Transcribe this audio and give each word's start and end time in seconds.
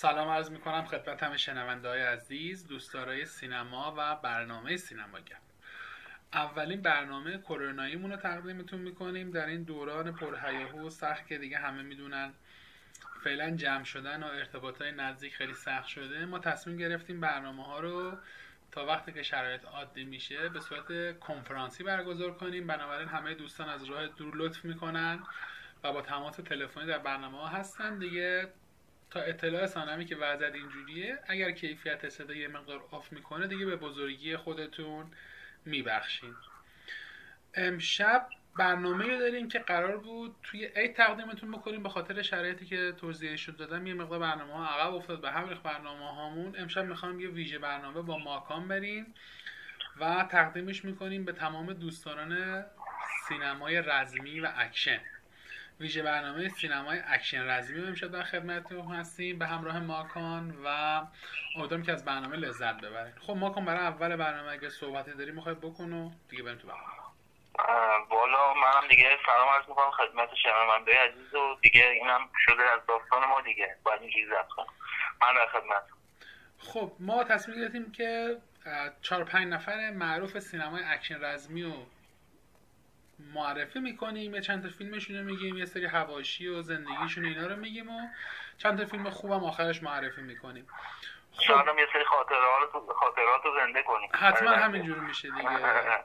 سلام 0.00 0.28
عرض 0.28 0.50
می‌کنم 0.50 0.84
خدمت 0.84 1.22
همه 1.22 1.36
شنونده 1.36 1.88
های 1.88 2.00
عزیز 2.00 2.66
دوستدارای 2.66 3.24
سینما 3.24 3.94
و 3.98 4.16
برنامه 4.16 4.76
سینماگر 4.76 5.36
اولین 6.32 6.80
برنامه 6.80 7.38
کروناییمون 7.38 8.10
رو 8.10 8.16
تقدیمتون 8.16 8.80
می‌کنیم. 8.80 9.30
در 9.30 9.46
این 9.46 9.62
دوران 9.62 10.12
پرهیاهو 10.12 10.86
و 10.86 10.90
سخت 10.90 11.26
که 11.26 11.38
دیگه 11.38 11.58
همه 11.58 11.82
می‌دونن 11.82 12.32
فعلا 13.24 13.56
جمع 13.56 13.84
شدن 13.84 14.22
و 14.22 14.26
ارتباط 14.26 14.82
های 14.82 14.92
نزدیک 14.92 15.34
خیلی 15.34 15.54
سخت 15.54 15.86
شده. 15.86 16.24
ما 16.24 16.38
تصمیم 16.38 16.76
گرفتیم 16.76 17.20
برنامه 17.20 17.64
ها 17.64 17.80
رو 17.80 18.18
تا 18.72 18.86
وقتی 18.86 19.12
که 19.12 19.22
شرایط 19.22 19.64
عادی 19.64 20.04
میشه 20.04 20.48
به 20.48 20.60
صورت 20.60 21.18
کنفرانسی 21.18 21.84
برگزار 21.84 22.34
کنیم. 22.34 22.66
بنابراین 22.66 23.08
همه 23.08 23.34
دوستان 23.34 23.68
از 23.68 23.84
راه 23.84 24.06
دور 24.06 24.36
لطف 24.36 24.64
می‌کنن 24.64 25.22
و 25.84 25.92
با 25.92 26.02
تماس 26.02 26.36
تلفنی 26.36 26.86
در 26.86 26.98
برنامه 26.98 27.38
ها 27.38 27.46
هستن. 27.46 27.98
دیگه 27.98 28.48
تا 29.10 29.20
اطلاع 29.20 29.66
سانمی 29.66 30.04
که 30.04 30.16
وضعیت 30.16 30.54
اینجوریه 30.54 31.18
اگر 31.26 31.50
کیفیت 31.50 32.08
صدا 32.08 32.34
یه 32.34 32.48
مقدار 32.48 32.84
آف 32.90 33.12
می‌کنه 33.12 33.46
دیگه 33.46 33.66
به 33.66 33.76
بزرگی 33.76 34.36
خودتون 34.36 35.06
میبخشید 35.64 36.34
امشب 37.54 38.28
برنامه 38.56 39.18
داریم 39.18 39.48
که 39.48 39.58
قرار 39.58 39.96
بود 39.96 40.36
توی 40.42 40.64
عید 40.64 40.94
تقدیمتون 40.96 41.50
بکنیم 41.50 41.82
به 41.82 41.88
خاطر 41.88 42.22
شرایطی 42.22 42.66
که 42.66 42.92
توضیحشون 42.92 43.56
دادم. 43.56 43.86
یه 43.86 43.94
مقدار 43.94 44.18
برنامه 44.18 44.52
ها 44.52 44.66
عقب 44.66 44.94
افتاد 44.94 45.20
به 45.20 45.30
همین 45.30 45.54
برنامه 45.64 46.14
هامون. 46.14 46.54
امشب 46.58 46.84
می‌خوام 46.84 47.20
یه 47.20 47.28
ویژه 47.28 47.58
برنامه 47.58 48.02
با 48.02 48.18
ماکان 48.18 48.68
بریم 48.68 49.14
و 50.00 50.28
تقدیمش 50.30 50.84
می‌کنیم 50.84 51.24
به 51.24 51.32
تمام 51.32 51.72
دوستان 51.72 52.64
سینمای 53.28 53.82
رزمی 53.82 54.40
و 54.40 54.52
اکشن. 54.56 55.00
ویژه 55.80 56.02
برنامه 56.02 56.48
سینمای 56.48 56.98
اکشن 57.06 57.50
رزمی 57.50 57.86
امشب 57.86 58.06
در 58.06 58.22
خدمتتون 58.22 58.94
هستیم. 58.94 59.38
به 59.38 59.46
همراه 59.46 59.78
ماکان 59.78 60.56
و 60.64 60.66
امیدوارم 61.56 61.82
که 61.82 61.92
از 61.92 62.04
برنامه 62.04 62.36
لذت 62.36 62.80
ببرید 62.80 63.14
خب 63.18 63.32
ماکان 63.32 63.64
برای 63.64 63.80
اول 63.80 64.16
برنامه 64.16 64.52
اگه 64.52 64.68
صحبتی 64.68 65.14
داری 65.14 65.30
می‌خوای 65.32 65.54
بکن 65.54 65.92
و 65.92 66.10
دیگه 66.28 66.42
بریم 66.42 66.58
تو 66.58 66.68
برنامه. 66.68 66.90
والا 68.10 68.54
منم 68.54 68.88
دیگه 68.88 69.18
سلام 69.26 69.48
عرض 69.48 69.68
می‌کنم 69.68 69.90
خدمت 69.90 70.28
شنونده 70.34 70.92
عزیز 70.98 71.34
و 71.34 71.58
دیگه 71.62 71.86
اینم 71.86 72.28
شده 72.38 72.62
از 72.62 72.80
داستان 72.88 73.28
ما 73.28 73.40
دیگه. 73.40 73.76
باید 73.82 74.02
اینجوری 74.02 74.26
ضبط 74.26 74.48
کنم. 74.48 74.66
من 75.22 75.34
در 75.34 75.46
خدمت. 75.46 75.82
خب 76.58 76.92
ما 76.98 77.24
تصمیم 77.24 77.60
گرفتیم 77.60 77.92
که 77.92 78.36
چهار 79.02 79.24
پنج 79.24 79.46
نفر 79.52 79.90
معروف 79.90 80.38
سینمای 80.38 80.82
اکشن 80.84 81.24
رزمی 81.24 81.62
و 81.62 81.72
معرفی 83.34 83.80
می‌کنیم 83.80 84.34
یه 84.34 84.40
چند 84.40 84.62
تا 84.62 84.68
فیلمشون 84.68 85.16
رو 85.16 85.24
میگیم 85.24 85.56
یه 85.56 85.64
سری 85.64 85.86
حواشی 85.86 86.48
و 86.48 86.62
زندگیشون 86.62 87.24
اینا 87.24 87.46
رو 87.46 87.56
میگیم 87.56 87.90
و 87.90 88.08
چند 88.58 88.78
تا 88.78 88.84
فیلم 88.84 89.10
خوبم 89.10 89.44
آخرش 89.44 89.82
معرفی 89.82 90.22
می‌کنیم. 90.22 90.66
خب. 91.32 91.78
یه 91.78 91.86
سری 91.92 92.04
خاطرات 92.04 92.70
خاطرات 92.96 93.44
رو 93.44 93.50
زنده 93.60 93.82
کنیم. 93.82 94.08
حتما 94.12 94.50
همینجوری 94.50 95.00
میشه 95.00 95.30
دیگه. 95.30 95.48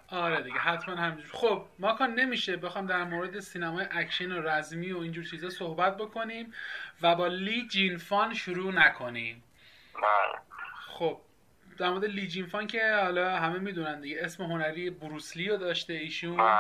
آره 0.10 0.42
دیگه 0.42 0.60
حتما 0.60 0.96
همینجوری 0.96 1.30
خب 1.32 1.66
ماکان 1.80 2.14
نمیشه. 2.14 2.58
بخوام 2.58 2.86
در 2.86 3.04
مورد 3.04 3.40
سینمای 3.40 3.86
اکشن 3.92 4.32
و 4.32 4.48
رزمی 4.50 4.92
و 4.92 5.00
اینجور 5.00 5.24
چیزا 5.24 5.50
صحبت 5.50 5.98
بکنیم 5.98 6.54
و 7.02 7.16
با 7.16 7.28
لی 7.28 7.68
جینفان 7.68 8.34
شروع 8.34 8.74
نکنیم. 8.74 9.44
بله. 9.96 10.40
خب 10.88 11.22
در 11.78 11.90
مورد 11.90 12.06
لی 12.06 12.28
جینفان 12.28 12.68
که 12.68 12.96
حالا 13.04 13.38
همه 13.38 13.60
می‌دونن 13.60 14.02
دیگه 14.02 14.18
اسم 14.22 14.44
هنری 14.44 14.90
بروسلی 14.90 15.50
رو 15.50 15.58
داشته 15.58 15.94
ایشون. 15.94 16.38
بله. 16.38 16.60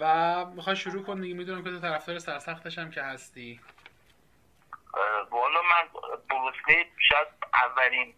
و 0.00 0.44
می‌خوای 0.44 0.76
شروع 0.76 1.02
کن 1.02 1.20
دیگه. 1.20 1.34
می‌دونم 1.34 1.64
که 1.64 1.70
تو 1.70 1.80
طرفدار 1.80 2.18
سرسختش 2.18 2.78
هم 2.78 2.90
که 2.90 3.02
هستی. 3.02 3.60
والا 5.30 5.62
من 5.62 5.88
بروسلی 6.30 6.92
شاید 7.10 7.28
اولین 7.54 8.14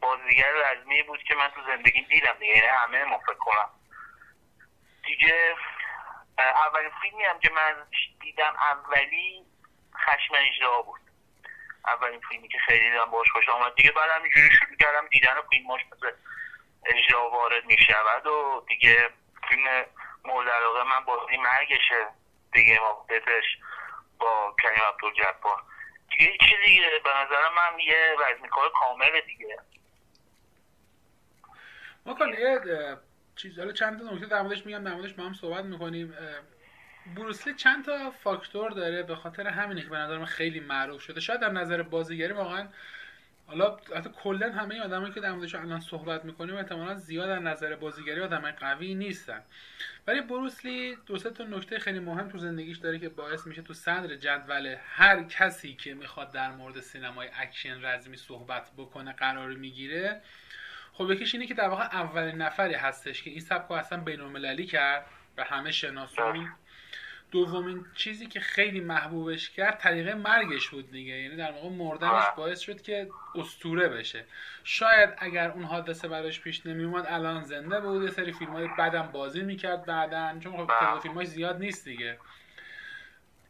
بازیگر 0.00 0.52
رزمی 0.52 1.02
بود 1.02 1.22
که 1.22 1.34
من 1.34 1.48
تو 1.48 1.60
زندگی 1.66 2.02
دیدم 2.02 2.32
دیگه. 2.40 2.56
یعنی 2.56 2.66
همه 2.66 3.04
ما 3.04 3.18
فکر 3.18 3.34
کنم. 3.34 3.70
دیگه 5.06 5.54
اولین 6.38 6.90
فیلمی 7.02 7.24
هم 7.24 7.38
که 7.38 7.50
من 7.52 7.74
دیدم 8.20 8.54
اولی 8.60 9.44
خشم 9.96 10.34
اجرا 10.34 10.82
بود. 10.82 11.00
اولین 11.86 12.20
فیلمی 12.28 12.48
که 12.48 12.58
خیلی 12.66 12.90
دیدم 12.90 13.04
باش 13.04 13.30
خوش 13.30 13.48
آمد. 13.48 13.74
دیگه 13.74 13.92
بعد 13.92 14.10
اینجوری 14.10 14.50
شروع 14.50 14.76
کردم 14.76 15.08
دیدن 15.08 15.34
فیلماش 15.50 15.80
مثل 15.92 16.10
اجرا 16.86 17.30
وارد 17.30 17.64
می‌شود 17.64 18.26
و 18.26 18.64
دیگه 18.68 19.08
فیلم 19.48 19.84
مورد 20.26 20.48
علاقه 20.48 20.82
من 20.84 21.04
بازی 21.06 21.36
مرگشه 21.36 22.06
دیگه 22.52 22.78
ما 22.80 23.06
بهتش 23.08 23.58
با 24.18 24.56
کریم 24.62 24.82
عبدالجبار. 24.88 25.62
دیگه 26.10 26.32
هیچ 26.32 26.54
دیگه. 26.66 26.90
به 27.04 27.10
نظر 27.10 27.48
من 27.56 27.78
یه 27.78 28.16
رزمیکار 28.28 28.72
کامل 28.80 29.20
دیگه. 29.26 29.58
ما 32.06 32.16
چیز 33.36 33.58
حالا 33.58 33.72
چند 33.72 33.98
تا 33.98 34.14
نکته 34.14 34.26
در 34.26 34.42
موردش 34.42 34.66
میگم 34.66 34.84
در 34.84 34.94
موردش 34.94 35.12
با 35.12 35.22
هم 35.24 35.34
صحبت 35.34 35.64
می‌کنیم. 35.64 36.14
بروسلی 37.16 37.54
چند 37.54 37.84
تا 37.84 38.10
فاکتور 38.10 38.70
داره 38.70 39.02
به 39.02 39.16
خاطر 39.16 39.46
همینه 39.46 39.82
که 39.82 39.88
به 39.88 39.96
نظر 39.96 40.18
من 40.18 40.24
خیلی 40.24 40.60
معروف 40.60 41.02
شده. 41.02 41.20
شاید 41.20 41.40
در 41.40 41.48
نظر 41.48 41.82
بازیگری 41.82 42.32
واقعا 42.32 42.68
حالا 43.46 43.76
حتی 43.96 44.10
کلا 44.22 44.52
همه 44.52 44.80
آدمایی 44.80 45.12
که 45.12 45.20
در 45.20 45.32
موردش 45.32 45.54
الان 45.54 45.80
صحبت 45.80 46.24
می‌کنیم 46.24 46.56
احتمالا 46.56 46.94
زیاد 46.94 47.28
در 47.28 47.38
نظر 47.38 47.76
بازیگری 47.76 48.20
آدمای 48.20 48.52
قوی 48.52 48.94
نیستن. 48.94 49.42
ولی 50.06 50.20
بروسلی 50.20 50.96
دو 51.06 51.18
سه 51.18 51.30
تا 51.30 51.44
نکته 51.44 51.78
خیلی 51.78 51.98
مهم 51.98 52.28
تو 52.28 52.38
زندگیش 52.38 52.78
داره 52.78 52.98
که 52.98 53.08
باعث 53.08 53.46
میشه 53.46 53.62
تو 53.62 53.74
صدر 53.74 54.16
جدول 54.16 54.76
هر 54.84 55.22
کسی 55.22 55.74
که 55.74 55.94
می‌خواد 55.94 56.32
در 56.32 56.50
مورد 56.50 56.80
سینمای 56.80 57.28
اکشن 57.34 57.84
رزمی 57.84 58.16
صحبت 58.16 58.70
بکنه 58.76 59.12
قرار 59.12 59.48
می‌گیره 59.48 60.22
خب 60.92 61.10
یکیش 61.10 61.34
اینه 61.34 61.46
که 61.46 61.54
در 61.54 61.68
واقع 61.68 61.84
اولین 61.84 62.36
نفری 62.36 62.74
هستش 62.74 63.22
که 63.22 63.30
این 63.30 63.40
سبک 63.40 63.70
اصلا 63.70 64.00
بین‌المللی 64.00 64.66
کرد 64.66 65.06
و 65.36 65.44
همه 65.44 65.70
شناسون 65.70 66.48
دومین 67.30 67.84
چیزی 67.94 68.26
که 68.26 68.40
خیلی 68.40 68.80
محبوبش 68.80 69.50
کرد 69.50 69.78
طریقه 69.78 70.14
مرگش 70.14 70.68
بود 70.68 70.90
دیگه. 70.90 71.12
یعنی 71.12 71.36
در 71.36 71.52
واقع 71.52 71.68
مردنش 71.68 72.24
باعث 72.36 72.60
شد 72.60 72.82
که 72.82 73.10
استوره 73.34 73.88
بشه. 73.88 74.24
شاید 74.64 75.10
اگر 75.18 75.50
اون 75.50 75.64
حادثه 75.64 76.08
براش 76.08 76.40
پیش 76.40 76.66
نمیومد 76.66 77.06
الان 77.08 77.42
زنده 77.42 77.80
بود. 77.80 78.02
یه 78.02 78.10
سری 78.10 78.32
فیلم 78.32 78.52
های 78.52 78.68
بعدم 78.78 79.10
بازی 79.12 79.42
می‌کرد 79.42 79.86
بعدا 79.86 80.38
چون 80.40 80.56
خب 80.56 80.66
تعداد 80.66 81.00
فیلماش 81.00 81.26
زیاد 81.26 81.58
نیست 81.58 81.84
دیگه. 81.84 82.18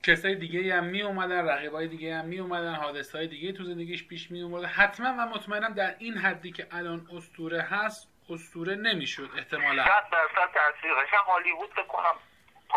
کسای 0.03 0.35
دیگه 0.35 0.75
هم 0.75 0.85
می 0.85 1.03
اومدن 1.03 1.49
رقیبای 1.49 1.89
دیگه 1.89 2.17
هم 2.17 2.25
می 2.25 2.39
اومدن 2.39 2.75
حادثه 2.75 3.19
های 3.19 3.27
دیگه 3.27 3.53
تو 3.53 3.65
زندگیش 3.65 4.07
پیش 4.07 4.31
می 4.31 4.43
اومد 4.43 4.65
حتما 4.65 5.09
و 5.19 5.27
مطمئنم 5.27 5.75
در 5.75 5.95
این 5.99 6.19
حدی 6.19 6.53
که 6.53 6.67
الان 6.71 7.09
استوره 7.13 7.63
هست 7.63 8.09
استوره 8.31 8.75
نمی‌شد 8.75 9.31
احتمالا. 9.37 9.85
100 9.85 9.91
درصد 10.13 10.53
تاثیرش 10.55 11.09
هم 11.13 11.25
هالیوود 11.27 11.71
فکر 11.71 11.87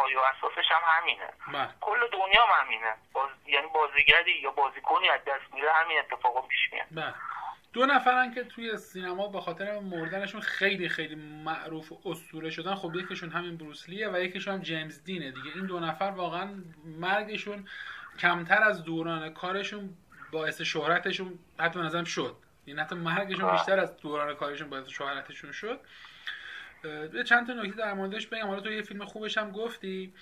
پای 0.09 0.15
و 0.15 0.19
اساسش 0.19 0.71
هم 0.71 0.81
همینه. 0.85 1.29
بله. 1.53 1.69
کل 1.81 1.99
دنیا 2.11 2.45
هم 2.45 2.65
همینه. 2.65 2.93
باز... 3.13 3.29
یعنی 3.47 3.67
بازیگری 3.67 4.31
یا 4.43 4.51
بازیکنی 4.51 5.09
از 5.09 5.19
دست 5.27 5.53
میره 5.53 5.71
همین 5.73 5.99
اتفاقا 5.99 6.41
پیش 6.41 6.73
میاد. 6.73 6.87
بله. 6.91 7.13
دو 7.73 7.85
نفرن 7.85 8.33
که 8.33 8.43
توی 8.43 8.77
سینما 8.77 9.27
به 9.27 9.41
خاطر 9.41 9.79
مردنشون 9.79 10.41
خیلی 10.41 10.89
خیلی 10.89 11.15
معروف 11.15 11.91
و 11.91 11.99
اسطوره 12.05 12.49
شدن 12.49 12.75
خب 12.75 12.95
یکیشون 12.95 13.29
همین 13.29 13.57
بروسلیه 13.57 14.09
و 14.09 14.19
یکیشون 14.19 14.53
هم 14.53 14.61
جیمز 14.61 15.03
دینه 15.03 15.31
دیگه. 15.31 15.51
این 15.55 15.65
دو 15.65 15.79
نفر 15.79 16.05
واقعا 16.05 16.63
مرگشون 16.85 17.67
کمتر 18.19 18.63
از 18.63 18.83
دوران 18.83 19.33
کارشون 19.33 19.97
باعث 20.31 20.61
شهرتشون 20.61 21.39
حتی 21.59 21.79
نظرم 21.79 22.03
شد. 22.03 22.35
یعنی 22.67 22.81
حتی 22.81 22.95
مرگشون 22.95 23.51
بیشتر 23.51 23.79
از 23.79 23.97
دوران 23.97 24.35
کارشون 24.35 24.69
باعث 24.69 24.87
شهرتشون 24.87 25.51
شد. 25.51 25.79
یه 27.13 27.23
چند 27.23 27.47
تا 27.47 27.53
نکته 27.53 27.77
در 27.77 27.93
موردش 27.93 28.27
بگم. 28.27 28.47
حالا 28.47 28.61
تو 28.61 28.71
یه 28.71 28.81
فیلم 28.81 29.05
خوبش 29.05 29.37
هم 29.37 29.51
گفتی. 29.51 30.13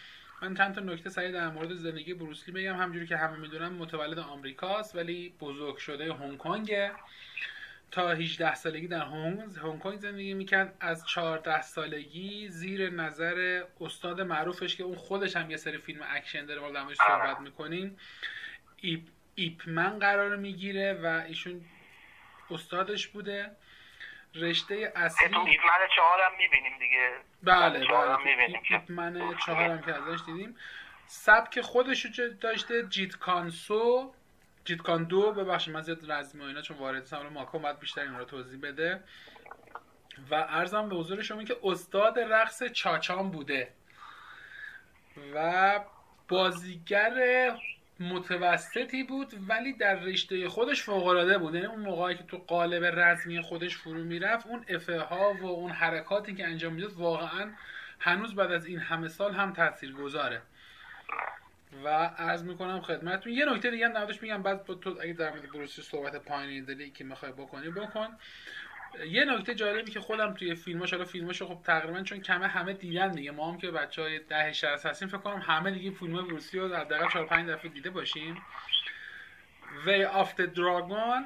من 0.42 0.56
چند 0.56 0.76
تا 0.76 0.82
نکته 0.82 1.10
سریع 1.10 1.32
در 1.32 1.50
مورد 1.50 1.74
زندگی 1.74 2.14
بروسلی 2.14 2.54
بگم. 2.54 2.76
همونجوری 2.76 3.08
که 3.08 3.18
همه 3.18 3.38
می‌دونن 3.38 3.68
متولد 3.68 4.20
آمریکاست 4.20 4.96
ولی 4.96 5.34
بزرگ 5.40 5.78
شده 5.78 6.14
هنگ 6.14 6.38
کنگ 6.38 6.90
تا 7.92 8.10
18 8.10 8.56
سالگی 8.56 8.88
در 8.88 9.06
هنگ 9.06 9.80
کنگ 9.80 10.00
زندگی 10.00 10.34
می‌کرد. 10.34 10.78
از 10.80 11.08
14 11.08 11.62
سالگی 11.62 12.48
زیر 12.50 12.90
نظر 12.90 13.64
استاد 13.82 14.22
معروفش 14.22 14.76
که 14.76 14.84
اون 14.84 14.96
خودش 14.96 15.36
هم 15.36 15.52
یه 15.52 15.58
سری 15.58 15.78
فیلم 15.78 16.02
اکشن 16.10 16.46
داره 16.46 16.62
ما 16.62 16.72
در 16.72 16.94
صحبت 16.94 17.40
می‌کنیم. 17.40 17.98
ایپ 18.82 19.02
ایپمن 19.36 20.00
قرار 20.00 20.36
می‌گیره 20.36 20.94
و 20.94 21.24
ایشون 21.28 21.66
استادش 22.50 23.08
بوده. 23.08 23.52
رشته 24.42 24.94
اصلی 24.96 25.30
تو 25.30 25.40
ایپمن 25.40 25.88
چهارم 25.96 26.32
می‌بینیم 26.38 26.80
دیگه. 26.80 27.12
بله 27.44 27.88
بله 27.88 28.18
می‌بینیم 28.18 28.62
که 28.62 28.74
ایپمن 28.74 29.36
چهارم 29.46 29.82
که 29.82 29.94
ازش 29.94 30.20
دیدیم. 30.26 30.58
سبک 31.08 31.62
خودش 31.62 32.06
رو 32.06 32.30
داشته؟ 32.42 32.88
جیت 32.88 33.16
کان 33.16 33.65
دو. 33.65 34.14
جیت 34.66 34.82
کان 34.82 35.04
دو 35.04 35.32
ببخشید 35.32 35.74
من 35.74 35.82
زیاد 35.82 36.12
رزمی 36.12 36.44
و 36.44 36.48
اینا 36.48 36.62
چون 36.62 36.78
وارد 36.78 37.02
هستم 37.02 37.28
ماکو 37.28 37.60
باید 37.60 37.80
بیشتر 37.80 38.02
این 38.02 38.18
رو 38.18 38.26
توضیح 38.26 38.62
بده. 38.62 39.04
و 40.32 40.36
عرضم 40.36 40.90
به 40.90 40.96
حضور 40.96 41.22
شما 41.22 41.44
که 41.44 41.58
استاد 41.64 42.20
رقص 42.20 42.64
چاچا 42.64 43.32
بوده. 43.32 43.74
و 45.34 45.80
بازیگر 46.28 47.14
متوسطی 48.00 49.04
بود 49.04 49.34
ولی 49.48 49.74
در 49.74 49.96
رشته 49.96 50.50
خودش 50.50 50.84
فوق 50.84 51.38
بود. 51.38 51.56
یعنی 51.56 51.68
اون 51.68 51.80
موقعی 51.80 52.16
که 52.16 52.24
تو 52.24 52.38
قالب 52.38 53.00
رزمی 53.00 53.42
خودش 53.42 53.78
فرو 53.78 54.04
می‌رفت 54.04 54.48
اون 54.48 54.66
افه 54.70 55.00
ها 55.00 55.34
و 55.34 55.46
اون 55.46 55.72
حرکاتی 55.72 56.36
که 56.36 56.48
انجام 56.48 56.74
می‌داد 56.74 56.94
واقعا 56.94 57.52
هنوز 58.00 58.36
بعد 58.36 58.52
از 58.52 58.66
این 58.66 58.80
همه 58.80 59.08
سال 59.08 59.34
هم 59.34 59.54
تاثیر 59.54 59.94
گذاره 59.94 60.42
و 61.84 61.88
عرض 62.18 62.44
می‌کنم 62.44 62.82
خدمتتون 62.82 63.34
یه 63.34 63.46
نکته 63.46 63.72
دیگه 63.72 63.88
نمادش 63.88 64.22
میگم 64.22 64.44
بعد 64.44 64.66
تو 64.82 64.98
اگه 65.02 65.14
در 65.14 65.30
مورد 65.30 65.52
بروسی 65.52 65.82
صحبت 65.82 66.16
پایینی 66.16 66.62
داری 66.62 66.92
که 66.92 67.04
می‌خوای 67.04 67.32
بکنی 67.32 67.70
بکن. 67.70 68.08
یه 69.10 69.26
نکته 69.26 69.56
جالبی 69.56 69.92
که 69.92 70.00
خودم 70.00 70.34
توی 70.34 70.56
فیلماش 70.56 70.94
حالا 70.94 71.06
فیلماش 71.06 71.44
خب 71.44 71.60
تقریبا 71.64 72.04
چون 72.04 72.22
کمه 72.22 72.48
همه 72.48 72.74
دیدن 72.74 73.12
دیگه. 73.12 73.32
ما 73.32 73.52
هم 73.52 73.58
که 73.58 73.72
بچه 73.72 74.02
های 74.02 74.20
ده 74.20 74.54
60 74.54 74.86
هستیم 74.86 75.08
فکر 75.08 75.18
کنم 75.18 75.40
همه 75.40 75.72
دیگه 75.72 75.92
فیلم 75.92 76.28
بروسی 76.28 76.60
رو 76.60 76.76
حداقل 76.76 77.10
4 77.10 77.26
5 77.26 77.50
دفعه 77.50 77.72
دیده 77.72 77.90
باشیم. 77.90 78.42
Way 79.86 80.06
of 80.24 80.28
the 80.28 80.56
Dragon 80.56 81.24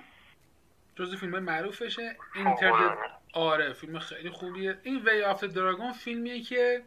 جزو 0.95 1.17
فیلم 1.17 1.39
معروفشه. 1.39 2.17
Enter 2.33 2.97
آره. 3.33 3.73
فیلم 3.73 3.99
خیلی 3.99 4.29
خوبیه. 4.29 4.77
این 4.83 5.05
Way 5.05 5.35
of 5.35 5.39
the 5.39 5.53
Dragon 5.53 5.93
فیلمیه 5.99 6.41
که 6.41 6.83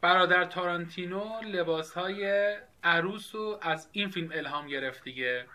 برادر 0.00 0.44
تارانتینو 0.44 1.40
لباس 1.42 1.92
های 1.92 2.56
عروس 2.84 3.34
رو 3.34 3.58
از 3.62 3.88
این 3.92 4.08
فیلم 4.08 4.30
الهام 4.32 4.66
گرفت 4.66 5.04
دیگه. 5.04 5.46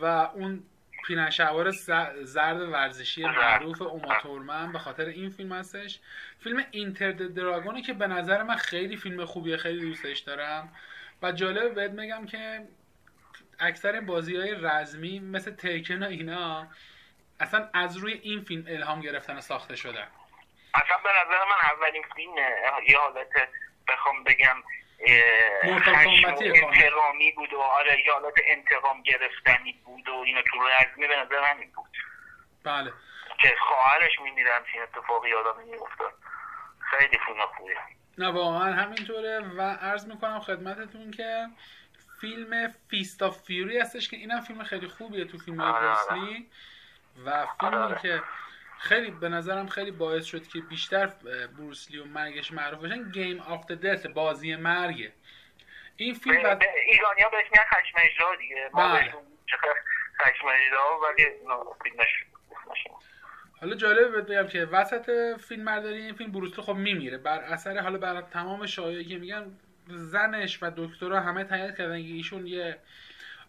و 0.00 0.04
اون 0.04 0.62
پیرنشوار 1.06 1.70
زرد 2.22 2.60
ورزشی 2.60 3.24
معروف 3.24 3.82
اوما 3.82 4.14
تورمن 4.14 4.72
به 4.72 4.78
خاطر 4.78 5.04
این 5.04 5.30
فیلم 5.30 5.52
هستش. 5.52 6.00
فیلم 6.38 6.64
اینتر 6.70 7.12
دراگونی 7.12 7.82
که 7.82 7.92
به 7.92 8.06
نظر 8.06 8.42
من 8.42 8.56
خیلی 8.56 8.96
فیلم 8.96 9.24
خوبیه 9.24 9.56
خیلی 9.56 9.80
دوستش 9.80 10.18
دارم. 10.18 10.72
و 11.22 11.32
جالب 11.32 11.74
بهت 11.74 11.90
میگم 11.90 12.26
که 12.26 12.68
اکثر 13.58 14.00
بازی 14.00 14.36
های 14.36 14.54
رزمی 14.54 15.20
مثل 15.20 15.50
تیکن 15.50 16.02
و 16.02 16.06
اینا 16.06 16.66
اصلا 17.40 17.70
از 17.74 17.96
روی 17.96 18.12
این 18.12 18.40
فیلم 18.40 18.64
الهام 18.68 19.00
گرفتن 19.00 19.36
و 19.36 19.40
ساخته 19.40 19.76
شدن. 19.76 20.06
اصلا 20.74 20.96
به 21.04 21.10
نظر 21.10 21.44
من 21.44 21.70
اولین 21.72 22.02
فیلم 22.16 22.34
یه 22.88 22.98
حالت 22.98 23.48
بخوام 23.88 24.24
بگم 24.24 24.56
انتقامی 25.62 27.32
بود 27.36 27.52
و 27.52 27.60
آره 27.60 27.98
حالت 28.12 28.34
انتقام 28.46 29.02
گرفتنی 29.02 29.72
بود 29.84 30.08
و 30.08 30.12
اینو 30.12 30.42
تو 30.42 30.58
رزمی 30.58 31.06
به 31.08 31.16
نظر 31.16 31.44
همین 31.44 31.70
بود. 31.74 31.90
بله. 32.64 32.92
که 33.40 33.56
خواهرش 33.58 34.20
میمیرم 34.20 34.62
این 34.74 34.82
اتفاقی 34.82 35.30
یادم 35.30 35.60
میافتاد. 35.64 36.14
خیلی 36.90 37.18
فیلم 37.26 37.46
خوبیه 37.56 37.76
نه 38.18 38.28
واقعا 38.28 38.72
همینطوره 38.72 39.40
و 39.40 39.60
عرض 39.60 40.06
می‌کنم 40.06 40.40
خدمتتون 40.40 41.10
که 41.10 41.46
فیلم 42.20 42.74
Fist 42.90 43.22
of 43.22 43.38
Fury 43.42 43.78
هستش 43.78 44.08
که 44.08 44.16
اینم 44.16 44.40
فیلم 44.40 44.62
خیلی 44.62 44.88
خوبیه 44.88 45.24
تو 45.24 45.38
فیلم 45.38 45.60
آره 45.60 45.86
بروسلی 45.86 46.46
و 47.24 47.46
فیلمی 47.60 47.76
آره. 47.76 48.00
که 48.02 48.22
خیلی 48.84 49.10
به 49.10 49.28
نظرم 49.28 49.66
خیلی 49.66 49.90
باعث 49.90 50.24
شد 50.24 50.46
که 50.46 50.60
بیشتر 50.60 51.06
بروسلی 51.58 51.98
و 51.98 52.04
مرگش 52.04 52.52
معروف 52.52 52.80
بشن 52.80 53.10
Game 53.10 53.40
of 53.40 53.66
Death 53.66 54.06
بازی 54.06 54.56
مرگه. 54.56 55.12
این 55.96 56.14
فیلم 56.14 56.42
بعد 56.42 56.62
ایرانی 56.62 57.20
ها 57.22 57.28
بهش 57.28 57.44
میگن 57.52 57.64
خشم 57.64 57.98
اژدها 57.98 58.36
دیگه. 58.36 58.70
بله. 58.74 59.14
خشم 60.20 60.46
اژدها 60.46 61.00
ولی 61.02 61.26
فیلمش 61.82 62.24
حالا 63.60 63.74
جالبه 63.76 64.20
بگم 64.20 64.48
که 64.48 64.64
وسط 64.64 65.36
فیلم 65.40 65.64
برداری 65.64 66.02
این 66.02 66.14
فیلم 66.14 66.32
بروسلی 66.32 66.62
خب 66.62 66.74
میمیره. 66.74 67.18
بر 67.18 67.38
اثر 67.38 67.78
حالا 67.78 67.98
بر 67.98 68.20
تمام 68.20 68.66
شایعی 68.66 69.04
که 69.04 69.18
میگن 69.18 69.58
زنش 69.88 70.58
و 70.62 70.70
دکترها 70.76 71.20
همه 71.20 71.44
تایید 71.44 71.76
کردن 71.76 72.02
که 72.02 72.08
ایشون 72.08 72.46
یه 72.46 72.78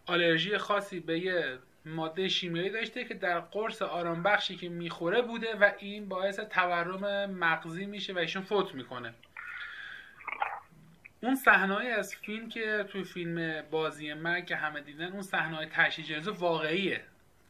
آلرژی 0.06 0.58
خاصی 0.58 1.00
به 1.00 1.18
یه 1.18 1.58
ماده 1.86 2.28
شیمیایی 2.28 2.70
داشته 2.70 3.04
که 3.04 3.14
در 3.14 3.40
قرص 3.40 3.82
آرام 3.82 4.22
بخشی 4.22 4.56
که 4.56 4.68
می‌خوره 4.68 5.22
بوده 5.22 5.54
و 5.54 5.70
این 5.78 6.08
باعث 6.08 6.40
تورم 6.40 7.30
مغزی 7.30 7.86
میشه 7.86 8.12
و 8.12 8.18
ایشون 8.18 8.42
فوت 8.42 8.74
می‌کنه. 8.74 9.14
اون 11.20 11.34
صحنه 11.34 11.74
از 11.74 12.14
فیلم 12.14 12.48
که 12.48 12.84
توی 12.88 13.04
فیلم 13.04 13.62
بازی 13.70 14.14
مرگ 14.14 14.46
که 14.46 14.56
همه 14.56 14.80
دیدن 14.80 15.12
اون 15.12 15.22
صحنه 15.22 15.56
های 15.56 15.66
تشییع 15.66 16.08
جنازه 16.08 16.30
واقعیه. 16.30 17.04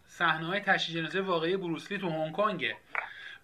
صحنه 0.06 0.46
های 0.46 0.60
تشییع 0.60 1.00
جنازه 1.00 1.20
واقعی 1.20 1.56
بروسلی 1.56 1.98
تو 1.98 2.08
هنگ 2.10 2.32
کنگه. 2.32 2.76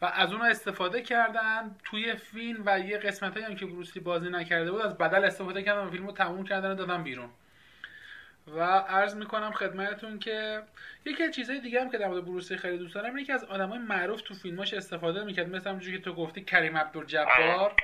و 0.03 0.05
از 0.05 0.33
اون 0.33 0.43
استفاده 0.43 1.03
کردن 1.03 1.77
توی 1.85 2.15
فیلم 2.15 2.63
و 2.67 2.81
یه 2.81 2.99
قسمت 2.99 3.37
هم 3.37 3.55
که 3.57 3.67
بروسلی 3.67 4.03
بازی 4.03 4.29
نکرده 4.29 4.71
بود 4.71 4.81
از 4.81 4.99
بدل 4.99 5.25
استفاده 5.25 5.63
کردن 5.63 5.87
و 5.87 5.91
فیلم 5.91 6.07
رو 6.07 6.13
تموم 6.13 6.45
کردن 6.45 6.71
و 6.71 6.75
دادن 6.75 7.03
بیرون. 7.03 7.31
و 8.47 8.61
عرض 8.79 9.15
می‌کنم 9.15 9.53
خدمتتون 9.53 10.19
که 10.19 10.63
یکی 11.05 11.23
از 11.23 11.31
چیزهای 11.31 11.61
دیگه 11.61 11.81
هم 11.81 11.91
که 11.91 11.99
در 11.99 12.09
مورد 12.09 12.25
بروسی 12.25 12.57
خیلی 12.57 12.79
دوست 12.79 12.95
دارم 12.95 13.25
که 13.25 13.33
از 13.33 13.45
آدمای 13.45 13.79
معروف 13.79 14.23
تو 14.23 14.35
فیلماش 14.35 14.75
استفاده 14.75 15.25
می‌کرد. 15.25 15.49
مثل 15.49 15.71
همونجوری 15.71 15.99
که 15.99 16.05
تو 16.05 16.15
گفتی 16.15 16.45
کریم 16.45 16.77
عبدالجبار 16.77 17.75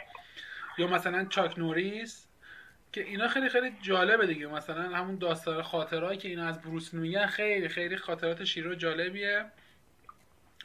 یا 0.79 0.87
مثلا 0.87 1.25
چاک 1.25 1.59
نوریس 1.59 2.29
که 2.93 3.01
اینا 3.01 3.29
خیلی 3.29 3.49
خیلی 3.49 3.77
جالبه 3.83 4.27
دیگه. 4.27 4.47
مثلا 4.47 4.83
همون 4.83 5.19
داستان 5.19 5.63
خاطرهایی 5.63 6.19
که 6.19 6.29
اینا 6.29 6.49
از 6.49 6.63
بروس 6.63 6.95
میگن 6.95 7.27
خیلی 7.27 7.69
خیلی 7.69 7.97
خاطرات 7.97 8.45
شیرو 8.45 8.75
جالبیه. 8.75 9.45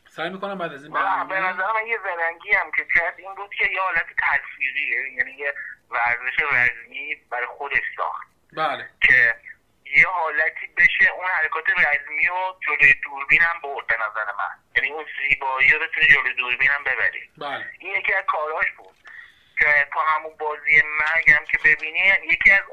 سعی 0.10 0.30
می‌کنم 0.30 0.58
بعد 0.58 0.74
از 0.74 0.84
این 0.84 0.94
برنامه 0.94 1.30
به 1.30 1.40
نظر 1.40 1.74
من 1.74 1.88
یه 1.88 1.98
زرنگی 2.04 2.52
هم 2.52 2.72
که 2.72 2.86
کرد 2.96 3.14
این 3.18 3.36
بود 3.36 3.50
که 3.58 3.66
یه 3.74 3.82
حالت 3.82 4.06
تصویریه 4.18 5.14
یعنی 5.18 5.32
یه 5.32 5.54
ورزش 5.90 6.40
رزمی 6.52 7.16
برای 7.30 7.46
خودش 7.46 7.82
ساخت. 7.98 8.28
بله. 8.54 8.90
که 9.02 9.36
یه 9.96 10.08
حالتی 10.08 10.68
بشه 10.78 11.12
اون 11.12 11.28
حرکات 11.28 11.64
رزمی 11.70 12.28
و 12.28 12.54
جلوی 12.68 12.94
دوربین 12.94 13.42
هم 13.42 13.62
برد 13.62 13.88
به 13.88 13.96
نظر 13.96 14.26
من. 14.38 14.50
یعنی 14.76 14.90
اون 14.92 15.06
زیبایی 15.18 15.72
رو 15.72 15.80
بتونی 15.80 16.08
جلوی 16.08 16.34
دوربین 16.34 16.70
هم 16.70 16.84
ببری. 16.84 17.30
بله. 17.38 17.66
این 17.80 17.96
یکی 17.96 18.14
از 18.14 18.24
کاراش 18.26 18.72
بود. 18.78 18.96
که 19.60 19.88
تا 19.94 20.00
همون 20.00 20.38
بازی 20.38 20.82
مرگم 21.00 21.46
که 21.46 21.58
ببینی 21.66 22.12
یکی 22.32 22.52
از 22.52 22.64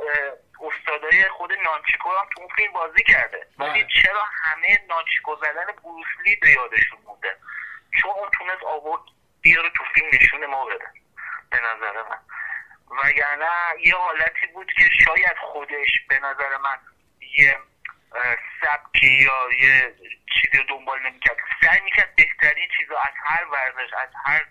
استادای 0.60 1.28
خود 1.28 1.52
نانچیکو 1.52 2.08
هم 2.10 2.28
تو 2.34 2.40
اون 2.40 2.48
فیلم 2.56 2.72
بازی 2.72 3.02
کرده. 3.02 3.46
بله. 3.58 3.70
ولی 3.70 3.86
چرا 4.02 4.22
همه 4.22 4.78
نانچیکو 4.88 5.36
زدن 5.36 5.66
بروسلی 5.84 6.36
به 6.36 6.50
یادشون 6.50 6.98
مونده؟ 7.04 7.36
چون 8.02 8.10
اون 8.10 8.28
تونست 8.38 8.62
آورد 8.62 9.02
بیاره 9.40 9.70
تو 9.70 9.84
فیلم 9.94 10.08
نشون 10.12 10.46
ما 10.46 10.64
بده. 10.64 10.86
به 11.50 11.56
نظر 11.56 12.02
من. 12.02 12.18
وگرنه 13.04 13.50
یه 13.84 13.96
حالتی 13.96 14.46
بود 14.54 14.72
که 14.72 14.84
شاید 15.04 15.36
خودش 15.52 15.88
به 16.08 16.18
نظر 16.18 16.56
من 16.56 16.78
یه 17.38 17.58
سبکی 18.60 19.06
یا 19.06 19.48
یه 19.60 19.94
چیزی 20.34 20.58
رو 20.58 20.64
دنبال 20.68 20.98
نمی‌کرد. 21.06 21.36
سعی 21.64 21.80
می‌کرد 21.80 22.16
بهترین 22.16 22.68
چیز 22.78 22.90
از 22.90 23.14
هر 23.24 23.44
ورزش 23.44 23.94
از 24.02 24.08
هر 24.24 24.46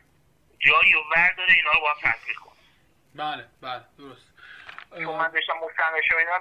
جایی 0.60 0.96
و 0.96 1.00
ورداره 1.16 1.54
اینا 1.54 1.72
رو 1.72 1.80
با 1.80 1.94
هم 1.94 2.12
تصویر 2.12 2.36
کن 2.38 2.52
بله 3.16 3.46
بله 3.62 3.84
درست. 3.98 4.30
چون 4.90 5.16
من 5.16 5.32
داشتم 5.32 5.54
مستنش 5.54 6.12
اینا 6.20 6.40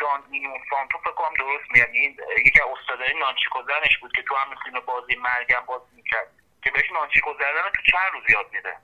دان 0.00 0.22
این 0.30 0.50
فانتو 0.70 0.98
فکر 0.98 1.12
کنم 1.12 1.34
درست 1.38 1.70
میاد. 1.70 1.88
این 1.88 2.16
یکی 2.46 2.60
از 2.60 2.68
استادای 2.80 3.14
نانچیکو 3.20 3.62
زنش 3.62 3.98
بود 3.98 4.12
که 4.12 4.22
تو 4.22 4.36
هم 4.36 4.56
فیلم 4.64 4.80
بازی 4.80 5.16
مرگم 5.16 5.64
بازی 5.66 5.96
می‌کرد. 5.96 6.26
که 6.62 6.70
بهش 6.70 6.90
نانچیکو 6.92 7.34
زدن 7.34 7.70
تو 7.76 7.82
چند 7.92 8.12
روز 8.12 8.30
یاد 8.30 8.46
میده. 8.52 8.76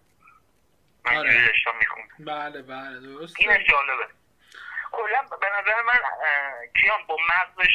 من 1.04 1.16
آره. 1.16 1.46
داشتم 1.46 1.76
می‌خوند 1.78 2.08
بله 2.18 2.62
بله 2.62 3.00
درست. 3.00 3.40
این 3.40 3.64
جالبه. 3.64 4.06
کلا 4.92 5.36
به 5.40 5.46
نظر 5.60 5.82
من 5.82 6.00
کیان 6.80 6.98
با 7.08 7.16
مغزش 7.16 7.74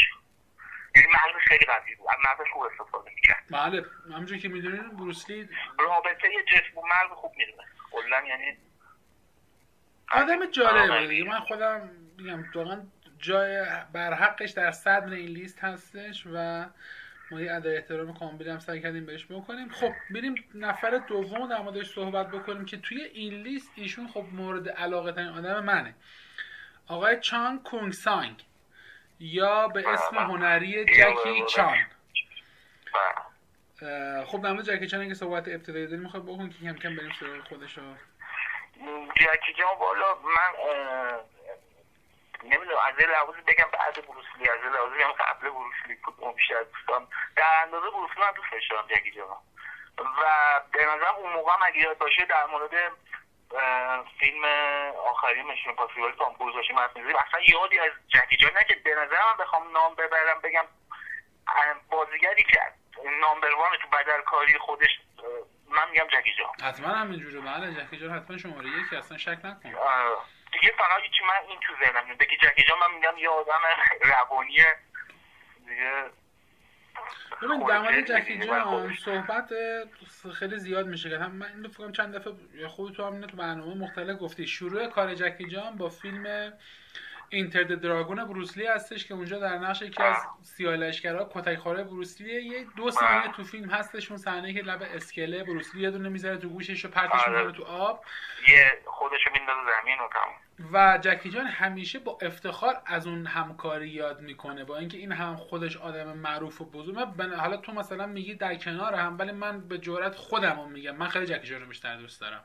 یعنی 0.95 1.07
مغزش 1.07 1.47
خیلی 1.47 1.65
قوی 1.65 1.95
بود. 1.95 2.07
مغزش 2.25 2.51
خوب 2.53 2.63
استفاده 2.63 3.11
می‌کرد. 3.15 3.43
بله 3.51 3.85
همونجوری 4.13 4.39
که 4.39 4.49
می‌دونین 4.49 4.89
بروسلی 4.89 5.49
رابطه 5.79 6.29
جسم 6.47 6.77
و 6.77 6.81
مغز 6.81 7.11
خوب 7.15 7.33
می‌دونه. 7.37 7.63
کلا 7.91 8.21
یعنی 8.27 8.57
آدم 10.11 10.51
جالبه 10.51 11.07
دیگه. 11.07 11.29
من 11.29 11.39
خودم 11.39 11.89
میگم 12.17 12.43
واقعا 12.55 12.81
جای 13.17 13.65
بر 13.93 14.13
حقش 14.13 14.51
در 14.51 14.71
صدر 14.71 15.13
این 15.13 15.27
لیست 15.27 15.63
هستش 15.63 16.23
و 16.33 16.65
ما 17.31 17.41
یه 17.41 17.53
ادای 17.53 17.77
احترام 17.77 18.13
کاملی 18.13 18.49
هم 18.49 18.59
سعی 18.59 18.81
کردیم 18.81 19.05
بهش 19.05 19.25
بکنیم. 19.25 19.69
خب 19.69 19.91
بریم 20.09 20.35
نفر 20.55 20.89
دوم 20.97 21.49
در 21.49 21.61
موردش 21.61 21.93
صحبت 21.93 22.27
بکنیم 22.27 22.65
که 22.65 22.77
توی 22.77 23.03
این 23.03 23.33
لیست 23.33 23.71
ایشون 23.75 24.07
خب 24.07 24.25
مورد 24.31 24.69
علاقه 24.69 25.11
ترین 25.11 25.27
آدم 25.27 25.63
منه. 25.63 25.95
آقای 26.87 27.19
چانگ 27.19 27.63
کونگ 27.63 27.93
سانگ 27.93 28.45
یا 29.19 29.67
به 29.67 29.89
اسم 29.89 30.17
هنری 30.17 30.85
جکی 30.85 31.45
چان 31.45 31.77
خب 34.25 34.41
در 34.41 34.51
مورد 34.51 34.65
جکی 34.65 34.87
چان 34.87 35.07
که 35.07 35.13
صحبت 35.13 35.47
ابتدایی 35.47 35.87
داریم 35.87 36.03
می‌خواد 36.03 36.23
بکن 36.23 36.49
که 36.49 36.55
کم 36.65 36.73
کم 36.73 36.95
بریم 36.95 37.13
سراغ 37.19 37.47
خودش 37.47 37.79
جکی 39.15 39.53
چان 39.57 39.77
والا 39.79 40.15
من 40.15 41.19
نمی‌دونم 42.43 42.77
از 42.87 42.99
این 42.99 43.09
لحاظ 43.09 43.35
بگم 43.47 43.67
بعد 43.73 44.07
بروسلی 44.07 44.49
از 44.49 44.59
این 44.63 44.73
لحاظ 44.73 44.91
بگم 44.91 45.11
قبل 45.11 45.49
بروسلی 45.49 45.97
کدوم 46.03 46.31
بیشتر 46.31 46.63
دوستان 46.63 47.07
در 47.35 47.61
اندازه 47.63 47.89
بروسلی 47.89 48.21
من 48.21 48.31
دوست 48.31 48.51
داشتم 48.51 48.95
جکی 48.95 49.11
چان 49.11 49.27
و 49.97 50.61
به 50.71 50.85
نظرم 50.85 51.15
اون 51.15 51.33
موقع 51.33 51.51
هم 51.53 51.59
اگه 51.65 51.77
یاد 51.77 51.97
باشه 51.97 52.25
در 52.25 52.45
مورد 52.45 52.91
فیلم 54.19 54.45
آخری 55.09 55.41
مشین 55.41 55.75
پاسیبل 55.75 56.11
تام 56.11 56.35
کروز 56.35 56.53
باشه 56.55 56.73
اصلا 56.73 57.41
یادی 57.47 57.79
از 57.79 57.91
جکی 58.07 58.37
جان 58.37 58.51
نه 58.57 58.63
که 58.63 58.75
به 58.75 58.89
نظر 58.95 59.17
من 59.31 59.43
بخوام 59.45 59.71
نام 59.71 59.95
ببرم 59.95 60.41
بگم 60.43 60.65
بازیگری 61.89 62.43
که 62.43 62.59
نامبر 63.21 63.53
وان 63.55 63.71
تو 63.81 63.87
بدل 63.87 64.21
کاری 64.21 64.57
خودش 64.59 64.99
من 65.69 65.89
میگم 65.91 66.07
جکی 66.07 66.31
جان 66.39 66.69
حتما 66.69 66.87
همینجوره 66.87 67.39
بله 67.41 67.73
جکی 67.83 67.97
جان 67.97 68.09
حتما 68.09 68.37
شماره 68.37 68.67
یکی 68.69 68.95
اصلا 68.95 69.17
شک 69.17 69.37
نکن. 69.43 69.69
دیگه 70.53 70.73
فقط 70.77 71.01
هیچ 71.01 71.21
من 71.21 71.47
این 71.49 71.59
تو 71.59 71.73
ذهنم 71.85 72.15
بگی 72.17 72.37
جکی 72.37 72.63
جان 72.63 72.79
من 72.79 72.91
میگم 72.95 73.17
یه 73.17 73.29
آدم 73.29 73.59
روانی 74.01 74.57
دیگه 75.67 76.03
ببین 77.41 77.67
در 77.67 77.79
مورد 77.79 78.05
جکی 78.05 78.39
جان 78.39 78.95
صحبت 78.95 79.53
خیلی 80.33 80.59
زیاد 80.59 80.87
میشه 80.87 81.09
که 81.09 81.17
من 81.17 81.47
این 81.47 81.67
فکر 81.67 81.91
چند 81.91 82.15
دفعه 82.15 82.67
خود 82.67 82.93
تو 82.93 83.05
هم 83.05 83.21
تو 83.21 83.37
برنامه 83.37 83.75
مختلف 83.75 84.21
گفتی. 84.21 84.47
شروع 84.47 84.87
کار 84.87 85.15
جکی 85.15 85.49
جان 85.49 85.77
با 85.77 85.89
فیلم 85.89 86.53
اینتر 87.29 87.63
دراگون 87.63 88.25
بروسلی 88.25 88.65
هستش 88.65 89.05
که 89.05 89.13
اونجا 89.13 89.39
در 89.39 89.57
نقش 89.57 89.81
یکی 89.81 90.03
از 90.03 90.17
سیاه 90.41 90.91
کتک 91.25 91.57
خوره 91.57 91.83
بروسلی 91.83 92.43
یه 92.43 92.65
دو 92.77 92.91
ثانیه 92.91 93.31
تو 93.31 93.43
فیلم 93.43 93.69
هستش 93.69 94.09
اون 94.09 94.17
صحنه 94.17 94.53
که 94.53 94.61
لب 94.61 94.81
اسکله 94.95 95.43
بروسلی 95.43 95.81
یه 95.81 95.91
دونه 95.91 96.09
می‌ذاره 96.09 96.37
تو 96.37 96.49
گوشش 96.49 96.85
و 96.85 96.89
پرتش 96.89 97.27
می‌ذاره 97.27 97.51
تو 97.51 97.63
آب. 97.63 98.05
یه 98.47 98.71
خودشو 98.85 99.29
میندازه 99.33 99.59
زمین 99.81 99.99
و 99.99 100.07
و 100.73 100.99
جکی 101.01 101.29
چان 101.29 101.45
همیشه 101.45 101.99
با 101.99 102.17
افتخار 102.21 102.81
از 102.85 103.07
اون 103.07 103.25
همکاری 103.25 103.89
یاد 103.89 104.21
می‌کنه. 104.21 104.63
با 104.63 104.77
اینکه 104.77 104.97
این 104.97 105.11
هم 105.11 105.35
خودش 105.35 105.77
آدم 105.77 106.17
معروف 106.17 106.61
و 106.61 106.65
بزرگ. 106.65 107.07
من 107.17 107.33
حالا 107.33 107.57
تو 107.57 107.71
مثلا 107.71 108.05
میگی 108.05 108.35
در 108.35 108.55
کنار 108.55 108.95
هم 108.95 109.19
ولی 109.19 109.31
من 109.31 109.67
به 109.67 109.77
جرات 109.77 110.15
خودم 110.15 110.69
میگم. 110.69 110.95
من 110.95 111.07
خیلی 111.07 111.25
جکی 111.25 111.47
چان 111.47 111.61
رو 111.61 111.67
بیشتر 111.67 111.97
دوست 111.97 112.21
دارم. 112.21 112.43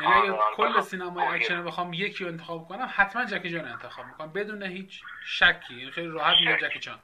یعنی 0.00 0.12
اگه 0.12 0.38
کل 0.54 0.80
سینمای 0.80 1.26
اکشن 1.26 1.64
بخوام 1.64 1.92
یکی 1.92 2.24
رو 2.24 2.30
انتخاب 2.30 2.68
کنم 2.68 2.90
حتما 2.94 3.24
جکی 3.24 3.50
چان 3.50 3.64
انتخاب 3.64 4.06
می‌کنم. 4.06 4.32
بدون 4.32 4.62
هیچ 4.62 5.02
شکی. 5.24 5.74
یعنی 5.74 5.90
خیلی 5.90 6.08
راحت 6.08 6.36
میگم 6.40 6.68
جکی 6.68 6.78
چان. 6.78 6.98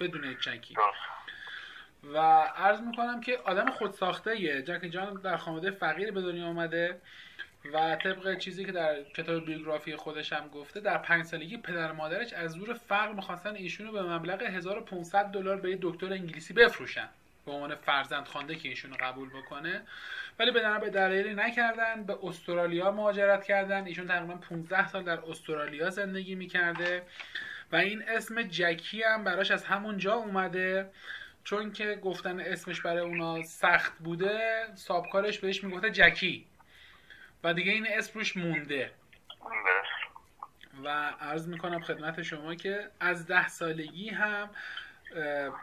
بدون 0.00 0.24
هیچ 0.24 0.48
شکی. 0.48 0.74
و 2.04 2.18
عرض 2.56 2.80
می‌کنم 2.80 3.20
که 3.20 3.38
آدم 3.44 3.70
خودساخته 3.70 4.40
یه 4.40 4.62
جکی 4.62 4.88
جان 4.90 5.14
در 5.14 5.36
خانواده 5.36 5.70
فقیر 5.70 6.12
به 6.12 6.22
دنیا 6.22 6.46
آمده 6.46 7.00
و 7.64 7.96
طبق 7.96 8.38
چیزی 8.38 8.64
که 8.64 8.72
در 8.72 9.02
کتاب 9.02 9.44
بیوگرافی 9.44 9.96
خودش 9.96 10.32
هم 10.32 10.48
گفته 10.48 10.80
در 10.80 10.98
پنج 10.98 11.24
سالگی 11.24 11.56
پدر 11.56 11.92
مادرش 11.92 12.32
از 12.32 12.50
زور 12.50 12.74
فقر 12.74 13.12
می‌خواستن 13.12 13.54
ایشونو 13.54 13.92
به 13.92 14.02
مبلغ 14.02 14.42
1500 14.42 15.24
دلار 15.24 15.56
به 15.56 15.78
دکتر 15.82 16.12
انگلیسی 16.12 16.54
بفروشن. 16.54 17.08
به 17.46 17.52
عنوان 17.52 17.74
فرزند 17.74 18.26
خوانده 18.26 18.54
که 18.54 18.68
ایشونو 18.68 18.96
قبول 19.00 19.28
بکنه. 19.28 19.82
ولی 20.38 20.50
به 20.50 20.78
به 20.78 20.90
دلایلی 20.90 21.34
نکردن 21.34 22.04
به 22.04 22.18
استرالیا 22.22 22.90
مهاجرت 22.90 23.44
کردن. 23.44 23.84
ایشون 23.84 24.06
تقریبا 24.06 24.34
15 24.34 24.88
سال 24.88 25.02
در 25.02 25.18
استرالیا 25.20 25.90
زندگی 25.90 26.34
می‌کرده 26.34 27.02
و 27.72 27.76
این 27.76 28.02
اسم 28.08 28.42
جکی 28.42 29.02
هم 29.02 29.24
براش 29.24 29.50
از 29.50 29.64
همون 29.64 29.98
جا 29.98 30.14
اومده. 30.14 30.90
چون 31.44 31.72
که 31.72 31.94
گفتن 32.02 32.40
اسمش 32.40 32.80
برای 32.80 33.00
اونا 33.00 33.42
سخت 33.42 33.92
بوده 33.98 34.66
سابکارش 34.74 35.38
بهش 35.38 35.64
می‌گفته 35.64 35.90
جکی. 35.90 36.46
و 37.44 37.54
دیگه 37.54 37.72
این 37.72 37.86
اسم 37.90 38.18
روش 38.18 38.36
مونده. 38.36 38.90
و 40.84 40.88
عرض 41.20 41.48
می‌کنم 41.48 41.80
خدمت 41.80 42.22
شما 42.22 42.54
که 42.54 42.90
از 43.00 43.26
ده 43.26 43.48
سالگی 43.48 44.08
هم 44.08 44.50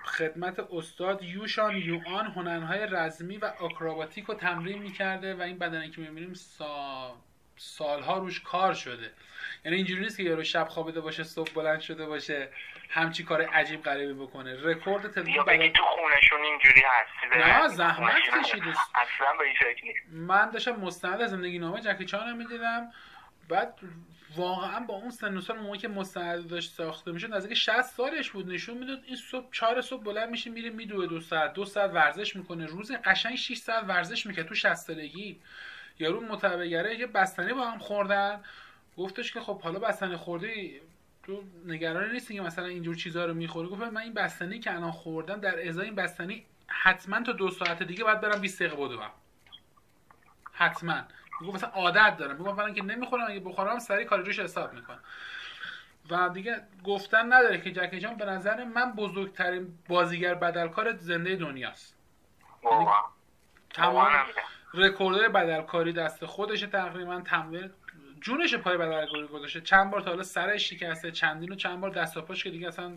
خدمت 0.03 0.59
استاد 0.59 1.23
یوشان 1.23 1.75
یوان 1.75 2.25
هنرهای 2.25 2.87
رزمی 2.91 3.37
و 3.37 3.45
آکروباتیک 3.45 4.25
رو 4.25 4.33
تمرین 4.33 4.81
می‌کرده 4.81 5.33
و 5.35 5.41
این 5.41 5.57
بدنی 5.57 5.89
که 5.89 6.01
می‌بینیم 6.01 6.33
سا... 6.33 7.15
سالها 7.57 8.17
روش 8.17 8.41
کار 8.41 8.73
شده. 8.73 9.11
یعنی 9.65 9.77
اینجوری 9.77 10.01
نیست 10.01 10.17
که 10.17 10.23
یارو 10.23 10.43
شب 10.43 10.67
خوابیده 10.67 11.01
باشه 11.01 11.23
صبح 11.23 11.53
بلند 11.53 11.79
شده 11.79 12.05
باشه. 12.05 12.49
همچی 12.89 13.23
کار 13.23 13.41
عجیب 13.41 13.83
غریبی 13.83 14.13
بکنه. 14.13 14.57
رکورد 14.63 15.11
تلویزیون 15.11 15.45
بدن 15.45 15.73
تو 15.73 15.83
خونشون 15.83 16.41
اینجوری 16.41 16.81
هست 16.85 17.37
نه 17.37 17.67
زحمت 17.67 18.15
کشیده 18.15 18.69
اصلا 18.69 19.33
به 19.39 19.43
این 19.83 19.93
من 20.11 20.49
داشتم 20.49 20.71
مستند 20.71 21.25
زندگی 21.25 21.59
نامه 21.59 21.81
جکی 21.81 22.05
چان 22.05 22.37
می‌دیدم. 22.37 22.91
بعد 23.49 23.79
واقعا 24.35 24.79
با 24.79 24.93
اون 24.93 25.09
سن 25.09 25.37
و 25.37 25.41
سال 25.41 25.57
موقعی 25.57 25.79
که 25.79 25.87
مستند 25.87 26.49
داشت 26.49 26.71
ساخته 26.71 27.11
می‌شد 27.11 27.33
نزدیک 27.33 27.57
60 27.57 27.81
سالش 27.81 28.29
بود. 28.29 28.49
نشون 28.49 28.77
می‌داد 28.77 29.03
این 29.05 29.15
صبح 29.15 29.51
4 29.51 29.81
صبح 29.81 30.03
بلند 30.03 30.29
میشه 30.29 30.49
میره 30.49 30.69
میدوه 30.69 31.07
دو 31.07 31.19
ساعت. 31.19 31.53
دو 31.53 31.65
ساعت 31.65 31.91
ورزش 31.93 32.35
می‌کنه. 32.35 32.65
روز 32.65 32.91
قشنگ 32.91 33.35
6 33.35 33.57
ساعت 33.57 33.83
ورزش 33.83 34.25
می‌کنه 34.25 34.43
تو 34.43 34.55
60 34.55 34.73
سالگی. 34.73 35.41
یارو 35.99 36.21
متابعگره 36.21 36.99
یه 36.99 37.07
بستنی 37.07 37.53
با 37.53 37.65
هم 37.65 37.79
خوردن. 37.79 38.43
گفتش 38.97 39.33
که 39.33 39.39
خب 39.39 39.61
حالا 39.61 39.79
بستنی 39.79 40.15
خوردی 40.15 40.81
تو 41.27 41.43
نگران 41.65 42.11
نیستی 42.11 42.33
که 42.33 42.41
مثلا 42.41 42.65
اینجور 42.65 42.95
چیزها 42.95 43.25
رو 43.25 43.33
می‌خوری. 43.33 43.69
گفت 43.69 43.81
من 43.81 44.01
این 44.01 44.13
بستنی 44.13 44.59
که 44.59 44.75
الان 44.75 44.91
خوردم 44.91 45.39
در 45.39 45.67
ازای 45.67 45.85
این 45.85 45.95
بستنی 45.95 46.45
حتما 46.67 47.21
تا 47.21 47.31
دو 47.31 47.51
ساعت 47.51 47.83
دیگه 47.83 48.03
باید 48.03 48.21
برم 48.21 48.41
20 48.41 48.61
دقیقه 48.61 48.75
بدوم 48.75 49.11
حتما. 50.53 51.01
میگم 51.41 51.53
مثلا 51.53 51.69
عادت 51.69 52.17
دارم. 52.17 52.35
میگم 52.35 52.53
مثلا 52.53 52.73
که 52.73 52.83
نمی‌خورم 52.83 53.25
اگه 53.27 53.39
بخورم 53.39 53.79
سری 53.79 54.05
کاری 54.05 54.23
روش 54.23 54.39
حساب 54.39 54.73
می‌کنم. 54.73 54.99
و 56.09 56.29
دیگه 56.29 56.61
گفتن 56.83 57.33
نداره 57.33 57.61
که 57.61 57.71
جکی 57.71 57.99
جان 57.99 58.15
به 58.15 58.25
نظر 58.25 58.63
من 58.63 58.91
بزرگترین 58.91 59.77
بازیگر 59.87 60.35
بدلکار 60.35 60.95
زنده 60.97 61.35
دنیاست. 61.35 61.97
یعنی 62.71 62.85
تمام 63.69 64.11
رکوردهای 64.73 65.27
بدلکاری 65.29 65.93
دست 65.93 66.25
خودش 66.25 66.61
تقریبا 66.61 67.21
تمام 67.21 67.69
جونش 68.21 68.55
پای 68.55 68.77
بدلکاری 68.77 69.27
گذاشته. 69.27 69.61
چند 69.61 69.91
بار 69.91 70.01
تا 70.01 70.09
حالا 70.09 70.23
سرش 70.23 70.69
شکسته 70.69 71.11
چندین 71.11 71.55
چند 71.55 71.81
بار 71.81 71.89
دست 71.89 72.17
و 72.17 72.21
پاش 72.21 72.43
که 72.43 72.49
دیگه 72.49 72.67
اصلا 72.67 72.93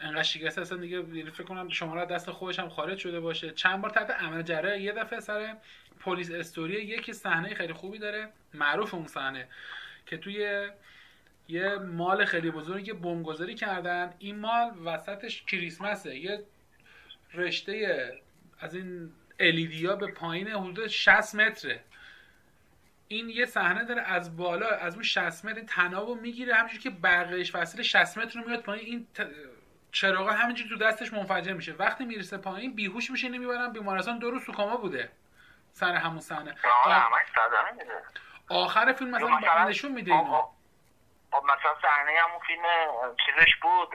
انقدر 0.00 0.22
شکسته 0.22 0.60
اصلا 0.60 0.78
دیگه 0.78 0.96
یعنی 0.96 1.30
فکر 1.30 1.42
کنم 1.42 1.68
شماره 1.68 2.06
دست 2.06 2.30
خودش 2.30 2.58
هم 2.58 2.68
خارج 2.68 2.98
شده 2.98 3.20
باشه. 3.20 3.50
چند 3.50 3.80
بار 3.80 3.90
تحت 3.90 4.10
عمل 4.10 4.42
جراحی 4.42 4.82
یه 4.82 4.92
دفعه 4.92 5.20
سر 5.20 5.56
پلیس 6.00 6.30
استوری 6.30 6.74
یکی 6.74 7.12
صحنه 7.12 7.54
خیلی 7.54 7.72
خوبی 7.72 7.98
داره 7.98 8.28
معروف 8.54 8.94
اون 8.94 9.06
صحنه 9.06 9.48
که 10.06 10.16
توی 10.16 10.68
یه 11.48 11.76
مال 11.78 12.24
خیلی 12.24 12.50
بزرگی 12.50 12.92
بمبگذاری 12.92 13.54
کردن 13.54 14.14
این 14.18 14.38
مال 14.38 14.70
وسطش 14.84 15.42
کریسمسه. 15.42 16.16
یه 16.16 16.44
رشته 17.34 18.08
از 18.60 18.74
این 18.74 19.10
الیدیا 19.38 19.96
به 19.96 20.06
پایین 20.06 20.48
حدود 20.48 20.86
60 20.86 21.34
متره. 21.34 21.80
این 23.12 23.28
یه 23.28 23.46
صحنه 23.46 23.84
داره 23.84 24.02
از 24.02 24.36
بالا 24.36 24.68
از 24.68 24.94
اون 24.94 25.02
60 25.02 25.44
متر 25.44 25.60
تنابو 25.60 26.14
می‌گیره 26.14 26.54
همینجوری 26.54 26.82
که 26.82 26.90
برقش 26.90 27.54
وسیله 27.54 27.82
60 27.82 28.18
متر 28.18 28.40
رو 28.40 28.48
میاد 28.48 28.62
پایین 28.62 28.86
این 28.86 29.06
چراغ 29.92 30.28
همینجوری 30.28 30.68
تو 30.68 30.76
دستش 30.76 31.12
منفجر 31.12 31.52
میشه. 31.52 31.72
وقتی 31.72 32.04
می‌رسه 32.04 32.36
پایین 32.36 32.74
بیهوش 32.74 33.10
میشه 33.10 33.28
نمی‌برن 33.28 33.72
بیمارستان. 33.72 34.18
دو 34.18 34.30
روز 34.30 34.44
تو 34.44 34.76
بوده 34.76 35.10
سر 35.72 35.94
همون 35.94 36.20
صحنه. 36.20 36.54
آخر 38.48 38.92
فیلم 38.92 39.10
مثلا 39.10 39.64
نشون 39.68 39.92
میده 39.92 40.12
اینو. 40.12 40.42
خب 41.32 41.44
مثلا 41.44 41.74
صحنه 41.82 42.12
همون 42.28 42.40
فیلم 42.46 42.62
چیزش 43.26 43.56
بود 43.62 43.88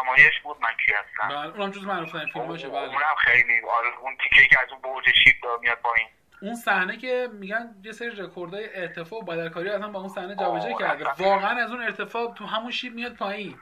همایش 0.00 0.40
بود 0.42 0.60
من 0.60 0.70
کی 0.86 0.92
هستم؟ 0.92 1.28
بله 1.28 1.58
اونم 1.58 1.70
جز 1.70 1.84
معروف 1.84 2.12
ترین 2.12 2.32
فیلماشه 2.32 2.68
بله. 2.68 2.78
اونم 2.78 3.14
خیلی 3.18 3.60
آره 3.60 3.98
اون 3.98 4.16
تیکه 4.16 4.48
که 4.48 4.60
از 4.60 4.68
اون 4.70 4.80
برج 4.80 5.04
شیب 5.24 5.36
میاد 5.60 5.78
پایین. 5.78 6.08
اون 6.42 6.54
صحنه 6.54 6.96
که 6.96 7.28
میگن 7.32 7.74
یه 7.82 7.92
سری 7.92 8.10
رکوردای 8.10 8.68
ارتفاع 8.74 9.18
و 9.18 9.22
بدلکاری 9.22 9.68
اصلا 9.68 9.88
با 9.88 10.00
اون 10.00 10.08
صحنه 10.08 10.36
جابجا 10.36 10.72
کرده. 10.72 11.04
واقعا 11.18 11.64
از 11.64 11.70
اون 11.70 11.82
ارتفاع 11.82 12.34
تو 12.34 12.46
همون 12.46 12.70
شیب 12.70 12.94
میاد 12.94 13.14
پایین. 13.14 13.58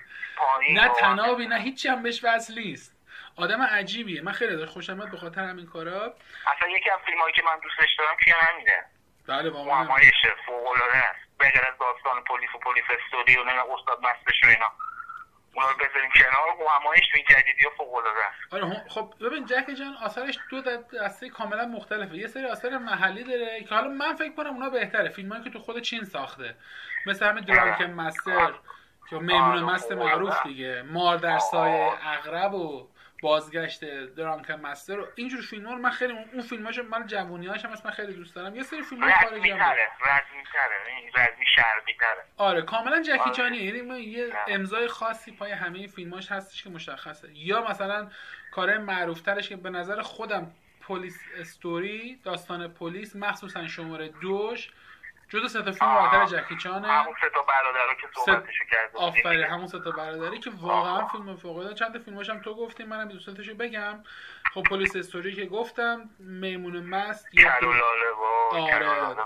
نه 0.73 0.89
تنابی 0.89 1.47
نه 1.47 1.57
هیچی 1.57 1.89
هم 1.89 2.03
بهش 2.03 2.25
وصل 2.25 2.59
نیست. 2.59 2.97
آدم 3.37 3.63
عجیبیه. 3.63 4.23
من 4.23 4.33
خیلی 4.33 4.67
خوشم 4.67 4.97
میاد 4.97 5.11
به 5.11 5.17
خاطر 5.17 5.41
همین 5.41 5.67
کارا. 5.67 6.15
اصلا 6.57 6.69
یکی 6.69 6.91
از 6.91 6.99
فیلمایی 7.07 7.35
که 7.35 7.43
من 7.43 7.59
دوستش 7.63 7.95
دارم 7.99 8.17
کیان 8.25 8.39
همینه؟ 8.41 8.85
بله 9.27 9.51
واقعا. 9.51 9.75
همایشه 9.75 10.29
فوق 10.47 10.67
العاده 10.67 10.97
است 10.97 11.27
از 11.41 11.79
داستان 11.81 12.25
پلیس 12.25 12.51
و 12.55 12.59
پلیس 12.59 12.85
استودیو 12.91 13.45
نه 13.45 13.53
استاد 13.53 13.99
مستش 14.03 14.45
و 14.45 14.47
اینا. 14.47 14.73
اونا 15.57 15.71
رو 15.71 15.77
بذاریم 15.77 16.11
کنار 16.15 16.67
و 16.67 16.69
همایش 16.69 17.09
تو 17.09 17.17
این 17.17 17.25
جدیدی 17.31 17.65
ها 17.65 17.71
فوق 17.77 17.95
العاده 17.95 18.19
است. 18.27 18.55
آره 18.55 18.85
خب 18.89 19.15
ببین 19.21 19.47
جک 19.47 19.67
جان 19.79 19.97
آثارش 20.05 20.39
دو 20.51 20.63
دسته 21.01 21.29
کاملا 21.29 21.67
مختلفه. 21.67 22.17
یه 22.17 22.27
سری 22.27 22.45
آثار 22.45 22.79
محلی 22.79 23.25
داره 23.25 23.65
که 23.65 23.75
حالا 23.75 23.89
من 23.89 24.15
فکر 24.15 24.33
کنم 24.35 24.51
اونا 24.51 24.71
بهتره. 24.71 25.09
فیلمایی 25.09 25.43
که 25.43 25.51
تو 25.51 25.59
خود 25.59 25.79
چین 25.79 26.05
ساخته. 26.05 26.55
مثل 27.07 27.27
همین 27.27 27.45
درانکن 27.45 27.91
مستر 27.91 28.53
که 29.11 29.17
میمون 29.17 29.63
مست 29.63 29.93
معروف 29.93 30.43
دیگه. 30.43 30.83
مار 30.83 31.17
در 31.17 31.39
سایه 31.39 31.93
اغرب 32.03 32.55
و 32.55 32.89
بازگشت 33.23 33.85
درانکن 34.15 34.55
مستر 34.55 35.01
و 35.01 35.07
اینجور 35.15 35.41
فیلم 35.41 35.69
رو 35.69 35.79
من 35.79 35.91
خیلی 35.91 36.13
اون 36.33 36.43
فیلماشو 36.43 36.83
من 36.83 37.07
جوونیاش 37.07 37.65
هم 37.65 37.71
من 37.85 37.91
خیلی 37.91 38.13
دوست 38.13 38.35
دارم. 38.35 38.57
یه 38.57 38.63
سری 38.63 38.83
فیلم 38.83 39.13
خارجی 39.13 39.51
هم 39.51 39.61
رزمی 41.17 41.47
شرقی 41.57 41.93
تره 42.01 42.25
آره 42.37 42.63
کاملا 42.63 43.03
جکی 43.03 43.19
آره. 43.19 43.33
چانی. 43.33 43.57
یعنی 43.57 44.01
یه 44.01 44.33
امضای 44.49 44.89
خاصی 44.89 45.33
پای 45.33 45.53
همه 45.53 45.87
فیلماش 45.87 46.33
هستش 46.33 46.63
که 46.63 46.71
مشخصه. 46.71 47.29
یا 47.35 47.69
مثلا 47.71 48.11
کار 48.51 48.79
معروف 48.79 49.21
ترش 49.21 49.49
که 49.49 49.57
به 49.57 49.71
نظر 49.71 50.03
خودم 50.03 50.53
پلیس 50.81 51.21
استوری 51.39 52.21
داستان 52.25 52.69
پلیس 52.69 53.17
مخصوصا 53.17 53.67
شماره 53.67 54.09
دوش 54.09 54.71
جدا 55.29 55.49
سه 55.49 55.63
تا 55.63 55.73
فیلم 55.73 55.95
برتر 55.95 56.27
جکی 56.27 56.57
چانه. 56.57 56.89
همون 56.89 57.15
سه 57.21 57.31
تا 57.35 57.43
برادر 57.43 57.95
که 58.01 58.07
صحبتشو 58.15 58.65
کرده 58.71 58.99
آفرین 58.99 59.45
همون 59.45 59.67
سه 59.67 59.81
تا 59.81 59.91
برادری 59.91 60.39
که 60.39 60.51
واقعا 60.51 61.07
فیلم 61.07 61.37
فوق 61.37 61.57
العاده. 61.57 61.75
چند 61.75 61.93
تا 61.93 61.99
فیلماش 61.99 62.31
هم 62.31 62.41
تو 62.41 62.55
گفتی 62.55 62.85
منم 62.85 63.09
دو 63.09 63.35
تاشو 63.35 63.55
بگم. 63.55 64.05
خب 64.55 64.63
پلیس 64.63 64.97
استوری 64.97 65.33
که 65.33 65.45
گفتم 65.45 66.11
میمون 66.19 66.77
مست 66.81 67.35
یا 67.35 67.51
و 68.53 68.57
آره. 68.57 69.17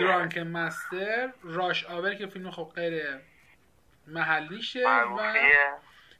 درانک 0.00 0.38
مستر 0.38 1.32
راش 1.42 1.84
آور 1.84 2.14
که 2.14 2.26
فیلم 2.26 2.50
خب 2.50 2.72
غیر 2.74 3.02
محلیشه 4.06 4.88
و 4.88 5.34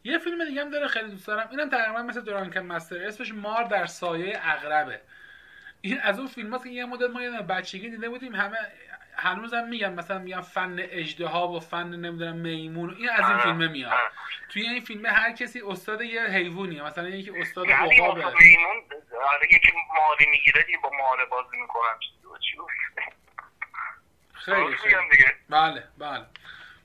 یه 0.05 0.19
فیلم 0.19 0.45
دیگه 0.45 0.61
هم 0.61 0.71
داره 0.71 0.89
خیلی 0.89 1.11
دوست 1.11 1.27
دارم. 1.27 1.49
اینم 1.51 1.71
تقریبا 1.71 2.03
مثل 2.03 2.21
درانکن 2.21 2.61
مستر. 2.61 3.07
اسمش 3.07 3.33
مار 3.33 3.65
در 3.65 3.87
سایه 3.87 4.41
اغربه. 4.43 5.01
این 5.81 6.01
از 6.01 6.19
اون 6.19 6.29
فیلم 6.29 6.59
که 6.59 6.69
یه 6.69 6.85
مدت 6.85 7.11
ما 7.11 7.23
یه 7.23 7.43
بچگی 7.43 7.91
دیده 7.91 8.09
بودیم 8.09 8.35
همه 8.35 8.59
هنوزم 9.17 9.69
میگم 9.69 9.93
مثلا 9.93 10.19
میگم 10.19 10.41
فن 10.41 10.77
اجدها 10.79 11.49
و 11.49 11.61
فن 11.61 11.87
نمی‌دونم 11.87 12.37
میمون 12.37 12.95
این 12.99 13.11
از 13.11 13.31
این 13.31 13.39
فیلمه 13.39 13.69
میاد. 13.69 13.93
توی 14.49 14.63
این 14.63 14.81
فیلمه 14.81 15.09
هر 15.09 15.33
کسی 15.33 15.63
استاد 15.67 16.03
یه 16.03 16.23
حیوانیه 16.23 16.83
مثلا 16.83 17.09
یکی 17.09 17.41
استاد 17.41 17.71
عقابه 17.71 18.15
میمون 18.15 18.85
آره 19.35 19.47
یکی 19.51 19.73
ماری 19.99 20.31
می‌گیره 20.31 20.65
با 20.83 20.91
ماره 20.99 21.25
بازی 21.25 21.57
می‌کنن 21.61 21.99
خیلی 24.33 24.77
خیلی. 24.77 24.95
بله 25.51 25.85
بله. 25.99 26.27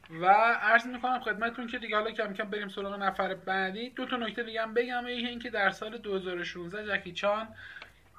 و 0.10 0.26
عرض 0.62 0.86
می‌کنم 0.86 1.20
خدمتتون 1.20 1.68
که 1.68 1.78
دیگه 1.78 1.96
حالا 1.96 2.12
کم 2.12 2.34
کم 2.34 2.50
بریم 2.50 2.70
سراغ 2.70 2.94
نفر 2.94 3.36
بعدی. 3.36 3.90
دو 3.90 4.06
تا 4.06 4.16
نکته 4.16 4.44
دیگه 4.44 4.62
هم 4.62 4.74
بگم 4.74 5.08
یکی 5.08 5.28
اینکه 5.28 5.50
در 5.50 5.70
سال 5.70 5.98
2016 5.98 6.98
جکی 6.98 7.12
چان 7.12 7.48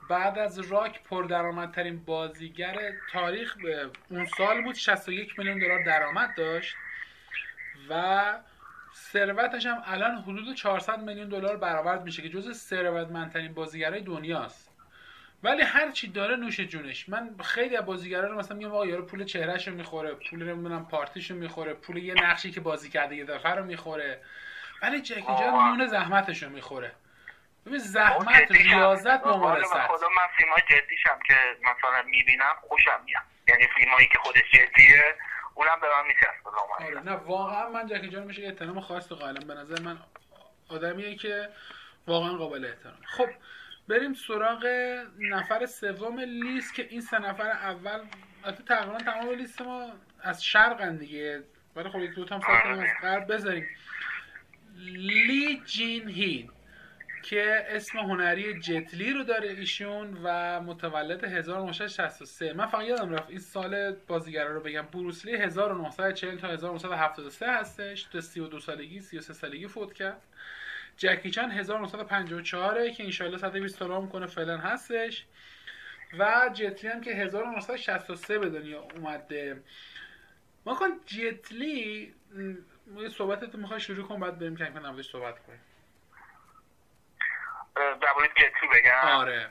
بعد 0.08 0.38
از 0.38 0.58
راک 0.58 1.02
پردرآمدترین 1.02 2.04
بازیگر 2.04 2.92
تاریخ 3.12 3.56
به 3.56 3.90
اون 4.10 4.26
سال 4.26 4.62
بود 4.62 4.74
61 4.74 5.38
میلیون 5.38 5.58
دلار 5.58 5.82
درآمد 5.82 6.34
داشت 6.34 6.76
و 7.90 8.22
ثروتش 8.94 9.66
هم 9.66 9.82
الان 9.84 10.16
حدود 10.16 10.54
400 10.54 11.00
میلیون 11.02 11.28
دلار 11.28 11.56
برآورد 11.56 12.02
میشه 12.02 12.22
که 12.22 12.28
جز 12.28 12.52
ثروتمندترین 12.52 13.54
بازیگرای 13.54 14.00
دنیاست. 14.00 14.72
ولی 15.42 15.62
هر 15.62 15.90
چی 15.90 16.08
داره 16.08 16.36
نوش 16.36 16.60
جونش. 16.60 17.08
من 17.08 17.34
خیلی 17.44 17.76
از 17.76 17.84
بازیگرا 17.84 18.28
رو 18.28 18.38
مثلا 18.38 18.56
میگم 18.56 18.70
آقا 18.70 18.86
یارو 18.86 19.06
پول 19.06 19.24
چهرهشو 19.24 19.70
می‌خوره 19.70 20.14
پول 20.14 20.42
نمی‌دونم 20.42 20.86
پارتیشو 20.86 21.34
می‌خوره 21.34 21.74
پول 21.74 21.96
یه 21.96 22.14
نقشی 22.14 22.50
که 22.50 22.60
بازی 22.60 22.88
کرده 22.90 23.16
یه 23.16 23.24
دفعه 23.24 23.52
رو 23.52 23.64
می‌خوره. 23.64 24.20
ولی 24.82 25.00
جکی 25.00 25.20
جان 25.20 25.54
نون 25.54 25.86
زحمتشو 25.86 26.48
می‌خوره. 26.48 26.92
ببین 27.66 27.78
زحمت 27.78 28.50
ریاضت 28.50 29.26
ممارست 29.26 29.72
خدا 29.72 30.08
من 30.08 30.36
فیلم 30.38 30.50
های 30.50 30.62
جدیشم 30.70 31.18
که 31.26 31.34
مثلا 31.60 32.02
می‌بینم 32.02 32.54
خوشم 32.60 33.00
میاد. 33.04 33.22
یعنی 33.48 33.68
فیلم 33.78 33.90
هایی 33.92 34.08
که 34.08 34.18
خودش 34.18 34.50
جدیه 34.52 35.14
اونم 35.54 35.80
به 35.80 35.86
من 35.86 36.06
میچسبه 36.06 36.50
آره 36.78 37.00
نه 37.00 37.12
واقعا 37.12 37.68
من 37.68 37.86
جکی 37.86 38.08
جان 38.08 38.22
میشه 38.22 38.42
احترام 38.42 38.80
خاص 38.80 39.12
قائلم. 39.12 39.46
به 39.48 39.54
نظر 39.54 39.82
من 39.82 39.98
آدمیه 40.68 41.16
که 41.16 41.48
واقعا 42.06 42.36
قابل 42.36 42.64
احترام. 42.64 42.98
خب 43.04 43.28
بریم 43.88 44.14
سراغ 44.14 44.66
نفر 45.18 45.66
سوم 45.66 46.20
لیست 46.20 46.74
که 46.74 46.86
این 46.90 47.00
سه 47.00 47.18
نفر 47.18 47.50
اول 47.50 48.00
البته 48.44 48.62
تقریبا 48.62 48.98
تمام 48.98 49.30
لیست 49.30 49.62
ما 49.62 49.92
از 50.22 50.44
شرقن 50.44 50.96
دیگه. 50.96 51.42
ولی 51.76 51.88
خب 51.88 51.98
یک 51.98 52.10
دو 52.10 52.24
تا 52.24 52.38
هم 52.38 52.78
از 52.80 52.88
غرب 53.02 53.32
بذاریم. 53.32 53.68
لی 54.76 55.62
جین 55.66 56.08
هین. 56.08 56.50
که 57.22 57.66
اسم 57.68 57.98
هنری 57.98 58.60
جتلی 58.60 59.12
رو 59.12 59.22
داره 59.22 59.48
ایشون 59.48 60.18
و 60.22 60.60
متولد 60.60 61.24
1963 61.24 62.52
من 62.52 62.66
فقط 62.66 62.84
یادم 62.84 63.10
رفت 63.10 63.30
این 63.30 63.38
سال 63.38 63.92
بازیگرا 63.92 64.54
رو 64.54 64.60
بگم. 64.60 64.82
بروسلی 64.82 65.36
1940 65.36 66.38
تا 66.38 66.48
1973 66.48 67.52
هستش. 67.52 68.02
تا 68.02 68.20
32 68.20 68.60
سالگی 68.60 69.00
33 69.00 69.32
سالگی 69.32 69.68
فوت 69.68 69.92
کرد. 69.92 70.22
جکی 70.96 71.30
چان 71.30 71.50
1954 71.50 72.88
که 72.90 73.04
انشالله 73.04 73.38
120 73.38 73.78
تا 73.78 74.06
کنه 74.06 74.26
فعلا 74.26 74.58
هستش. 74.58 75.24
و 76.18 76.50
جتلی 76.54 76.90
هم 76.90 77.00
که 77.00 77.10
1963 77.10 78.38
به 78.38 78.48
دنیا 78.48 78.80
اومده. 78.94 79.62
ما 80.66 80.74
کن 80.74 80.90
جتلی 81.06 82.14
صحبتت 83.10 83.54
می‌خوای 83.54 83.80
شروع 83.80 84.06
کن 84.06 84.20
بعد 84.20 84.38
بریم 84.38 84.56
که 84.56 84.64
نمازش 84.64 85.10
صحبت 85.10 85.38
کنیم. 85.46 85.60
درباره 87.74 88.28
جتلی 88.28 88.68
بگم. 88.72 89.08
آره. 89.08 89.50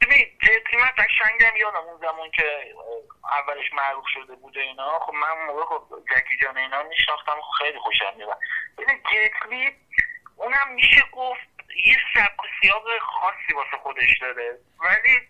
ببین 0.00 0.26
جتلی 0.42 0.76
من 0.76 0.90
قشنگم 0.98 1.56
یادم 1.56 1.76
اون 1.76 2.00
زمان 2.00 2.30
که 2.30 2.74
اولش 3.24 3.72
معروف 3.72 4.04
شده 4.14 4.34
بوده 4.34 4.60
اینا. 4.60 4.98
خب 4.98 5.14
من 5.14 5.46
موقع 5.46 5.64
خب 5.64 5.84
جکی 6.10 6.36
جان 6.42 6.58
اینا 6.58 6.82
میشناختم 6.82 7.36
خیلی 7.58 7.78
خوشم 7.78 8.12
میاد 8.16 8.38
ببین 8.78 9.02
جتلی 9.02 9.70
اونم 10.36 10.72
میشه 10.72 11.04
گفت 11.12 11.40
یه 11.86 11.96
سبک 12.14 12.44
و 12.44 12.46
سیاق 12.60 12.98
خاصی 12.98 13.54
واسه 13.54 13.76
خودش 13.82 14.18
داره 14.20 14.58
ولی 14.80 15.28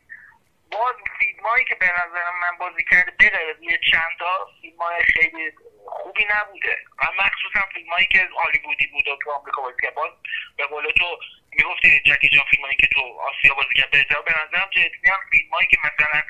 باز 0.73 0.95
فیلم 1.19 1.47
هایی 1.47 1.65
که 1.65 1.75
به 1.75 1.87
نظرم 1.87 2.39
من 2.43 2.59
بازی 2.59 2.85
کرده 2.91 3.11
بغیر 3.11 3.57
یه 3.61 3.81
چند 3.93 4.19
تا 4.19 4.49
فیلم 4.61 4.79
های 4.79 5.03
خیلی 5.03 5.53
خوبی 5.87 6.27
نبوده. 6.31 6.77
و 6.99 7.07
مخصوصا 7.23 7.67
فیلم 7.75 7.91
هایی 7.91 8.07
که 8.07 8.29
هالیوودی 8.45 8.87
بود 8.87 9.09
و 9.09 9.17
تو 9.23 9.31
آمریکا 9.31 9.63
بازی 9.63 9.77
کرد. 9.83 9.95
باز 9.95 10.11
به 10.57 10.67
قول 10.67 10.87
تو 10.99 11.19
می‌گفتی 11.53 12.01
جکی 12.07 12.29
جان 12.29 12.45
فیلم 12.51 12.63
هایی 12.63 12.77
که 12.77 12.87
تو 12.87 13.01
آسیا 13.01 13.55
بازی 13.55 13.75
کرد. 13.77 13.91
بهتر 13.91 14.21
به 14.27 14.33
نظرم 14.33 14.71
جدی 14.71 15.11
هم 15.13 15.19
فیلم 15.31 15.51
هایی 15.51 15.67
که 15.67 15.79
مثلا 15.85 16.23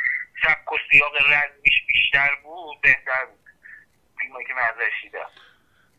سبک 0.43 0.73
و 0.73 0.77
سیاق 0.91 1.17
رزمیش 1.17 1.83
بیشتر 1.87 2.35
بود 2.43 2.81
بهتر 2.81 3.25
بود. 3.25 3.41
فیلم 4.19 4.33
هایی 4.33 4.47
که 4.47 4.55
من 4.55 4.63
ازش 4.63 5.03
دیدم 5.03 5.27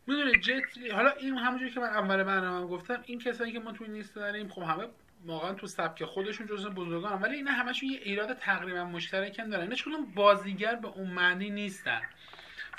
می‌دونی 0.06 0.32
جت 0.32 0.92
حالا 0.92 1.10
این 1.10 1.38
همونجوری 1.38 1.70
که 1.70 1.80
من 1.80 1.88
اول 1.88 2.22
برنامه 2.22 2.66
گفتم 2.66 3.02
این 3.06 3.18
کسایی 3.18 3.52
که 3.52 3.60
ما 3.60 3.72
توی 3.72 3.88
نیست 3.88 4.16
داریم 4.16 4.48
خب 4.48 4.62
همه 4.62 4.88
واقعا 5.24 5.54
تو 5.54 5.66
سبک 5.66 6.04
خودشون 6.04 6.46
جزو 6.46 6.70
بزرگان 6.70 7.22
ولی 7.22 7.36
اینا 7.36 7.50
همشون 7.50 7.88
یه 7.88 7.98
ایراد 7.98 8.38
تقریبا 8.38 8.84
مشترکن 8.84 9.48
دارن. 9.48 9.62
اینا 9.62 9.74
چون 9.74 10.14
بازیگر 10.14 10.74
به 10.74 10.88
اون 10.88 11.10
معنی 11.10 11.50
نیستن. 11.50 12.02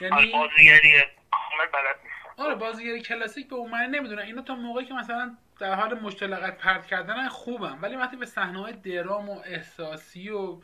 یعنی 0.02 0.16
آره 0.16 0.32
بازیگری 0.32 1.02
کامل 1.32 1.66
بلد 1.74 1.96
نیستن. 2.04 2.44
آره 2.44 2.56
بازیگری 2.56 3.02
کلاسیک 3.02 3.50
به 3.50 3.56
اون 3.56 3.72
معنی 3.72 3.98
نمی‌دونن. 3.98 4.22
اینا 4.22 4.42
تا 4.42 4.56
موقعی 4.56 4.86
که 4.86 4.94
مثلا 4.94 5.38
در 5.64 5.74
حال 5.74 5.94
مشتلقت 6.00 6.58
پرت 6.58 6.88
کردن 6.88 7.30
خوبن 7.30 7.80
ولی 7.82 7.96
وقتی 7.96 8.16
به 8.18 8.26
صحنه 8.26 8.62
های 8.62 8.74
درام 8.74 9.30
و 9.30 9.42
احساسی 9.46 10.30
و 10.30 10.62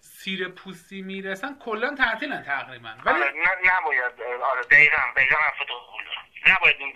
سیر 0.00 0.48
پوستی 0.48 1.02
می‌رسن 1.02 1.58
کلا 1.64 1.94
تعطیلن 1.94 2.42
تقریبا. 2.42 2.94
ولی 3.04 3.22
آره 3.22 3.32
نباید 3.64 4.20
آره 4.42 4.62
دقیقا 4.62 4.96
دقیقا 5.16 5.36
نباید 6.46 6.76
این 6.78 6.94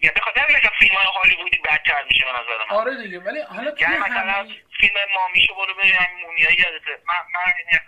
یعنی 0.00 0.16
بخاطر 0.16 0.44
اینکه 0.48 0.70
فیلم 0.78 0.94
های 0.94 1.06
هالیوودی 1.06 1.58
بدتر 1.64 2.04
میشه 2.10 2.24
به 2.24 2.32
نظر 2.32 2.58
من. 2.70 2.76
آره 2.76 3.02
دیگه 3.02 3.18
ولی 3.18 3.40
حالا 3.40 3.72
یعنی 3.80 3.96
مثلا 3.96 4.32
همه... 4.32 4.54
فیلم 4.80 4.94
مامیشو 5.14 5.54
برو 5.54 5.74
ببین 5.74 5.92
همین 5.92 6.26
مومیایی 6.26 6.56
یادته. 6.58 7.02
من 7.08 7.14
من 7.34 7.52
این 7.58 7.80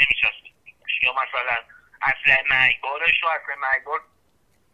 نمی‌شناسم 0.00 0.36
یا 1.02 1.12
مثلا 1.12 1.56
اصل 2.02 2.48
مرگبارش 2.50 3.24
و 3.24 3.26
اصل 3.26 3.58
مرگبار 3.58 4.00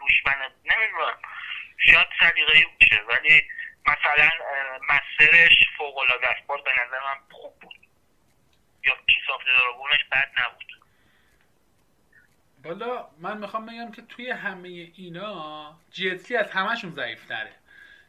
دوشمن 0.01 0.35
نمی‌دونم. 0.65 1.19
شاید 1.79 2.07
سلیقه‌ای 2.21 2.65
باشه 2.81 3.03
ولی 3.09 3.43
مثلا 3.87 4.31
مسترش 4.89 5.65
فوق 5.79 5.99
العاده 5.99 6.29
است. 6.29 6.47
باز 6.47 6.61
به 6.65 6.71
نظر 6.71 7.01
من 7.01 7.21
خوب 7.31 7.59
بود. 7.61 7.75
یا 8.85 8.93
کی 9.07 9.21
ساخته 9.27 9.51
دارگونش 9.53 10.05
بد 10.13 10.31
نبود. 10.39 10.67
حالا 12.65 13.09
من 13.19 13.39
می‌خوام 13.39 13.67
بگم 13.67 13.93
که 13.93 14.03
توی 14.03 14.31
همه 14.31 14.69
اینا 14.69 15.79
جتلی 15.91 16.37
از 16.37 16.51
همشون 16.51 16.91
ضعیف 16.91 17.25
تره 17.25 17.53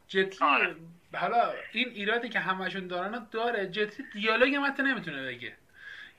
جتلی 0.08 0.48
آره. 0.48 0.76
حالا 1.16 1.54
این 1.72 1.90
ایرادی 1.90 2.30
که 2.30 2.40
همشون 2.40 2.88
دارن 2.88 3.28
داره 3.32 3.68
جتلی 3.68 4.06
دیالوگ 4.14 4.56
متن 4.56 4.88
نمی‌تونه 4.88 5.28
بگه. 5.28 5.58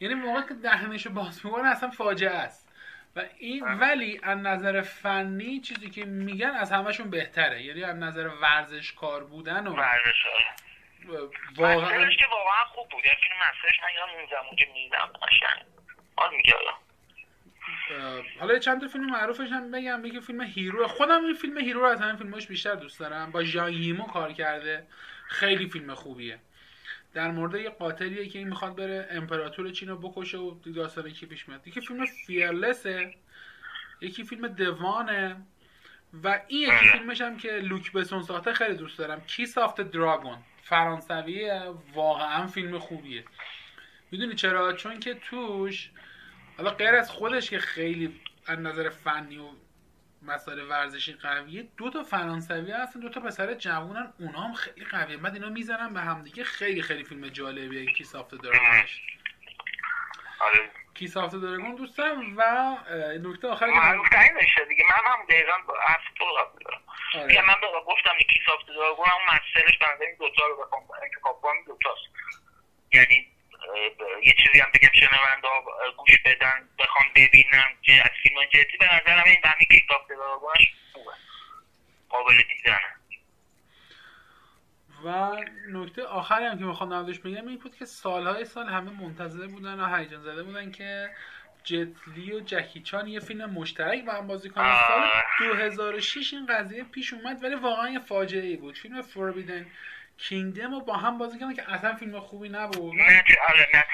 یعنی 0.00 0.14
موقع 0.14 0.42
که 0.42 0.54
دهنشو 0.54 1.10
باز 1.10 1.46
می‌کنه 1.46 1.68
اصلا 1.68 1.90
فاجعه 1.90 2.30
است. 2.30 2.67
و 3.18 3.24
این. 3.38 3.64
ولی 3.64 4.20
از 4.22 4.38
نظر 4.38 4.80
فنی 4.80 5.60
چیزی 5.60 5.90
که 5.90 6.04
میگن 6.04 6.50
از 6.50 6.72
همشون 6.72 7.10
بهتره. 7.10 7.62
یعنی 7.62 7.84
از 7.84 7.96
نظر 7.96 8.28
ورزش 8.28 8.92
کار 8.92 9.24
بودن 9.24 9.66
و 9.66 9.74
ورزش 9.74 10.26
واقعا 11.56 12.10
که 12.10 12.24
واقعا 12.30 12.64
خوب 12.64 12.88
بود. 12.88 13.04
یعنی 13.04 13.16
فیلم 13.20 13.36
مسئلهش 13.36 13.80
یادم 13.96 14.12
اون 14.12 14.26
زمان 14.30 14.56
که 14.56 14.66
میدم 14.74 15.10
قشنگ 15.22 15.64
حال 16.16 16.36
میگه 16.36 16.54
حالا؟ 18.40 18.58
چند 18.58 18.80
تا 18.80 18.88
فیلم 18.88 19.06
معروفش 19.06 19.48
هم 19.52 19.70
بگم. 19.70 20.02
بگم 20.02 20.20
فیلم 20.20 20.40
Hero. 20.40 20.88
خودم 20.88 21.24
این 21.24 21.34
فیلم 21.34 21.58
Hero 21.58 21.80
رو 21.80 21.86
از 21.86 22.00
همین 22.00 22.16
فیلماش 22.16 22.46
بیشتر 22.46 22.74
دوست 22.74 23.00
دارم. 23.00 23.32
با 23.32 23.42
ژانگ 23.44 23.72
ییمو 23.72 24.06
کار 24.06 24.32
کرده. 24.32 24.86
خیلی 25.28 25.70
فیلم 25.70 25.94
خوبیه. 25.94 26.38
در 27.14 27.30
مورد 27.30 27.54
یه 27.54 27.70
قاتلیه 27.70 28.28
که 28.28 28.38
این 28.38 28.48
می‌خواد 28.48 28.76
بره 28.76 29.08
امپراتور 29.10 29.70
چین 29.70 29.88
رو 29.88 29.96
بکشه 29.96 30.38
و 30.38 30.54
داستانی 30.54 31.26
پیش 31.26 31.48
میاد. 31.48 31.68
یکی 31.68 31.80
فیلم 31.80 32.06
Fearless 32.06 33.02
ه 33.02 33.14
یکی 34.00 34.24
فیلم 34.24 34.48
The 34.48 34.86
One 34.86 35.24
ه 35.24 35.36
و 36.24 36.40
این 36.48 36.62
یکی. 36.62 36.88
فیلمش 36.88 37.20
هم 37.20 37.36
که 37.36 37.52
لوک 37.52 37.92
بسون 37.92 38.22
ساخته 38.22 38.52
خیلی 38.52 38.74
دوست 38.74 38.98
دارم. 38.98 39.20
Kiss 39.20 39.46
of 39.46 39.60
the 39.60 39.80
Dragon 39.80 40.38
فرانسویه 40.62 41.62
واقعا 41.94 42.46
فیلم 42.46 42.78
خوبیه. 42.78 43.24
می‌دونی 44.10 44.34
چرا؟ 44.34 44.72
چون 44.72 45.00
که 45.00 45.14
توش 45.14 45.90
حالا 46.56 46.70
غیر 46.70 46.94
از 46.94 47.10
خودش 47.10 47.50
که 47.50 47.58
خیلی 47.58 48.20
از 48.46 48.58
نظر 48.58 48.88
فنی 48.88 49.38
و 49.38 49.48
مسائل 50.22 50.60
ورزشی 50.68 51.12
قویه. 51.12 51.68
دو 51.76 51.90
تا 51.90 52.02
فرانسوی 52.02 52.72
هستن 52.72 53.00
دو 53.00 53.08
تا 53.08 53.20
پسر 53.20 53.54
جوونن 53.54 54.12
اونا 54.20 54.40
هم 54.40 54.52
خیلی 54.52 54.84
قویه. 54.84 55.16
بعد 55.16 55.34
اینا 55.34 55.48
می‌زنن 55.48 55.94
به 55.94 56.00
همدیگه 56.00 56.44
خیلی 56.44 56.82
خیلی 56.82 57.04
فیلم 57.04 57.28
جالبیه. 57.28 57.92
کی 57.92 58.04
ساخته 58.04 58.36
دراگونش 58.36 59.02
آره. 60.40 60.70
کی 60.94 61.08
ساخته 61.08 61.38
دراگون 61.38 61.74
دوست 61.74 61.98
دارم 61.98 62.36
و 62.36 62.76
نکته 63.22 63.48
آخری 63.48 63.72
که 63.72 64.18
نشه 64.18 64.64
دیگه 64.68 64.84
من 64.84 65.10
هم 65.12 65.18
دقیقا 65.28 65.52
حرف 65.86 66.02
تو 66.18 66.24
قبول 66.24 66.62
دیگه 67.28 67.40
آره. 67.40 67.48
من 67.48 67.54
گفتم 67.86 68.10
یکی 68.20 68.40
سافت 68.46 68.66
دراگون 68.66 69.06
هم 69.06 69.34
مسترش 69.34 69.78
بنده 69.78 70.04
این 70.04 70.16
دوتا 70.18 70.46
رو 70.46 70.64
بخوام. 70.64 70.82
انتخاب 71.02 71.40
کنم 71.40 71.52
این 71.52 71.64
دوتاست. 71.64 72.02
یعنی 72.92 73.26
یه 74.22 74.34
چیزی 74.44 74.60
هم 74.60 74.70
بگم 74.74 74.90
شنونده 74.94 75.48
ها 75.48 75.64
گوش 75.96 76.18
بدن 76.24 76.68
بخوام 76.78 77.04
ببینم 77.16 77.68
که 77.82 77.92
از 77.92 78.10
فیلم 78.22 78.44
جدی 78.44 78.78
به 78.80 78.86
نظرم 78.94 79.24
این 79.26 79.36
همین 79.44 79.66
که 79.70 79.82
دراگونش 80.08 80.74
خوبه. 80.92 81.10
قابل 82.08 82.36
دیدنه. 82.36 82.78
و 85.04 85.36
نکته 85.68 86.02
آخری 86.04 86.44
هم 86.44 86.58
که 86.58 86.64
می‌خوام 86.64 86.92
نمودش 86.92 87.18
بگم 87.18 87.48
این 87.48 87.58
بود 87.58 87.76
که 87.76 87.84
سالهای 87.84 88.44
سال 88.44 88.68
همه 88.68 88.90
منتظر 88.90 89.46
بودن 89.46 89.80
و 89.80 89.96
هیجان 89.96 90.22
زده 90.22 90.42
بودن 90.42 90.70
که 90.70 91.10
جتلی 91.64 92.32
و 92.32 92.40
جکی 92.40 92.80
چان 92.80 93.08
یه 93.08 93.20
فیلم 93.20 93.50
مشترک 93.50 94.04
با 94.04 94.12
هم 94.12 94.26
بازی 94.26 94.50
کنن. 94.50 94.76
سال 94.88 95.08
2006 95.38 96.32
این 96.32 96.46
قضیه 96.46 96.84
پیش 96.84 97.12
اومد 97.12 97.44
ولی 97.44 97.54
واقعا 97.54 97.88
یه 97.88 97.98
فاجعه 97.98 98.46
ای 98.46 98.56
بود. 98.56 98.78
فیلم 98.78 99.02
فوربیدن 99.02 99.66
کینگدم 100.18 100.70
رو 100.70 100.80
با 100.80 100.96
هم 100.96 101.18
بازی 101.18 101.38
کردن 101.38 101.54
که 101.54 101.72
اصلا 101.72 101.94
فیلم 101.94 102.20
خوبی 102.20 102.48
نبود. 102.48 102.94
من 102.94 103.04
نه 103.04 103.24
چه- 103.28 103.38
آره 103.48 103.84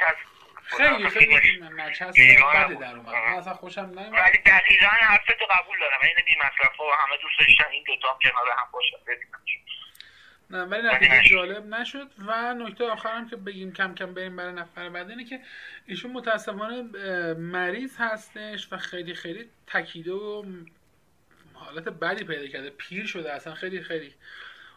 خیلی 0.64 1.08
خیلی 1.10 1.40
فیلم 1.40 1.68
بیگانه 2.14 2.64
بده. 2.66 2.74
در 2.74 2.96
اومد. 2.96 3.08
آه. 3.08 3.30
من 3.32 3.38
اصلا 3.38 3.54
خوشم 3.54 3.80
نیومد 3.80 4.12
ولی 4.12 4.38
دقیقا 4.46 4.86
حرف 4.86 5.26
تو 5.26 5.44
قبول 5.50 5.78
دارم. 5.80 5.98
این 6.02 6.14
بی 6.26 6.34
مصرف. 6.38 6.80
و 6.80 6.84
همه 6.98 7.16
دوست 7.22 7.38
داشتن 7.40 7.64
این 7.72 7.84
دوتا 7.86 8.08
هم 8.12 8.18
کنار 8.22 8.48
هم 8.58 8.66
باشن. 8.72 8.96
نه 10.50 10.62
ولی 10.64 10.88
نتیجه. 10.88 11.22
جالب 11.34 11.66
نشد. 11.66 12.10
و 12.18 12.54
نکته 12.54 12.84
آخرم 12.84 13.28
که 13.30 13.36
بگیم 13.36 13.72
کم 13.72 13.94
کم 13.94 14.14
بریم 14.14 14.36
برای 14.36 14.52
نفر 14.52 14.88
بعد 14.88 15.10
اینه 15.10 15.24
که 15.24 15.40
ایشون 15.86 16.10
متاسفانه 16.12 16.82
مریض 17.34 17.96
هستش 17.98 18.68
و 18.72 18.76
خیلی 18.76 19.14
خیلی 19.14 19.50
تکیده 19.66 20.12
و 20.12 20.44
حالت 21.54 21.84
بدی 21.88 22.24
پیدا 22.24 22.46
کرده. 22.46 22.70
پیر 22.70 23.06
شده 23.06 23.32
اصلا. 23.32 23.54
خیلی 23.54 23.82
خیلی. 23.82 24.14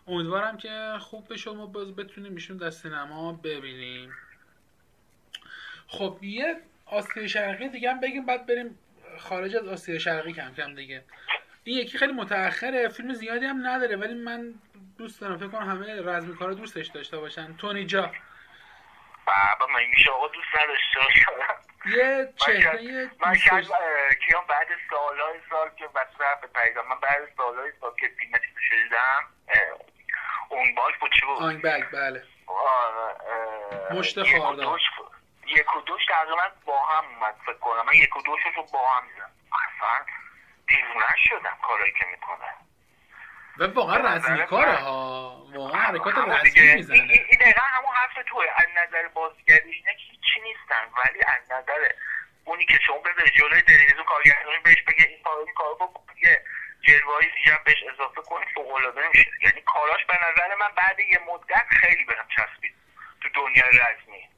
امیدوارم 0.07 0.57
که 0.57 0.97
خوب 0.99 1.33
بشه 1.33 1.51
ما 1.51 1.65
باز 1.65 1.95
بتونیم 1.95 2.33
ایشون 2.33 2.57
در 2.57 2.69
سینما 2.69 3.33
ببینیم. 3.33 4.13
خب 5.87 6.19
یه 6.21 6.55
آسیای 6.85 7.29
شرقی 7.29 7.69
دیگه 7.69 7.91
هم 7.91 7.99
بگیم 7.99 8.25
بعد 8.25 8.45
بریم 8.45 8.79
خارج 9.19 9.55
از 9.55 9.67
آسیای 9.67 9.99
شرقی 9.99 10.33
کم 10.33 10.53
کم 10.53 10.75
دیگه. 10.75 11.03
این 11.63 11.77
یکی 11.77 11.97
خیلی 11.97 12.13
متأخره 12.13 12.89
فیلم 12.89 13.13
زیادی 13.13 13.45
هم 13.45 13.67
نداره 13.67 13.95
ولی 13.95 14.13
من 14.13 14.53
دوست 14.97 15.21
دارم 15.21 15.37
فکر 15.37 15.47
کنم 15.47 15.69
همه 15.69 16.01
رزمی 16.01 16.35
کارا 16.35 16.53
دوستش 16.53 16.87
داشته 16.87 17.17
باشن. 17.17 17.55
تونی 17.57 17.85
جا. 17.85 18.11
بابا 19.27 19.73
من 19.73 19.85
میشه 19.85 20.11
آقا 20.11 20.27
دوست 20.27 20.47
نداشته 20.63 20.99
باشم. 20.99 21.67
یه 21.97 22.33
چهره 22.35 23.11
من 23.19 23.33
شاید 23.33 23.67
کیان 24.27 24.43
بعد 24.49 24.67
سالهای 24.89 25.39
سال 25.49 25.69
که 25.77 25.85
مصرف 25.85 26.51
پیدا 26.55 26.83
من 26.83 26.99
بعد 26.99 27.33
سالهای 27.37 27.71
سال 27.81 27.91
که 27.99 28.07
فیلم 28.19 28.31
چیزو 28.31 28.59
شدیدم 28.69 29.23
اون 30.49 30.75
بال 30.75 30.91
بود 30.99 31.11
چی 31.19 31.25
بود؟ 31.25 31.43
آنگ 31.43 31.61
بگ 31.61 31.83
بله. 31.93 32.23
آه، 32.47 33.15
اه، 33.89 33.97
مشت 33.97 34.37
خاردار. 34.39 34.65
دوش 34.65 34.81
یک 35.45 35.75
و 35.75 35.81
دوش 35.81 36.01
تقریبا 36.09 36.51
با 36.65 36.85
هم 36.85 37.05
اومد 37.05 37.35
فکر 37.45 37.57
کنم. 37.57 37.85
من 37.85 37.93
یک 37.93 38.17
و 38.17 38.21
دوشش 38.21 38.55
رو 38.55 38.63
با 38.73 38.89
هم 38.89 39.07
دیدم. 39.07 39.31
اصلا 39.51 40.05
دیوونه 40.67 41.15
شدم 41.17 41.57
کارایی 41.61 41.91
که 41.91 42.05
می‌کنه. 42.11 42.49
و 43.57 43.73
واقعا 43.73 44.15
رزمی 44.15 44.45
کاره 44.45 44.75
ها. 44.75 45.45
واقعا 45.55 45.81
حرکات 45.81 46.17
رزمی 46.17 46.73
می‌زنه. 46.73 46.97
این 46.97 47.39
دقیقا 47.41 47.61
همون 47.61 47.95
حرف 47.95 48.13
توه. 48.27 48.45
از 48.57 48.67
نظر 48.75 49.07
بازیگری 49.07 49.71
اینا 49.71 49.91
که 49.91 50.03
هیچی 50.11 50.41
نیستن. 50.43 50.83
ولی 50.97 51.19
از 51.27 51.51
نظر 51.51 51.91
اونی 52.43 52.65
که 52.65 52.79
شما 52.87 52.97
بذاری 52.97 53.29
جلوی 53.29 53.61
تلویزیون 53.61 54.03
کارگردانی 54.03 54.57
بهش 54.63 54.83
بگه 54.87 55.05
این 55.07 55.23
کارو 55.23 55.39
این 55.39 55.53
کارو 55.53 55.75
بکن. 55.75 56.03
یه 56.87 56.99
جلوه‌های 56.99 57.25
دیگه 57.37 57.53
هم 57.53 57.59
بهش 57.65 57.83
اضافه 57.93 58.21
کنی 58.21 58.45
فوق‌العاده 58.55 59.01
میشه. 59.07 59.29
یعنی 59.43 59.61
کاراش 59.61 60.05
به 60.05 60.13
نظر 60.13 60.55
من 60.59 60.75
بعد 60.77 60.99
یه 60.99 61.19
مدت 61.33 61.67
خیلی 61.69 62.05
بهم 62.05 62.27
چسبید 62.35 62.73
تو 63.21 63.29
دنیای 63.35 63.69
رزمی. 63.69 64.29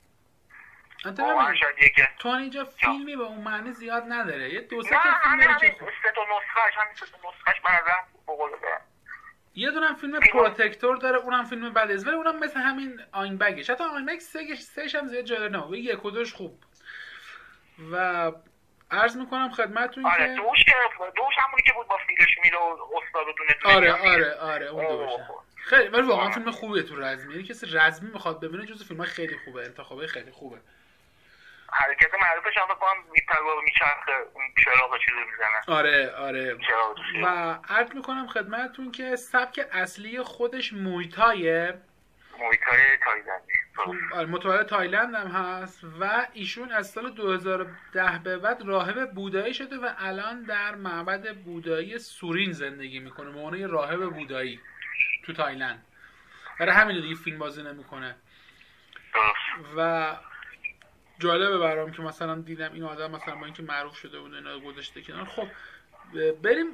تو 2.20 2.30
اینجا 2.30 2.64
فیلمی 2.64 3.16
به 3.16 3.24
اون 3.24 3.42
معنی 3.42 3.72
زیاد 3.72 4.04
نداره. 4.08 4.54
یه 4.54 4.62
دو 4.62 4.84
سه 4.84 4.90
تا 4.90 5.00
فیلم 5.24 5.40
داره 5.40 5.60
که 5.60 5.76
سه 6.04 6.12
تا 6.16 6.22
نسخهش 6.22 6.74
همین 6.78 6.96
سه 6.96 7.06
تا 7.06 7.20
فوق‌العاده. 8.26 8.82
یه 9.56 9.72
دونم 9.72 9.96
فیلم 9.96 10.20
پروتکتور 10.20 10.98
داره 10.98 11.18
اونم 11.18 11.44
فیلم 11.46 11.74
بعد 11.74 11.92
از 11.92 12.08
ولی 12.08 12.16
اونم 12.16 12.40
مثل 12.40 12.60
همین 12.60 13.02
آین 13.12 13.38
بگش. 13.38 13.70
حتی 13.70 13.84
آین 13.84 14.06
بگ 14.06 14.20
سه 14.20 14.56
سهش 14.56 14.96
هم 14.96 15.08
زیاد 15.08 15.24
جالب 15.24 15.52
نه 15.52 15.78
یک 15.78 16.06
و 16.06 16.12
دوش 16.12 16.34
خوب. 16.34 16.64
و 17.92 18.32
عرض 18.92 19.18
می‌کنم 19.18 19.52
خدمتتون 19.52 20.06
آره 20.06 20.36
که 20.36 20.42
دوش 20.42 20.64
که 20.66 20.74
دوش 21.16 21.36
همونی 21.38 21.62
که 21.66 21.74
بود 21.74 21.88
با 21.88 21.98
فیلش 22.08 22.38
میره 22.44 22.58
و 22.58 22.78
استاد 22.98 23.28
و 23.28 23.34
دونه 23.38 23.56
دونه 23.64 23.76
آره. 23.76 24.12
آره 24.12 24.36
آره 24.36 24.66
اون 24.66 24.86
دوشه. 24.86 25.26
خیلی 25.56 25.88
ولی 25.88 26.02
واقعا 26.02 26.30
فیلم 26.30 26.52
خوبیه 26.52 26.84
تو 26.84 26.96
رزمی 27.02 27.34
یعنی 27.34 27.48
کسی 27.48 27.68
رزمی 27.72 28.10
می‌خواد 28.12 28.40
ببینه 28.40 28.66
جز 28.66 28.88
فیلم 28.88 29.04
خیلی 29.04 29.38
خوبه 29.46 29.66
انتخابه 29.66 30.08
خیلی 30.08 30.32
خوبه. 30.32 30.58
حرکت 31.72 32.14
معروفش 32.22 32.58
هم 32.58 32.76
بکنم 32.76 33.04
میپره 33.12 33.40
و 33.40 33.62
میچرخه 33.62 34.12
چراغ 34.66 34.98
چیزو 35.06 35.18
می‌زنه. 35.32 35.78
آره 35.78 36.12
آره. 36.16 36.58
و 37.24 37.58
عرض 37.70 37.92
می‌کنم 37.96 38.28
خدمتتون 38.28 38.92
که 38.92 39.16
سبک 39.16 39.66
اصلی 39.72 40.24
خودش 40.24 40.74
مویتایه. 40.74 41.82
تای 42.40 42.98
تایلندی. 43.04 43.54
آره، 44.14 44.26
متولد 44.26 44.66
تایلند 44.66 45.16
هم 45.16 45.28
هست 45.28 45.84
و 46.00 46.28
ایشون 46.34 46.72
از 46.72 46.90
سال 46.90 47.12
2010 47.12 48.20
به 48.24 48.38
بعد 48.38 48.62
راهب 48.62 49.12
بودایی 49.12 49.54
شده 49.54 49.78
و 49.78 49.90
الان 49.98 50.44
در 50.44 50.76
معبد 50.76 51.36
بودایی 51.36 52.00
سورین 52.00 52.52
زندگی 52.52 53.00
می‌کنه 53.00 53.32
به 53.32 53.40
عنوان 53.40 53.70
راهب 53.70 54.14
بودایی 54.14 54.60
تو 55.26 55.34
تایلند. 55.34 55.86
برای 56.60 56.72
همین 56.72 57.02
دیگه 57.02 57.16
فیلم 57.16 57.40
بازی 57.40 57.64
نمی‌کنه. 57.64 58.16
و 59.78 60.16
جالبه 61.20 61.58
برام 61.58 61.92
که 61.92 62.02
مثلا 62.02 62.36
دیدم 62.36 62.74
این 62.74 62.84
آدم 62.84 63.12
مثلا 63.12 63.36
با 63.36 63.46
اینکه 63.46 63.64
معروف 63.64 63.96
شده 63.96 64.20
بود 64.20 64.34
اینا 64.34 64.60
گذاشته 64.60 65.02
کنار. 65.02 65.26
خب 65.26 65.48
بریم 66.44 66.68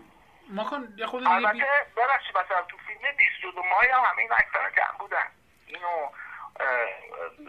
ما 0.49 0.63
کن 0.63 0.93
یه 0.97 1.05
خود 1.05 1.23
دیگه 1.23 1.37
بی... 1.37 1.45
البته 1.45 1.65
ببخشید 1.97 2.37
مثلا 2.37 2.63
تو 2.69 2.77
فیلم 2.77 2.99
22 3.17 3.63
ماه 3.63 3.83
هم 3.93 4.03
همه 4.11 4.19
این 4.19 4.31
اکثر 4.31 4.69
جمع 4.77 4.97
بودن. 4.99 5.25
اه، 6.59 6.65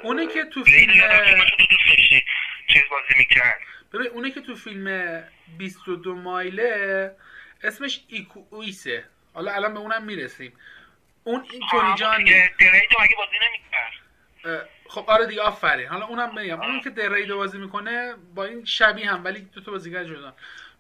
اونه 0.03 0.27
که 0.27 0.45
تو 0.45 0.65
فیلم- 0.65 0.93
چیز 2.69 2.83
بازی 2.91 3.15
می‌کرد. 3.19 3.61
ببین 3.93 4.07
اونه 4.07 4.31
که 4.31 4.41
تو 4.41 4.55
فیلم 4.55 5.25
22 5.59 6.15
مایله 6.15 7.17
اسمش 7.63 8.05
ایکو 8.09 8.45
اویسه. 8.51 9.05
حالا 9.35 9.53
الان 9.53 9.75
به 9.75 9.81
اونم 9.81 10.03
می‌رسیم. 10.05 10.53
اون 11.25 11.47
این 11.53 11.63
تونی 11.71 11.95
جان 11.95 12.23
نیست. 12.23 12.51
دریجو 12.61 12.97
مگه 13.03 13.17
بازی 13.17 13.37
نمی‌کرد. 13.47 14.69
خب 14.89 15.05
آره 15.11 15.27
دیگه 15.27 15.41
آفرین. 15.43 15.87
حالا 15.87 16.07
اونم 16.07 16.35
بگم. 16.35 16.61
اون 16.63 16.81
که 16.81 16.91
دریدو 16.91 17.37
بازی 17.37 17.59
می‌کنه 17.59 18.15
با 18.35 18.45
این 18.45 18.65
شبیه 18.65 19.11
هم 19.11 19.25
ولی 19.25 19.41
دو 19.41 19.61
تا 19.61 19.71
بازیگر 19.71 20.05
جدا. 20.05 20.37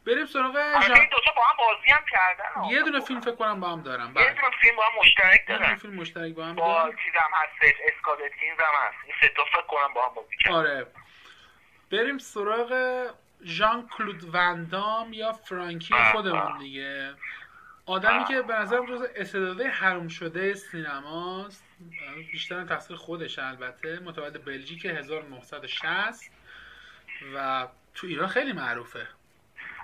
بریم 0.06 0.26
سراغ 0.26 0.52
ژان 0.82 0.96
این 0.96 1.08
دوتا 1.10 1.32
با 1.36 1.42
هم 1.44 1.56
بازی 1.58 1.90
هم 1.90 2.04
کردن 2.10 2.64
یه 2.70 2.82
دونه 2.82 3.00
فیلم 3.00 3.20
فکر 3.20 3.34
کنم 3.34 3.60
با 3.60 3.68
هم 3.68 3.82
دارم 3.82 4.06
یه 4.06 4.14
بله. 4.14 4.34
دونه 4.34 4.50
فیلم 4.60 4.76
با 4.76 4.82
هم 4.82 4.98
مشترک 5.00 5.44
یه 5.48 5.58
دونه 5.58 5.76
فیلم 5.76 5.94
مشترک 5.94 6.34
با 6.34 6.44
هم 6.44 6.54
با 6.54 6.72
دارم 6.72 6.96
چیزم 7.04 7.30
هستش 7.34 7.74
اسکالتینز 7.94 8.58
هم 8.58 8.88
هست. 8.88 8.96
این 9.04 9.14
سه 9.20 9.28
تا 9.28 9.44
فکر 9.44 9.62
کنم 9.62 9.94
با 9.94 10.08
هم 10.08 10.14
بازی 10.14 10.36
کردن. 10.40 10.56
آره. 10.56 10.86
بریم 11.90 12.18
سراغ 12.18 13.02
ژان 13.44 13.88
کلود 13.88 14.34
وندام 14.34 15.12
یا 15.12 15.32
فرانکی 15.32 15.94
خودمون. 16.12 16.58
دیگه. 16.58 17.14
آدمی 17.86 18.24
که 18.24 18.42
به 18.42 18.54
نظرم 18.54 18.86
جز 18.86 19.02
استعدادهای 19.16 19.68
حروم 19.68 20.08
شده 20.08 20.54
سینماست. 20.54 21.64
بیشتر 22.32 22.64
تقصیر 22.64 22.96
خودش 22.96 23.38
البته. 23.38 24.00
متولد 24.00 24.44
بلژیک 24.44 24.86
1960 24.86 26.30
و 27.34 27.68
تو 27.94 28.06
ایران 28.06 28.28
خیلی 28.28 28.52
معروفه. 28.52 29.06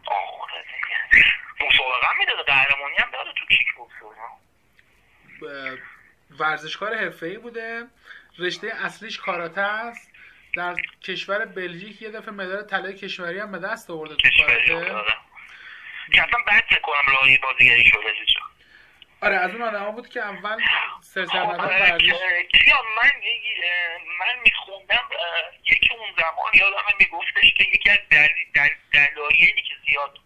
آره 0.06 0.64
دیگه. 1.12 1.24
مسابقه 1.66 2.06
هم 2.06 2.18
می‌داده 2.18 2.42
قهرمانی 2.42 2.96
هم 2.98 3.10
داده 3.10 3.30
تو 3.38 3.46
کیک 3.46 3.66
بوکس 3.76 3.92
ورزشکار 6.40 6.94
حرفه‌ای 6.94 7.38
بوده. 7.38 7.86
رشته 8.38 8.66
اصلیش 8.84 9.18
کاراته 9.18 9.60
است. 9.60 10.12
در 10.56 10.74
کشور 11.02 11.44
بلژیک 11.44 12.02
یه 12.02 12.10
دفعه 12.10 12.30
مدال 12.30 12.62
طلای 12.62 12.94
کشوری 12.94 13.38
هم 13.38 13.52
به 13.52 13.58
دست 13.58 13.90
آورده 13.90 14.14
تو 14.16 14.28
کاراته. 14.46 15.04
که 16.12 16.22
اصلا 16.22 16.40
فکر 16.68 16.78
کنم 16.80 17.12
راهی 17.12 17.38
بازیگری 17.38 17.84
شده 17.84 18.00
آره 19.20 19.36
از 19.36 19.50
اون 19.50 19.62
آدم 19.62 19.90
بود 19.90 20.08
که 20.08 20.20
اول 20.20 20.60
سر 21.00 21.24
سرمدن 21.26 21.60
اه، 21.60 21.68
برداشت 21.80 22.04
که- 22.04 22.58
کیا 22.64 22.76
من 22.96 23.10
من 24.20 24.40
میخوندم 24.44 25.08
یکی 25.64 25.94
اون 25.94 26.08
زمان 26.18 26.52
یادم 26.54 26.84
میگفتش 27.00 27.52
که 27.56 27.64
یکی 27.64 27.90
از 27.90 27.98
دل- 28.10 28.68
دلایلی 28.92 29.62
که 29.62 29.74
زیاد 29.90 30.18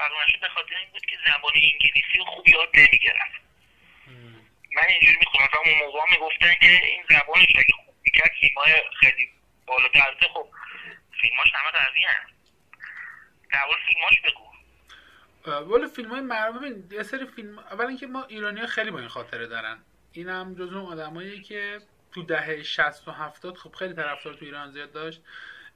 موفق 0.00 0.12
نشد 0.28 0.40
به 0.40 0.48
خاطر 0.48 0.74
این 0.76 0.88
بود 0.92 1.06
که 1.06 1.16
زبان 1.26 1.52
انگلیسی 1.54 2.18
رو 2.18 2.24
خوب 2.24 2.48
یاد 2.48 2.68
نمی‌گرفت. 2.74 3.40
من 4.76 4.82
اینجوری 4.88 5.16
می‌خونم. 5.18 5.48
اون 5.64 5.78
موقع 5.78 6.00
می‌گفتن 6.10 6.54
که 6.60 6.84
این 6.84 7.04
زبانش 7.10 7.46
اگه 7.56 7.74
خوب 7.84 7.94
می‌کرد 8.04 8.30
فیلمای 8.40 8.72
خیلی 9.00 9.30
بالاتر. 9.66 10.16
خب 10.34 10.48
فیلماش 11.20 11.52
همه 11.54 11.70
قوی 11.70 12.04
هم 12.04 12.26
فیلماش 13.88 14.20
بگو. 14.20 14.48
ولی 15.74 15.86
فیلم 15.96 16.10
های 16.10 16.20
معروف 16.20 16.62
یه 16.92 17.02
سری 17.02 17.26
فیلم 17.26 17.58
اول 17.58 17.86
اینکه 17.86 18.06
ما 18.06 18.24
ایرانی 18.24 18.60
ها 18.60 18.66
خیلی 18.66 18.90
با 18.90 18.98
این 18.98 19.08
خاطره 19.08 19.46
دارن. 19.46 19.78
این 20.12 20.28
هم 20.28 20.54
جز 20.54 20.72
اون 20.72 20.92
آدمایی 20.92 21.42
که 21.42 21.80
تو 22.14 22.22
دهه 22.22 22.62
60 22.62 23.08
و 23.08 23.12
70 23.12 23.56
خب 23.56 23.72
خیلی 23.72 23.94
طرفدار 23.94 24.34
تو 24.34 24.44
ایران 24.44 24.70
زیاد 24.70 24.92
داشت. 24.92 25.20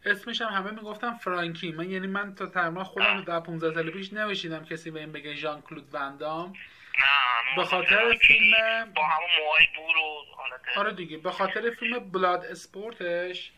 اسمش 0.04 0.42
هم 0.42 0.48
همه 0.48 0.70
می‌گفتن 0.70 1.14
فرانکی. 1.14 1.72
من 1.72 1.90
یعنی 1.90 2.06
من 2.06 2.34
تا 2.34 2.46
تقریبا 2.46 2.84
خودم 2.84 3.24
در 3.24 3.40
15 3.40 3.74
سال 3.74 3.90
پیش 3.90 4.12
نوشیدم 4.12 4.64
کسی 4.64 4.90
به 4.90 5.00
این 5.00 5.12
بگه 5.12 5.34
ژان 5.34 5.62
کلود 5.62 5.94
وندام 5.94 6.52
نه 6.98 7.56
به 7.56 7.64
خاطر 7.64 8.14
فیلم 8.14 8.92
با 8.96 9.06
همون 9.06 9.30
موهای 9.38 9.66
بور 9.76 9.96
و 9.96 10.24
حالت 10.36 10.60
آره 10.76 10.92
دیگه. 10.92 11.18
به 11.18 11.30
خاطر 11.30 11.70
فیلم 11.70 12.10
بلاد 12.10 12.44
اسپورتش 12.44 13.50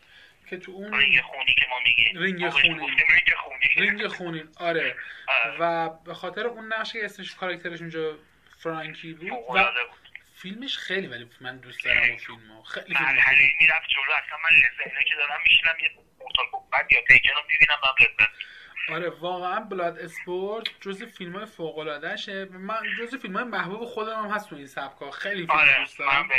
که 0.49 0.57
تو 0.57 0.71
اون 0.71 0.93
رنگ 0.93 1.21
خونی 1.21 1.53
که 1.53 1.65
ما 1.69 1.79
میگیم. 1.85 2.17
رنگ 2.17 2.49
خونی. 2.49 2.97
رنگ 3.77 4.07
خونی. 4.07 4.39
رنگ 4.39 4.51
آره. 4.57 4.95
آره. 5.27 5.57
و 5.59 5.89
به 5.89 6.13
خاطر 6.13 6.47
اون 6.47 6.73
نقش 6.73 6.93
که 6.93 7.05
اسمش 7.05 7.35
کاراکترش 7.35 7.79
اونجا 7.79 8.15
فرانکی 8.57 9.13
بود 9.13 9.31
و 9.31 9.71
فیلمش 10.35 10.77
خیلی 10.77 11.07
ولی 11.07 11.29
من 11.41 11.57
دوست 11.57 11.85
دارم 11.85 12.03
اون 12.03 12.17
فیلمو. 12.17 12.63
خیلی 12.63 12.85
فیلم 12.85 13.01
مرحله 13.01 13.49
می‌رفت 13.59 13.87
جلو. 13.89 14.13
اصلا 14.25 14.37
من 14.37 14.57
لذت 14.57 15.05
که 15.05 15.15
دارم 15.15 15.39
میشینم 15.43 15.75
یه 15.81 15.89
مورتال 16.25 16.45
کمبت 16.51 16.91
یا 16.91 16.99
تیکن 17.07 17.29
رو 17.35 17.41
می‌بینم 17.49 17.77
من 17.83 18.05
لذت 18.05 18.29
آره 18.89 19.09
واقعا 19.09 19.59
بلاد 19.59 19.99
اسپورت 19.99 20.65
جز 20.81 21.03
فیلم 21.03 21.35
های 21.35 21.45
فوق 21.45 21.77
العاده 21.77 22.15
شه 22.15 22.45
من 22.45 22.81
جز 22.99 23.15
فیلم 23.15 23.35
های 23.35 23.43
محبوب 23.43 23.85
خودم 23.85 24.23
هم 24.23 24.29
هست 24.29 24.49
تو 24.49 24.55
این 24.55 24.67
سبکا. 24.67 25.11
خیلی 25.11 25.47
فیلم 25.47 25.59
آره 25.59 25.79
دوست 25.79 25.99
دارم. 25.99 26.29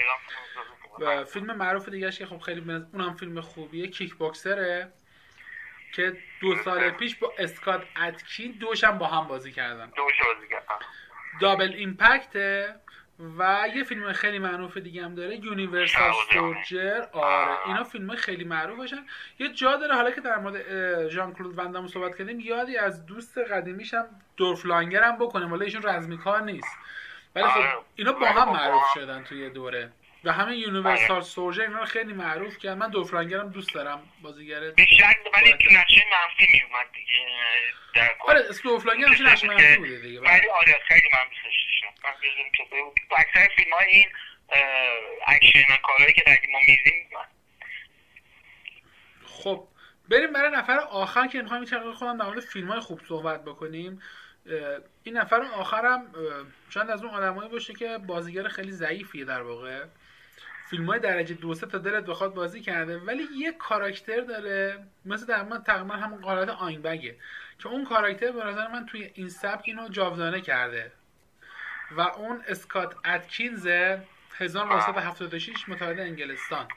و 0.98 1.24
فیلم 1.24 1.56
معروف 1.56 1.88
دیگهش 1.88 2.18
که 2.18 2.26
خب 2.26 2.38
خیلی 2.38 2.60
بنز... 2.60 2.82
اونم 2.92 3.14
فیلم 3.14 3.40
خوبیه 3.40 3.88
کیک 3.88 4.16
باکسره 4.16 4.92
که 5.94 6.16
دو 6.40 6.56
سال 6.56 6.90
پیش 6.90 7.16
با 7.16 7.32
اسکات 7.38 7.86
اتکین 7.96 8.52
دوشم 8.52 8.98
با 8.98 9.06
هم 9.06 9.28
بازی 9.28 9.52
کردن. 9.52 9.92
دوش 9.96 10.12
بازی 10.24 10.48
کردم 10.50 10.78
دابل 11.40 11.72
ایمپکته. 11.72 12.74
و 13.38 13.64
یه 13.74 13.84
فیلم 13.84 14.12
خیلی 14.12 14.38
معروف 14.38 14.76
دیگه 14.76 15.04
هم 15.04 15.14
داره 15.14 15.36
یونیورسال 15.36 16.12
سولجر 16.32 17.04
آره 17.12 17.66
اینا 17.66 17.84
فیلم 17.84 18.14
خیلی 18.14 18.44
معروفشن. 18.44 19.06
یه 19.38 19.48
جا 19.48 19.76
داره 19.76 19.94
حالا 19.94 20.10
که 20.10 20.20
در 20.20 20.38
مورد 20.38 21.08
ژان 21.08 21.34
کلود 21.34 21.58
وندام 21.58 21.86
صحبت 21.86 22.18
کردیم 22.18 22.40
یادی 22.40 22.76
از 22.76 23.06
دوست 23.06 23.38
قدیمیش 23.38 23.94
هم 23.94 24.04
دورف 24.36 24.66
لانگر 24.66 25.02
هم 25.02 25.16
بکنیم. 25.16 25.48
حالا 25.48 25.64
ایشون 25.64 25.82
رزمی 25.82 26.18
کار 26.18 26.42
نیست. 26.42 26.76
ولی 27.34 27.46
خب 27.46 27.60
آره. 27.60 27.72
اینا 27.94 28.12
با 28.12 28.18
ولی 28.18 28.28
هم 28.28 28.44
با 28.44 28.52
معروف. 28.52 28.82
شدن 28.94 29.24
توی 29.24 29.50
دوره. 29.50 29.90
و 30.24 30.32
همه 30.32 30.56
یونیورسال 30.56 31.20
سولجر 31.22 31.62
اینا 31.62 31.78
رو 31.78 31.84
خیلی 31.84 32.12
معروف 32.12 32.58
کرد. 32.58 32.76
من 32.76 32.92
هم 33.32 33.48
دوست 33.48 33.74
دارم 33.74 34.08
بازیگر 34.22 34.70
بیشتر 34.70 35.14
ولی 35.34 35.52
تو 35.52 35.74
نقشه 35.74 36.02
منفی 36.12 36.46
میومد 36.52 36.86
دیگه. 36.92 37.26
در. 37.94 38.16
آره 38.20 38.42
دورف 38.62 38.86
لانگر 38.86 39.06
هم 39.06 39.26
نقش 39.26 39.44
منفی 39.44 39.76
بوده 39.76 40.00
دیگه. 40.00 40.20
بله. 40.20 40.30
ولی 40.30 40.48
آره 40.48 40.74
خیلی 40.88 41.08
من 41.12 41.18
داشتم 41.18 42.64
بود 42.70 42.94
تو 43.08 43.14
اکثر 43.18 43.48
فیلم 43.56 43.72
های 43.72 43.86
این 43.88 44.08
اکشن 45.26 45.76
کارهایی 45.82 46.12
که 46.12 46.22
قدیم 46.22 46.52
ما 46.52 46.58
میدیم 46.68 47.08
خب 49.26 49.68
بریم 50.08 50.32
برای 50.32 50.50
نفر 50.50 50.78
آخر 50.78 51.26
که 51.26 51.42
می‌خوایم 51.42 51.64
چقدر 51.64 51.92
خودم 51.92 52.18
در 52.18 52.24
مورد 52.24 52.40
فیلم 52.40 52.68
های 52.68 52.80
خوب 52.80 53.00
صحبت 53.08 53.44
بکنیم. 53.44 54.02
این 55.02 55.16
نفر 55.16 55.42
آخرم 55.42 56.14
شاید 56.70 56.90
از 56.90 57.04
اون 57.04 57.14
آدمایی 57.14 57.48
باشه 57.48 57.74
که 57.74 57.98
بازیگر 57.98 58.48
خیلی 58.48 58.72
ضعیفیه 58.72 59.24
در 59.24 59.42
واقع. 59.42 59.84
فیلم 60.70 60.86
های 60.86 60.98
درجه 60.98 61.34
دو 61.34 61.54
سه 61.54 61.66
تا 61.66 61.78
دلت 61.78 62.04
بخواد 62.04 62.34
بازی 62.34 62.60
کرده 62.60 62.98
ولی 62.98 63.28
یه 63.36 63.52
کاراکتر 63.52 64.20
داره 64.20 64.86
مثل 65.04 65.26
در 65.26 65.42
من 65.42 65.62
تقریبا 65.62 65.94
همون 65.94 66.24
حالت 66.24 66.48
آینبگه 66.48 67.16
که 67.58 67.68
اون 67.68 67.84
کاراکتر 67.84 68.32
به 68.32 68.44
نظر 68.44 68.68
من 68.68 68.86
توی 68.86 69.10
این 69.14 69.28
سبک 69.28 69.62
اینو 69.64 69.88
جاودانه 69.88 70.40
کرده. 70.40 70.92
و 71.90 72.00
اون 72.00 72.42
اسکات 72.48 72.94
اتکینز 73.04 73.66
1976 74.38 75.68
متولد 75.68 76.00
انگلستان. 76.00 76.68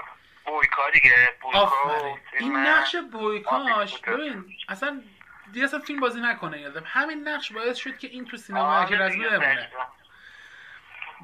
بویکا 0.45 0.89
دیگه 0.93 1.11
بویکا 1.41 2.17
این 2.39 2.55
نقش 2.55 2.95
بویکاش. 3.11 4.01
ببین 4.01 4.45
اصلا 4.69 5.01
دیگه 5.53 5.65
اصلا 5.65 5.79
فیلم 5.79 5.99
بازی 5.99 6.19
نکنه 6.21 6.61
یادم. 6.61 6.83
همین 6.85 7.27
نقش 7.27 7.51
باعث 7.51 7.77
شد 7.77 7.97
که 7.97 8.07
این 8.07 8.25
تو 8.25 8.37
سینما 8.37 8.79
آره 8.79 8.97
رزمی 8.97 9.23
بمونه. 9.23 9.69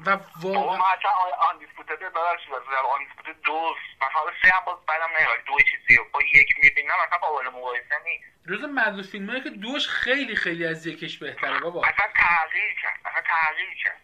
و 0.04 0.18
واقعا 0.42 0.76
من 0.76 0.84
اصلا 0.98 1.10
آن 1.50 1.58
دیسپوتد 1.58 1.98
ببخشید 1.98 2.52
آن 2.94 3.04
دیسپوتد 3.04 3.40
دو 3.44 3.74
مثلا 3.96 4.32
سه 4.42 4.48
هم 4.48 4.64
باز 4.66 4.78
بعدم 4.86 5.08
نمیاد 5.16 5.44
دو 5.46 5.56
چیزی 5.58 6.00
با 6.12 6.20
یک 6.34 6.48
می‌بینم 6.62 6.94
اصلا 7.06 7.18
قابل 7.18 7.48
مقایسه 7.48 7.94
نیست. 8.04 8.24
جز 8.48 8.64
معدود 8.64 9.06
فیلمایی 9.06 9.40
که 9.40 9.50
دوش 9.50 9.88
خیلی 9.88 10.36
خیلی 10.36 10.66
از 10.66 10.86
یکش 10.86 11.18
بهتره 11.18 11.60
بابا. 11.60 11.80
اصلا 11.84 12.06
تغییر 12.16 12.74
کرد. 12.82 13.00
اصلا 13.04 13.22
تغییر 13.22 13.74
کرد. 13.84 14.00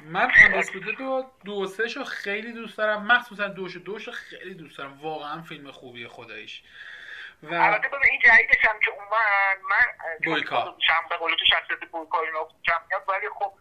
من 0.00 0.32
آن 0.54 0.62
دو 0.98 1.30
دو 1.44 1.52
و 1.52 1.66
سه 1.66 1.88
شو 1.88 2.04
خیلی 2.04 2.52
دوست 2.52 2.78
دارم. 2.78 3.06
مخصوصا 3.06 3.48
دوش 3.48 3.76
دوش 3.76 4.08
خیلی 4.08 4.54
دوست 4.54 4.78
دارم. 4.78 5.00
واقعا 5.00 5.42
فیلم 5.42 5.70
خوبیه 5.72 6.08
خداییش. 6.08 6.62
و 7.42 7.54
البته 7.54 7.88
ببین 7.88 8.10
این 8.10 8.20
جدیدش 8.20 8.64
هم 8.64 8.80
که 8.84 8.90
اومد 8.90 9.58
من 9.70 10.14
بویکا. 10.24 10.76
چند 10.86 11.08
به 11.08 11.16
قول 11.16 11.30
تو 11.30 11.44
شخصیت 11.44 11.90
بویکا 11.90 12.20
اینا 12.20 12.48
میاد 12.88 13.08
ولی 13.08 13.28
خب 13.28 13.52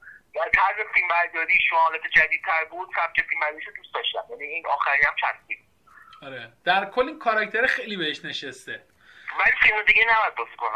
طرز 0.54 0.88
فیلم 0.94 1.08
برداری 1.08 1.60
شو 1.70 1.76
حالت 1.76 2.02
جدیدتر 2.08 2.66
بود 2.72 2.90
سبک 2.96 3.26
فیلم 3.30 3.42
برداریشو 3.42 3.72
دوست 3.72 3.94
داشتم. 3.94 4.24
یعنی 4.30 4.44
این 4.44 4.68
آخری 4.68 5.04
هم 5.04 5.14
چسبید 5.22 5.60
آره. 6.22 6.52
در 6.64 6.86
کل 6.86 7.08
این 7.08 7.20
کاراکتر 7.20 7.66
خیلی 7.66 7.98
بهش 7.98 8.26
نشسته. 8.26 8.82
ولی 9.40 9.56
فیلم 9.62 9.82
دیگه 9.88 10.02
نباید 10.10 10.36
بازی 10.36 10.56
کنه 10.58 10.72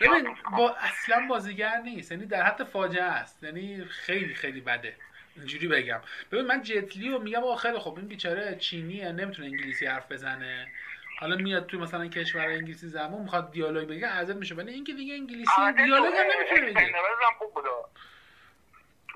ببین 0.00 0.36
با 0.56 0.74
اصلا 0.74 1.26
بازیگر 1.28 1.76
نیست. 1.76 2.12
یعنی 2.12 2.26
در 2.26 2.42
حد 2.42 2.64
فاجعه 2.64 3.04
است. 3.04 3.42
یعنی 3.42 3.84
خیلی 3.84 4.34
خیلی 4.34 4.60
بده. 4.60 4.96
اینجوری 5.36 5.68
بگم. 5.68 6.00
ببین 6.32 6.46
من 6.46 6.62
جتلی 6.62 7.08
رو 7.08 7.18
میگم 7.18 7.44
آخه 7.44 7.68
خیلی 7.68 7.78
خب 7.80 7.96
این 7.96 8.08
بیچاره 8.08 8.56
چینیه 8.56 9.12
نمی‌تونه 9.12 9.48
انگلیسی 9.48 9.86
حرف 9.86 10.12
بزنه. 10.12 10.72
حالا 11.20 11.36
میاد 11.36 11.66
توی 11.66 11.80
مثلا 11.80 12.06
کشور 12.06 12.46
انگلیسی 12.46 12.86
زبون 12.86 13.22
می‌خواد 13.22 13.50
دیالوگ 13.50 13.88
بگه 13.88 14.06
ازت 14.06 14.34
میشه. 14.34 14.54
ولی 14.54 14.72
اینکه 14.72 14.92
دیگه 14.92 15.14
انگلیسی 15.14 15.72
دیالوگ 15.76 16.14
هم 16.14 16.26
نمی‌تونه 16.36 16.60
بگه 16.60 16.80
اکسپندبلز 16.80 17.18
هم 17.26 17.34
خوب 17.38 17.54
بود 17.54 17.64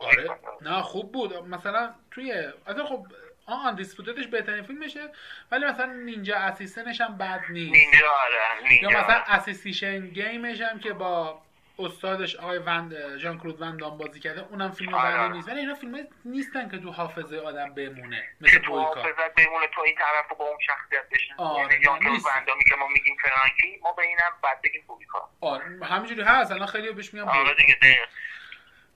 آره. 0.00 0.30
نه 0.60 0.82
خوب 0.82 1.12
بود. 1.12 1.34
مثلا 1.34 1.94
توی 2.10 2.32
اصلا 2.66 2.84
خب 2.86 3.06
آن 3.46 3.74
دیسپوتدش 3.74 4.26
بهترین 4.26 4.62
فیلمشه 4.62 5.08
ولی 5.50 5.64
مثلا 5.64 5.86
نینجا 5.92 6.36
اسیستنش 6.36 7.00
هم 7.00 7.18
بد 7.18 7.40
نیست. 7.50 7.72
نینجا 7.72 8.06
آره 8.24 8.62
یا 8.62 8.68
نینجا 8.68 8.88
مثلا 8.88 9.22
اسیستیشن 9.26 10.06
گیمش 10.06 10.60
هم 10.60 10.78
که 10.78 10.92
با 10.92 11.42
استادش 11.78 12.36
آقای 12.36 12.58
وند 12.58 13.16
ژان 13.16 13.38
کلود 13.38 13.60
وندام 13.62 13.98
بازی 13.98 14.20
کرده 14.20 14.46
اونم 14.50 14.70
فیلم 14.70 14.94
آره. 14.94 15.28
نیست. 15.28 15.48
ولی 15.48 15.60
اینا 15.60 15.74
فیلم 15.74 16.06
نیستن 16.24 16.68
که 16.68 16.78
تو 16.78 16.90
حافظه 16.92 17.38
آدم 17.38 17.74
بمونه 17.74 18.24
مثل 18.40 18.58
تو 18.58 18.72
بویکا. 18.72 18.94
حافظت 18.94 19.34
بمونه 19.34 19.66
تو 19.74 19.80
این 19.80 19.94
طرف 19.94 20.38
با 20.38 20.44
اون 20.44 20.58
شخصیت 20.66 21.08
بشن 21.12 21.34
آره، 21.36 21.72
یعنی 21.72 21.84
جان. 21.84 21.98
کلود 21.98 22.20
وندامی 22.36 22.64
که 22.64 22.76
ما 22.76 22.88
میگیم 22.88 23.16
فرانکی 23.22 23.80
ما 23.82 23.92
به 23.92 24.02
اینم 24.02 24.30
بعد 24.42 24.62
بگیم 24.62 24.82
بویکا. 24.86 25.28
آره 25.40 25.64
همینجوری 25.86 26.22
هست. 26.22 26.52
الان 26.52 26.66
خیلی 26.66 26.92
بهش 26.92 27.14
میگم 27.14 27.28
آره. 27.28 27.54
دیگه 27.54 27.76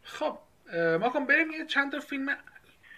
خب 0.04 0.38
ما 1.00 1.08
کن 1.08 1.26
بریم 1.26 1.50
یه 1.50 1.66
چند 1.66 1.92
تا 1.92 2.00
فیلم 2.00 2.36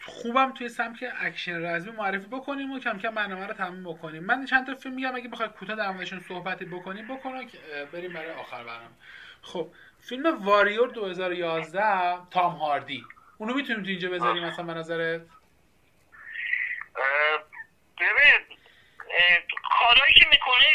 خوبم 0.04 0.52
توی 0.52 0.68
سمت 0.68 0.98
اکشن 1.20 1.66
رزمی 1.66 1.96
معرفی 1.96 2.26
بکنیم 2.26 2.72
و 2.72 2.80
کم 2.80 2.98
کم 2.98 3.14
برنامه 3.14 3.46
رو 3.46 3.54
تموم 3.54 3.94
بکنیم. 3.94 4.24
من 4.24 4.44
چند 4.46 4.66
تا 4.66 4.74
فیلم 4.74 4.94
میگم 4.94 5.14
اگه 5.14 5.28
بخواید 5.28 5.52
کوتاه 5.52 5.76
در 5.76 5.90
موردشون 5.90 6.20
صحبتی 6.20 6.64
بکنیم 6.64 7.16
بکنم 7.16 7.46
که 7.46 7.58
بریم 7.92 8.12
برای 8.12 8.30
آخر 8.30 8.64
برنامه. 8.64 8.94
خب 9.42 9.68
فیلم 10.00 10.44
Warrior 10.44 10.88
2011 10.88 11.80
تام 12.30 12.52
هاردی. 12.52 13.04
اونو 13.38 13.54
می‌تونیم 13.54 13.82
تو 13.82 13.88
اینجا 13.88 14.10
بذاریم 14.10 14.44
مثلا 14.44 14.64
به 14.64 14.74
نظرت؟ 14.74 15.20
ببین 18.00 18.58
کارهایی 19.80 20.12
که 20.14 20.26
می‌کنه 20.30 20.66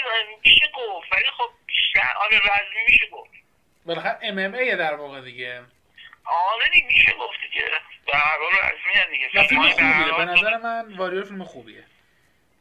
میشه 0.45 0.65
گفت. 0.75 1.13
ولی 1.13 1.25
خب 1.38 1.49
بیشتر 1.65 2.13
آره 2.21 2.38
رزمی 2.38 2.84
میشه 2.89 3.08
گفت. 3.12 3.31
بالاخره 3.86 4.19
ام 4.21 4.38
ام 4.38 4.53
ای 4.53 4.75
در 4.75 4.95
واقع 4.95 5.21
دیگه. 5.21 5.63
آره 6.26 6.86
میشه 6.88 7.14
گفت 7.20 7.40
دیگه. 7.52 7.70
در 8.08 8.20
هر 8.20 8.38
حال 8.40 8.52
رزمی 8.54 9.18
دیگه. 9.18 9.48
فیلم 9.48 9.70
خوبیه 9.70 10.18
به 10.18 10.26
نظر 10.26 10.58
من 10.58 10.98
واریور 10.98 11.24
فیلم 11.24 11.44
خوبیه. 11.44 11.84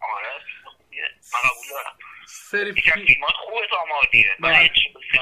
آره 0.01 0.29
فیلم 0.47 0.73
خوبیه. 0.77 1.03
من 1.03 1.51
قبول 1.51 1.69
دارم. 1.71 1.99
سری 2.27 2.71
از 2.71 2.77
فیلم 2.77 3.07
فیلم 3.07 3.27
خوبه 3.27 3.67
تا 3.71 3.77
آمادیه. 3.77 4.37
من 4.39 4.53
بله. 4.53 4.71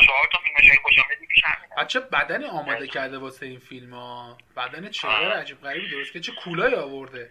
چهار 0.07 0.29
تا 0.33 0.39
فیلمش 0.39 0.69
های 0.69 0.79
خوشم 0.83 1.03
همینه. 1.45 1.75
بچه 1.77 2.01
بدنی 2.01 2.45
آماده 2.45 2.79
بله. 2.79 2.87
کرده 2.87 3.19
واسه 3.19 3.47
این 3.47 3.59
فیلم 3.59 3.95
ها 3.95 4.39
بدن 4.57 4.91
چهره 4.91 5.27
آره. 5.27 5.41
عجیب 5.41 5.61
غریبی 5.63 5.91
درست 5.91 6.13
که 6.13 6.21
چه 6.21 6.33
کولایی 6.33 6.75
آورده. 6.75 7.31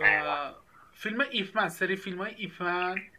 و. 0.00 0.52
فیلم 0.94 1.20
ایفمن 1.30 1.68
سری 1.68 1.96
فیلم 1.96 2.18
های 2.18 2.34
ایفمن. 2.34 3.10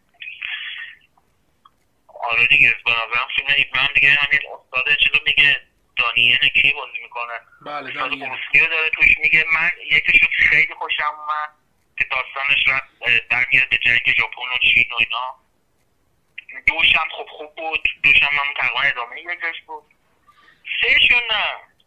آره 2.08 2.48
دیگه 2.48 2.76
به 2.86 2.92
نظرم 2.92 3.28
فیلم 3.36 3.48
ایپمن 3.58 3.88
دیگه 3.96 4.10
همین 4.10 4.39
استاد 4.54 4.96
چیزو 4.98 5.20
میگه. 5.26 5.68
دانیه 5.99 6.38
کی 6.38 6.73
بازی 6.73 7.01
می‌کنه. 7.03 7.39
بله 7.62 7.91
دانیل 7.91 8.19
داره 8.53 8.89
توش 8.89 9.07
میگه. 9.23 9.45
من 9.53 9.71
یکیشو 9.91 10.25
خیلی 10.49 10.73
خوشم 10.73 11.03
اومد 11.19 11.49
که 11.97 12.05
داستانش 12.12 12.67
رفت 12.67 12.83
اه، 13.01 13.19
برمیاد 13.29 13.69
به 13.69 13.77
جنگ 13.77 14.13
ژاپن 14.17 14.41
و 14.55 14.57
چین 14.73 14.85
و 14.91 14.95
اینا. 14.99 15.35
دوشم 16.67 17.07
خب 17.17 17.25
خوب 17.29 17.55
بود. 17.55 17.83
دوشم 18.03 18.25
هم 18.25 18.53
تقریبا 18.57 18.81
ادامه 18.81 19.21
یکش 19.21 19.62
بود. 19.67 19.83
سهشون 20.81 21.21
نه. 21.31 21.43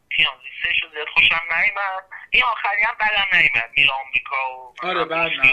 پیانزی 0.09 0.49
سهشون 0.63 0.91
زیاد 0.91 1.09
خوشم 1.09 1.41
نیمد 1.51 2.05
این 2.31 2.43
آخری 2.43 2.83
هم 2.83 2.95
بدم 3.01 3.39
نیمد 3.39 3.71
میره 3.77 3.91
آمریکا 3.93 4.37
و 4.59 4.75
آره،. 4.83 5.05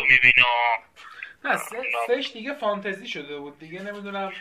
می‌بینم 0.10 0.46
نه 1.44 1.58
سه- 1.58 1.84
سهش 2.08 2.32
دیگه 2.32 2.54
فانتزی 2.54 3.08
شده 3.08 3.40
بود. 3.40 3.60
دیگه 3.60 3.80
نمی‌دونم. 3.82 4.34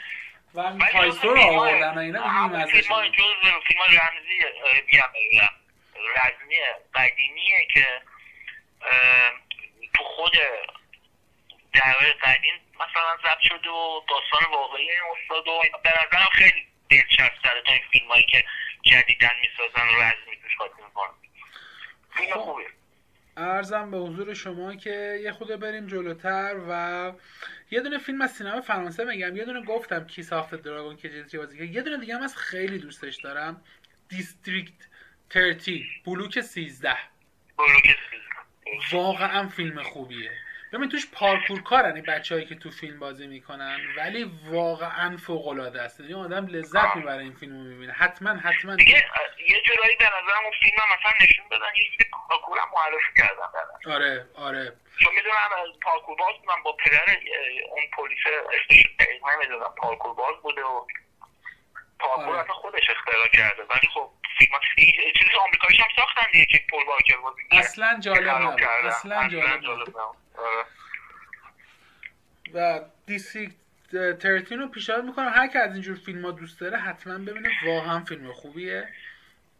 و 0.54 0.62
همین 0.62 0.82
ولی 0.82 0.92
تایسو 0.92 1.28
رو 1.28 1.40
آوردن 1.40 1.94
و 1.94 1.98
اینا 1.98 2.18
دیگه 2.18 2.30
همون 2.30 2.62
مزه 2.62 2.72
فیلم‌های 2.72 3.08
شده 3.08 3.24
جزو 3.24 3.60
فیلم 3.66 3.80
رمزی 3.82 4.38
میگم 4.86 5.08
میگم 5.12 5.48
رزمی 6.16 6.56
قدیمیه 6.94 7.66
که 7.74 8.02
تو 9.96 10.04
خود 10.04 10.32
دره 11.72 12.12
قدیم 12.22 12.54
مثلا 12.74 13.16
ضبط 13.22 13.40
شده 13.40 13.70
و 13.70 14.00
داستان 14.08 14.52
واقعی 14.52 14.90
این 14.90 15.00
استاد 15.16 15.48
و. 15.48 15.62
به 15.82 15.90
نظرم 15.90 16.28
خیلی 16.32 16.66
دلچسب‌تره 16.90 17.62
تا 17.66 17.72
این 17.72 17.82
فیلمایی 17.92 18.22
که 18.22 18.44
جدیدن 18.82 19.30
می‌سازن 19.40 19.88
و 19.88 20.02
رزمی 20.02 20.36
توش 20.42 20.56
قاطی 20.58 20.82
می‌کنن 20.82 21.14
فیلم 22.16 22.32
خب. 22.44 22.77
ارزم 23.38 23.90
به 23.90 23.98
حضور 23.98 24.34
شما 24.34 24.74
که 24.74 25.20
یه 25.22 25.32
خود 25.32 25.48
بریم 25.48 25.86
جلوتر 25.86 26.56
و 26.68 27.12
یه 27.70 27.80
دونه 27.80 27.98
فیلم 27.98 28.20
از 28.20 28.32
سینما 28.32 28.60
فرانسه 28.60 29.04
میگم 29.04 29.36
یه 29.36 29.44
دونه 29.44 29.64
گفتم 29.64 30.06
کی 30.06 30.22
ساخت 30.22 30.54
دراگون 30.54 30.96
که 30.96 31.08
چیزی 31.08 31.38
بازی. 31.38 31.66
یه 31.66 31.82
دونه 31.82 31.98
دیگه 31.98 32.14
هم 32.14 32.22
از 32.22 32.36
خیلی 32.36 32.78
دوستش 32.78 33.16
دارم. 33.16 33.62
دیستریکت 34.08 34.72
13 35.30 35.82
بلوک 36.06 36.40
13 36.40 36.96
بلوک 37.58 37.96
واقعا 38.92 39.48
فیلم 39.48 39.82
خوبیه. 39.82 40.30
ببین 40.72 40.88
توش 40.88 41.06
پارکور 41.12 41.62
کارن 41.62 41.94
این 41.94 42.04
بچههایی 42.04 42.46
که 42.46 42.54
تو 42.54 42.70
فیلم 42.70 42.98
بازی 42.98 43.26
می‌کنن 43.26 43.80
ولی 43.96 44.32
واقعا 44.50 45.16
فوق 45.16 45.48
العاده 45.48 45.82
است 45.82 46.00
یعنی 46.00 46.14
آدم 46.14 46.46
لذت 46.46 46.96
می‌بره 46.96 47.22
این 47.22 47.34
فیلم 47.34 47.52
رو 47.52 47.64
می‌بینه. 47.64 47.92
حتما 47.92 48.30
حتما. 48.30 48.72
اه، 48.72 48.78
یه 49.48 49.60
جورایی 49.66 49.96
به 49.98 50.04
نظرم 50.04 50.42
اون 50.44 50.52
فیلم 50.62 50.76
هم 50.78 50.88
مثلا 50.98 51.12
نشون 51.26 51.48
بدن 51.48 51.72
یه 51.76 51.84
جوری 51.90 52.10
پاکور 52.28 52.58
هم 52.58 52.68
معرفی 52.74 53.12
کردن 53.16 53.48
برن. 53.54 53.94
آره 53.94 54.26
آره. 54.34 54.72
چون 54.98 55.14
می‌دونم 55.14 55.34
از 55.62 55.80
پارکور 55.82 56.16
باز 56.16 56.34
بودم 56.40 56.62
با 56.64 56.72
پدر 56.72 57.16
اون 57.70 57.84
پلیس 57.96 58.18
اسمش 58.52 58.84
نمی‌دونم 59.34 59.74
پارکور 59.76 60.14
باز 60.14 60.34
بوده 60.42 60.62
و 60.62 60.86
پارکور 62.00 62.34
آره. 62.34 62.40
اصلا 62.40 62.54
خودش 62.54 62.90
اختراع 62.90 63.28
کرده 63.28 63.62
ولی 63.62 63.88
خب 63.94 64.10
فیلم 64.38 64.50
چیزی 64.76 65.30
آمریکاییش 65.40 65.80
هم 65.80 65.86
ساختن 65.96 66.30
دیگه 66.32 66.46
که 66.46 66.60
پل 66.70 66.84
واکر 66.86 67.16
بازی. 67.16 67.42
اصلا 67.50 67.98
جالب 68.00 68.28
نبود. 68.28 68.62
اصلا 68.62 69.28
جالب 69.28 69.58
نبود. 69.58 69.96
آره. 69.96 70.64
و 72.54 72.80
District 73.06 73.54
13 73.90 74.56
رو 74.56 74.68
پیشنهاد 74.68 75.04
می‌کنم 75.04 75.28
هر 75.28 75.46
کی 75.46 75.58
از 75.58 75.72
اینجور 75.72 75.96
فیلم 75.96 76.24
ها 76.24 76.30
دوست 76.30 76.60
داره 76.60 76.78
حتما 76.78 77.18
ببینه 77.18 77.50
واقعا 77.66 78.00
فیلم 78.04 78.32
خوبیه 78.32 78.88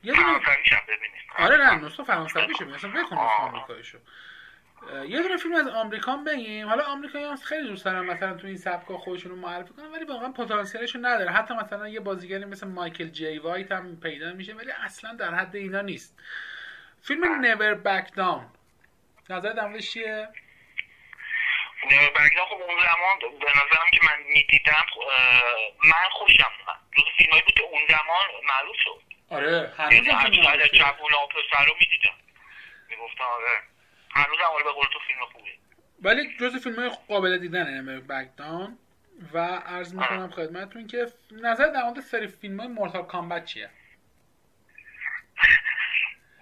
یه 0.03 0.12
دونه 0.14 0.38
فرانسویش 0.38 0.72
هم 0.72 0.81
ببینید 0.88 1.22
آره 1.38 1.57
نه 1.57 1.74
نسخه 1.74 2.05
فرانسوی 2.05 2.55
شه 2.59 2.74
اصلا 2.74 2.90
ول 2.90 2.96
کن 2.96 3.01
نسخه 3.01 3.16
آه. 3.16 3.40
آمریکاییشو 3.40 3.98
یه 5.08 5.22
دونه 5.22 5.36
فیلم 5.36 5.54
از 5.54 5.68
آمریکا 5.68 6.12
هم 6.12 6.24
بگیم. 6.24 6.68
حالا 6.68 6.84
آمریکایی 6.84 7.24
هم 7.24 7.36
خیلی 7.36 7.68
دوست 7.68 7.84
دارن 7.84 8.00
مثلا 8.00 8.34
تو 8.34 8.46
این 8.46 8.56
سبکا 8.56 8.98
خودشون 8.98 9.30
رو 9.30 9.36
معرفی 9.36 9.74
کنن 9.74 9.86
ولی 9.86 10.04
واقعا 10.04 10.32
پتانسیلش 10.32 10.94
رو 10.94 11.00
نداره. 11.06 11.30
حتی 11.30 11.54
مثلا 11.54 11.88
یه 11.88 12.00
بازیگری 12.00 12.44
مثل 12.44 12.68
مایکل 12.68 13.08
جی 13.08 13.38
وایت 13.38 13.72
هم 13.72 14.00
پیدا 14.00 14.32
میشه 14.32 14.54
ولی 14.54 14.70
اصلا 14.70 15.14
در 15.14 15.34
حد 15.34 15.56
اینا 15.56 15.80
نیست. 15.80 16.18
فیلم 17.02 17.40
نور 17.40 17.74
بک 17.74 18.14
داون 18.14 18.46
نظر 19.30 19.52
در 19.52 19.66
موردش 19.66 19.90
چیه؟ 19.90 20.28
برگزا 21.90 22.44
خب 22.44 22.54
اون 22.54 22.76
زمان 22.80 23.38
به 23.40 23.50
نظرم 23.50 23.86
که 23.92 24.00
من 24.02 24.22
می‌دیدم 24.34 24.84
من 25.84 26.08
خوشم 26.12 26.50
اومد. 26.60 26.80
جز 26.96 27.04
فیلمایی 27.18 27.42
بود 27.42 27.54
که 27.54 27.62
اون 27.62 27.80
زمان 27.88 28.26
معروف 28.44 28.76
شد. 28.84 29.02
آره 29.30 29.72
یعنی 29.78 30.08
هنوز 30.08 30.38
از 30.38 30.46
بعد 30.46 30.66
جوون 30.66 31.12
و 31.12 31.26
پسر 31.26 31.64
رو 31.64 31.74
می‌دیدم. 31.80 32.14
می‌گفتم 32.88 33.24
آره. 33.24 33.62
هنوز 34.10 34.38
هم 34.38 34.64
به 34.64 34.72
قول 34.72 34.86
تو 34.92 34.98
فیلم 35.06 35.24
خوبی 35.32 35.50
ولی 36.02 36.36
جز 36.40 36.62
فیلم 36.62 36.76
های 36.76 36.90
قابل 37.08 37.38
دیدن 37.38 37.80
نور 37.80 38.00
بک 38.00 38.36
داون 38.36 38.78
و 39.32 39.38
عرض 39.38 39.94
می‌کنم 39.94 40.30
خدمتتون 40.30 40.86
که 40.86 41.06
نظر 41.30 41.66
در 41.66 41.82
مورد 41.82 42.00
سری 42.00 42.26
فیلم 42.26 42.60
های 42.60 42.68
مورتال 42.68 43.02
کامبت 43.02 43.44
چیه؟ 43.44 43.70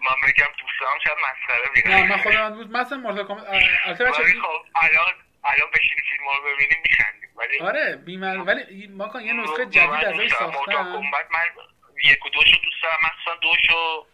من 0.01 0.29
بگم 0.29 0.47
دوستان 0.61 0.99
شاید 1.05 1.19
مسخره 1.19 1.93
نه 1.93 2.01
بگم 2.03 2.09
من 2.09 2.23
خودم 2.23 2.55
بود 2.55 2.71
مثلا 2.71 2.99
مورتال 2.99 3.27
کامبت 3.27 3.47
البته 3.85 4.05
بچه 4.05 4.23
خب 4.23 4.65
الان 4.77 5.13
الان 5.45 5.71
بشینی 5.75 6.01
فیلم 6.11 6.25
رو 6.25 6.55
ببینیم 6.55 6.83
میخندیم. 6.83 7.31
ولی 7.37 7.59
آره 7.59 7.97
بیمار 7.97 8.39
ولی 8.39 8.87
ما 8.87 9.09
کن 9.09 9.21
یه 9.21 9.33
نسخه 9.33 9.67
جدید 9.67 10.05
ازش 10.05 10.17
مورتال 10.17 10.53
ساختن. 10.53 10.73
کمبت 10.73 11.27
من 11.31 11.63
یک 12.05 12.27
و 12.27 12.29
دوشو 12.29 12.57
دوست 12.65 12.83
دارم. 12.83 12.97
مخصوصا 13.05 13.37
دوشو 13.37 14.07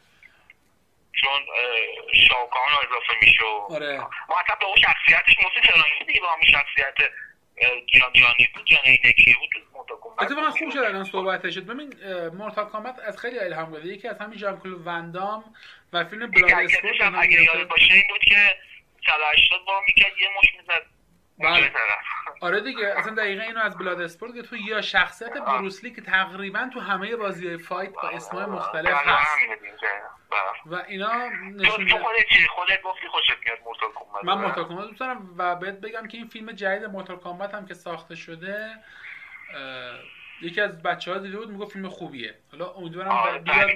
چون 1.20 1.30
اه، 1.30 2.26
شاوکان 2.28 2.72
اضافه 2.72 3.14
میشه 3.22 3.44
آره. 3.70 3.98
ما 4.28 4.40
اصلا 4.44 4.56
به 4.60 4.66
اون 4.66 4.76
شخصیتش 4.76 5.36
موسی 5.44 5.68
فرانکی 5.68 6.04
دیگه 6.06 6.20
با 6.20 6.28
همون 6.28 6.44
شخصیت 6.44 6.94
جان 7.86 8.12
جانی 8.12 8.48
بود 8.54 8.66
جان 8.66 8.80
اینکی 8.84 9.36
بود 9.40 9.50
اتفاقا 10.18 10.50
خوب 10.50 10.70
شد 10.70 10.78
الان 10.78 11.04
صحبت 11.04 11.50
شد 11.50 11.66
ببین 11.66 11.94
Mortal 12.28 12.64
Kombat 12.64 12.98
از 12.98 13.18
خیلی 13.18 13.38
الهام 13.38 13.72
گرفته 13.72 13.88
یکی 13.88 14.08
از 14.08 14.18
همین 14.18 14.38
ژان 14.38 14.60
کلود 14.60 14.86
وندام 14.86 15.54
و 15.92 16.04
فیلم 16.04 16.30
Bloodsport 16.30 17.14
اگه 17.14 17.42
یاد. 17.42 17.68
باشه 17.68 17.94
این 17.94 18.04
بود 18.08 18.20
که 18.20 18.36
سال 19.06 19.20
80 19.32 19.64
با 19.66 19.80
می‌کرد 19.86 20.12
یه 20.18 20.28
مش 20.38 20.54
می‌زد 20.58 20.86
بله. 21.42 21.72
آره 22.40 22.60
دیگه 22.60 22.94
اصلا 22.96 23.14
دقیقا 23.14 23.42
اینو 23.42 23.60
از 23.60 23.78
Bloodsport 23.78 24.34
که 24.34 24.42
تو 24.42 24.56
یا 24.56 24.80
شخصیت 24.80 25.32
بروسلی 25.32 25.90
که 25.90 26.00
تقریبا 26.00 26.70
تو 26.74 26.80
همه 26.80 27.16
بازی 27.16 27.48
های 27.48 27.58
fight 27.58 27.92
با 27.92 28.08
اسمای 28.08 28.46
مختلف 28.46 29.02
بله، 29.02 29.12
هست. 29.12 29.36
بله. 30.30 30.78
و 30.78 30.84
اینا 30.88 31.28
نشون 31.28 31.86
تو 31.86 31.98
خودت 31.98 32.28
چی؟ 32.28 32.46
خودت 32.46 32.82
گفتی 32.82 33.08
خوشت 33.08 33.32
میاد 33.44 33.58
Mortal 33.64 33.88
من 34.22 34.38
Mortal 34.38 34.64
Kombat 34.64 34.86
دوست 34.86 35.00
دارم 35.00 35.34
و 35.38 35.56
بهت 35.56 35.80
بگم 35.80 36.08
که 36.08 36.18
این 36.18 36.26
فیلم 36.26 36.52
جدید 36.52 36.84
Mortal 36.84 37.16
Kombat 37.16 37.54
هم 37.54 37.66
که 37.66 37.74
ساخته 37.74 38.14
شده 38.14 38.70
یکی 40.42 40.60
از 40.60 40.82
بچه 40.82 41.12
ها 41.12 41.18
دیده 41.18 41.36
بود 41.36 41.50
می‌گفت 41.50 41.72
فیلم 41.72 41.88
خوبیه. 41.88 42.34
حالا 42.52 42.70
امیدوارم 42.70 43.38
بیاد 43.44 43.70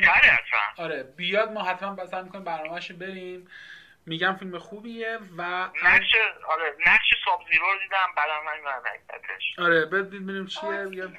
آره 0.77 1.03
بیاد 1.03 1.53
ما 1.53 1.63
حتما 1.63 1.95
بسر 1.95 2.23
می‌کنیم 2.23 2.45
برنامهش 2.45 2.93
بریم. 2.93 3.49
میگم 4.07 4.37
فیلم 4.37 4.59
خوبیه 4.59 5.19
و 5.37 5.43
نقش 5.85 6.13
آره 6.49 6.75
نقش 6.87 7.15
ساب 7.25 7.47
زیرو 7.53 7.67
رو 7.73 7.79
دیدم 7.79 8.07
بعدم 8.17 8.45
من 8.45 9.65
آره 9.67 9.87
ببینیم 9.87 10.47
چیه 10.47 10.71
بگم. 10.71 11.13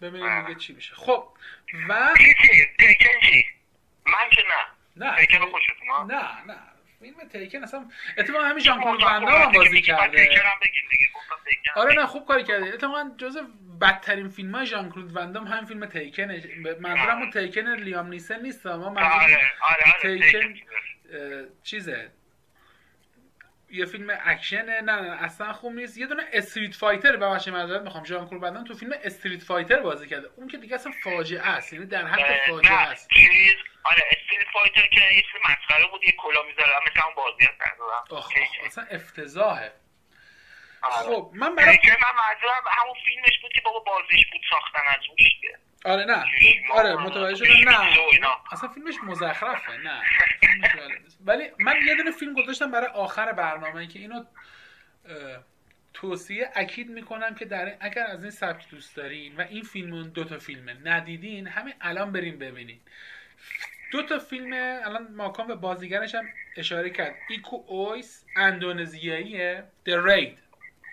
ببینیم 0.00 0.46
دیگه 0.46 0.58
چی 0.60 0.72
میشه. 0.72 0.94
خب 0.94 1.28
و 1.88 2.14
چی 2.18 2.34
چی 2.42 2.66
تیکن 2.78 3.20
چی؟ 3.20 3.44
من 4.06 4.30
که 4.30 4.42
نه. 4.42 5.06
نه 5.06 5.16
تیکن 5.16 5.38
رو 5.38 5.46
خوشت 5.46 5.66
اومد 5.82 6.12
نه 6.12 6.44
نه. 6.46 6.58
فیلم 7.00 7.28
تیکن 7.28 7.62
اصلا 7.62 7.90
اتفاقا 8.18 8.44
همین 8.44 8.70
ون 8.70 8.98
دام 8.98 9.26
هم 9.26 9.52
بازی 9.52 9.82
کرده. 9.82 10.26
تیکن 10.26 10.42
هم 10.46 10.58
بگیم 10.62 10.82
دیگه 10.90 11.06
گفتم 11.14 11.34
Tekken. 11.44 11.80
آره 11.80 11.94
نه 11.94 12.06
خوب 12.06 12.26
کاری 12.26 12.44
کرده 12.44 12.66
اتفاقا 12.66 13.10
جز 13.18 13.38
بدترین 13.80 14.28
فیلم 14.28 14.54
های 14.54 14.66
ژان 14.66 14.90
کلود 14.90 15.16
وندام 15.16 15.44
همین 15.46 15.64
فیلم 15.64 15.86
Tekken 15.86 16.28
ه. 16.28 16.42
منظورم 16.80 17.18
اون 17.18 17.30
Taken 17.30 17.60
لیام 17.60 18.06
نیسن 18.06 18.42
نیست 18.42 18.66
ما 18.66 18.90
منظورم 18.90 19.12
آره 19.12 19.52
آره 19.60 19.92
آره 20.04 20.18
Tekken 20.18 20.52
Tekken 20.52 20.66
چیزه. 21.62 22.10
یه 23.70 23.86
فیلم 23.86 24.18
اکشنه 24.24 24.80
نه 24.80 25.00
نه 25.00 25.22
اصلا 25.24 25.52
خوب 25.52 25.72
نیست. 25.72 25.98
یه 25.98 26.06
دونه 26.06 26.22
Street 26.32 26.74
Fighter 26.74 27.16
ببخشید 27.16 27.54
معذرت 27.54 27.82
می‌خوام. 27.82 28.04
ژان 28.04 28.28
کلود 28.28 28.42
وندام 28.42 28.64
تو 28.64 28.74
فیلم 28.74 28.92
Street 29.04 29.42
Fighter 29.42 29.80
بازی 29.80 30.08
کرده. 30.08 30.28
اون 30.36 30.48
که 30.48 30.56
دیگه 30.58 30.74
اصلا 30.74 30.92
فاجعه 31.04 31.42
است. 31.42 31.72
یعنی 31.72 31.86
در 31.86 32.06
حد 32.06 32.50
فاجعه 32.50 32.72
است. 32.72 33.08
چیز 33.14 33.54
آره 33.84 34.02
Street 34.10 34.48
Fighter 34.52 34.86
که 34.86 35.00
یه 35.00 35.22
چیز 35.22 35.40
مسخره 35.50 35.86
بود 35.90 36.04
یه 36.04 36.12
کلا 36.12 36.42
می‌ذاره. 36.42 36.72
مثل 36.86 37.00
اون 37.06 37.14
بازی 37.14 37.44
هست. 37.44 38.66
اصلا 38.66 38.84
افتضاحه. 38.90 39.72
آره. 40.82 40.94
خب 40.94 41.30
من 41.34 41.54
برای 41.54 41.78
من 41.84 42.12
منظورم 42.16 42.62
همون 42.70 42.94
فیلمش 43.06 43.38
بود 43.42 43.52
که 43.52 43.60
بابا 43.64 43.80
بازیش 43.80 44.26
بود 44.32 44.40
ساختن 44.50 44.82
از 44.88 45.00
روش 45.08 45.18
دیگه. 45.18 45.58
آره 45.86 46.04
نه 46.04 46.24
آره 46.72 46.96
متوجه 46.96 47.44
شدم 47.44 47.70
نه. 47.70 47.76
اصلا 48.52 48.68
فیلمش 48.68 48.94
مزخرفه 49.02 49.72
نه. 49.84 50.02
ولی 51.26 51.44
من 51.58 51.74
یه 51.86 51.94
دونه 51.94 52.10
فیلم 52.10 52.34
گذاشتم 52.34 52.70
برای 52.70 52.86
آخر 52.86 53.32
برنامه 53.32 53.86
که 53.86 53.98
اینو 53.98 54.24
توصیه 55.94 56.50
اکید 56.54 56.90
می‌کنم 56.90 57.34
که 57.34 57.44
در 57.44 57.76
اگر 57.80 58.06
از 58.06 58.22
این 58.22 58.30
سبک 58.30 58.70
دوست 58.70 58.96
دارین 58.96 59.36
و 59.36 59.40
این 59.40 59.62
فیلم 59.62 60.02
دو 60.02 60.24
تا 60.24 60.38
فیلمه 60.38 60.76
ندیدین 60.84 61.46
همین 61.46 61.74
الان 61.80 62.12
بریم 62.12 62.38
ببینین 62.38 62.80
دو 63.92 64.02
تا 64.02 64.18
فیلم 64.18 64.52
الان 64.84 65.14
ماکان 65.14 65.46
به 65.46 65.54
بازیگرش 65.54 66.14
هم 66.14 66.24
اشاره 66.56 66.90
کرد 66.90 67.14
ایکو 67.28 67.64
اویس 67.66 68.24
اندونزیاییه 68.36 69.64
The 69.88 69.92
Raid 70.04 70.38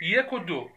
یک 0.02 0.34
و 0.34 0.40
دو. 0.40 0.72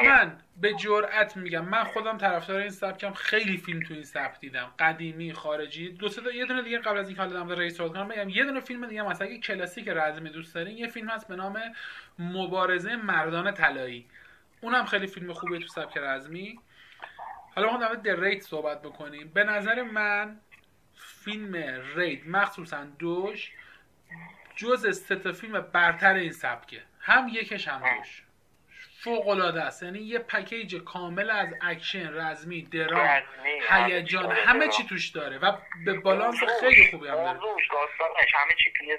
من 0.00 0.38
به 0.60 0.74
جرأت 0.74 1.36
میگم. 1.36 1.64
من 1.64 1.84
خودم 1.84 2.18
طرفدار 2.18 2.60
این 2.60 2.70
سبکم. 2.70 3.12
خیلی 3.12 3.56
فیلم 3.56 3.80
تو 3.80 3.94
این 3.94 4.04
سبک 4.04 4.40
دیدم. 4.40 4.70
قدیمی 4.78 5.32
خارجی. 5.32 5.90
دو 5.90 6.08
سه 6.08 6.34
یه 6.34 6.46
دونه 6.46 6.62
دیگه 6.62 6.78
قبل 6.78 6.98
از 6.98 7.08
اینکه 7.08 7.22
حالا 7.22 7.44
The 7.44 7.54
Raid 7.54 7.80
کنم 7.80 8.06
میگم 8.06 8.28
یه 8.28 8.44
دونه 8.44 8.60
فیلم 8.60 8.86
دیگه 8.86 9.02
مثلا 9.02 9.26
اگه 9.26 9.38
کلاسیک 9.38 9.88
رزمی 9.88 10.30
دوست 10.30 10.54
دارین 10.54 10.78
یه 10.78 10.86
فیلم 10.86 11.08
هست 11.08 11.28
به 11.28 11.36
نام 11.36 11.60
مبارزه 12.18 12.96
مردان 12.96 13.54
طلایی. 13.54 14.06
اونم 14.60 14.84
خیلی 14.84 15.06
فیلم 15.06 15.32
خوبیه 15.32 15.58
تو 15.58 15.66
سبک 15.66 15.98
رزمی. 15.98 16.58
حالا 17.56 17.72
ما 17.72 17.94
The 17.94 18.16
Raid 18.16 18.42
صحبت 18.42 18.82
بکنیم. 18.82 19.30
به 19.34 19.44
نظر 19.44 19.82
من 19.82 20.40
فیلم 20.94 21.54
Raid 21.96 22.26
مخصوصا 22.26 22.84
دوش 22.98 23.52
جز 24.56 24.98
سه 24.98 25.32
فیلم 25.32 25.60
برتر 25.60 26.14
این 26.14 26.32
سبکه. 26.32 26.82
هم 27.00 27.28
یکش 27.28 27.68
هم 27.68 27.96
دوش. 27.98 28.22
فوق 29.04 29.28
العاده 29.28 29.62
است. 29.62 29.82
یعنی 29.82 29.98
یه 29.98 30.18
پکیج 30.18 30.76
کامل 30.76 31.30
از 31.30 31.48
اکشن 31.60 32.14
رزمی 32.14 32.62
درام 32.62 33.22
هیجان 33.70 34.32
همه 34.32 34.68
چی 34.68 34.84
توش 34.84 35.08
داره 35.08 35.38
و 35.38 35.52
یه 35.84 36.00
بالانس 36.00 36.36
خیلی 36.60 36.90
خوبی 36.90 37.08
هم 37.08 37.14
داره. 37.14 37.38
همه 38.34 38.54
چی 38.64 38.72
توی 38.78 38.96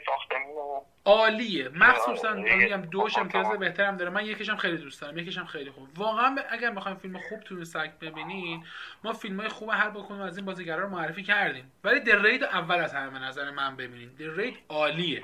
عالیه. 1.06 1.70
مخصوصا 1.70 2.34
میگم 2.34 2.82
دوش 2.82 3.18
امتیاز 3.18 3.60
بهترم 3.60 3.98
داره. 3.98 4.12
من 4.12 4.26
یکیشم 4.26 4.56
خیلی 4.56 4.78
دوست 4.78 5.02
دارم. 5.02 5.18
یکیشم 5.18 5.46
خیلی 5.46 5.72
خوب. 5.72 5.88
واقعا 5.98 6.36
اگر 6.50 6.72
بخوایم 6.72 6.98
فیلم 6.98 7.20
خوب 7.20 7.40
تو 7.40 7.66
سبک 7.66 7.92
ببینین 8.02 8.66
ما 9.04 9.14
فیلم 9.14 9.40
های 9.40 9.50
خوب 9.50 9.70
هر 9.70 9.90
بکنیم 9.90 10.22
از 10.22 10.38
این 10.38 10.46
بازیگرا 10.46 10.84
رو 10.84 10.90
معرفی 10.90 11.24
کردیم. 11.24 11.72
ولی 11.84 12.00
در 12.00 12.22
رید 12.22 12.44
اول 12.44 12.76
از 12.76 12.94
همه 12.94 13.20
نظر 13.20 13.52
من 13.52 13.76
ببینین. 13.76 14.10
در 14.20 14.26
رید 14.26 14.58
عالیه. 14.70 15.24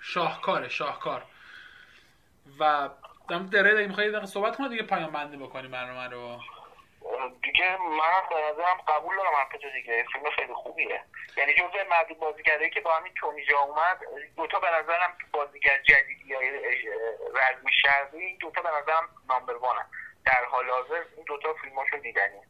شاهکاره 0.00 0.68
شاهکار. 0.68 1.22
و 2.58 2.88
دم 3.32 3.46
دره 3.46 3.74
دیگه 3.74 3.88
میخوایی 3.88 4.10
دقیقه 4.10 4.26
صحبت 4.26 4.56
کنه 4.56 4.68
دیگه 4.68 4.82
پایان 4.82 5.10
بندی 5.10 5.36
بکنی 5.36 5.68
برنامه 5.68 6.08
رو؟ 6.08 6.40
دیگه 7.42 7.76
من 7.76 8.22
به 8.30 8.36
نظرم 8.36 8.76
قبول 8.88 9.16
دارم 9.16 9.34
حرف 9.34 9.52
تو 9.52 9.70
دیگه 9.70 10.04
فیلم 10.12 10.30
خیلی 10.36 10.54
خوبیه. 10.54 11.00
یعنی 11.36 11.54
جزء 11.54 11.84
معدود 11.90 12.18
بازیگرایی 12.18 12.70
که 12.70 12.80
با 12.80 12.96
همین 12.96 13.12
تومی 13.14 13.44
جا 13.44 13.58
اومد 13.58 13.98
دوتا 14.36 14.60
به 14.60 14.66
نظرم 14.66 15.16
بازیگر 15.32 15.78
جدیدی 15.82 16.24
یا 16.26 16.40
رزمی 17.34 17.72
شرقی 17.82 18.36
دوتا 18.36 18.62
به 18.62 18.68
نظرم 18.68 19.08
نامبر 19.28 19.56
وانن. 19.56 19.86
در 20.26 20.44
حال 20.44 20.70
حاضر 20.70 21.04
این 21.16 21.24
دوتا 21.26 21.54
فیلماشو 21.54 21.96
دیدنی. 21.96 22.40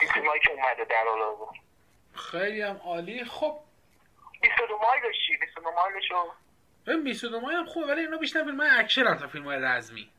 این 0.00 0.10
فیلمایی 0.10 0.40
که 0.40 0.50
اومده 0.52 0.84
در 0.84 1.04
حال 1.06 1.22
حاضر. 1.22 1.58
خیلی 2.14 2.62
هم 2.62 2.80
عالی. 2.84 3.24
خب. 3.24 3.58
22 4.42 4.78
Mile 4.78 5.03
ش 5.03 5.16
چی 5.26 5.36
22 5.36 5.70
Mile 5.70 6.05
شو 6.05 6.32
ببین 6.86 7.04
22 7.04 7.40
Mile 7.40 7.52
هم 7.52 7.66
خوبه 7.66 7.86
ولی 7.86 8.00
اینا 8.00 8.16
بیشتر 8.16 8.44
فیلم 8.44 8.60
های 8.60 8.70
اکشنن 8.70 9.14
تا 9.14 9.28
فیلم 9.28 9.44
های 9.44 9.58
رزمی. 9.60 10.10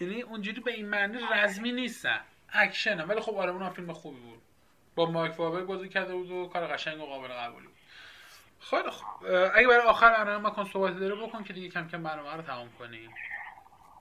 یعنی 0.00 0.22
اونجوری 0.22 0.60
به 0.60 0.72
این 0.72 0.88
معنی 0.88 1.18
رزمی 1.32 1.72
نیستن. 1.72 2.20
اکشنن. 2.52 3.08
ولی 3.08 3.20
خب 3.20 3.34
آره 3.34 3.50
اونم 3.50 3.70
فیلم 3.70 3.92
خوبی 3.92 4.20
بود. 4.20 4.42
با 4.94 5.06
مارک 5.06 5.32
والبرگ 5.32 5.60
بازی 5.60 5.88
کرده 5.88 6.14
بود 6.14 6.30
و 6.30 6.48
کار 6.48 6.66
قشنگ 6.66 7.00
و 7.00 7.06
قابل 7.06 7.28
قبولی 7.28 7.68
خیلی 8.60 8.90
خوب. 8.90 9.26
اگه 9.54 9.68
برای 9.68 9.86
آخر 9.86 10.10
برنامه 10.10 10.50
کن 10.50 10.64
صحبت 10.64 10.98
داره 10.98 11.14
بکن 11.14 11.44
که 11.44 11.52
دیگه 11.52 11.68
کم 11.68 11.88
کم 11.88 12.02
برنامه 12.02 12.36
رو 12.36 12.42
تمام 12.42 12.72
کنیم. 12.78 13.14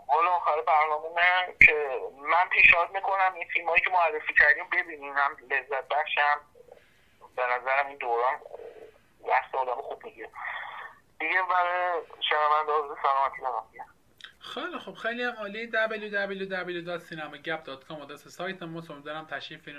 حالا 0.08 0.30
آخر 0.30 0.62
برنامه 0.68 1.08
من 1.16 1.54
که 1.66 2.00
من 2.18 2.50
پیشنهاد 2.52 2.92
می‌کنم 2.92 3.34
این 3.36 3.48
فیلم 3.48 3.70
هایی 3.70 3.82
که 3.82 3.90
معرفی 3.90 4.34
کردیم 4.40 4.66
ببینیم 4.72 5.14
هم 5.14 5.32
لذت 5.52 5.88
بخشم. 5.88 6.40
به 7.36 7.44
نظرم 7.44 7.88
این 7.88 7.98
دوران 7.98 8.36
وقت 9.28 9.56
آدم 9.56 9.82
خوب 9.82 10.06
می‌گیره. 10.06 10.30
دیگه 11.20 11.42
برای 11.50 12.02
شنونده 12.30 12.72
سلامتی 13.04 13.80
خیلی 14.40 14.80
خب 14.80 14.94
خیلی 14.94 15.24
هم 15.24 15.34
عالی 15.34 15.72
www.cinemagap.com 15.72 17.92
آدرس 17.92 18.28
سایت 18.28 18.64
ما. 18.64 18.82
دارم 18.82 19.26
تشریف 19.26 19.70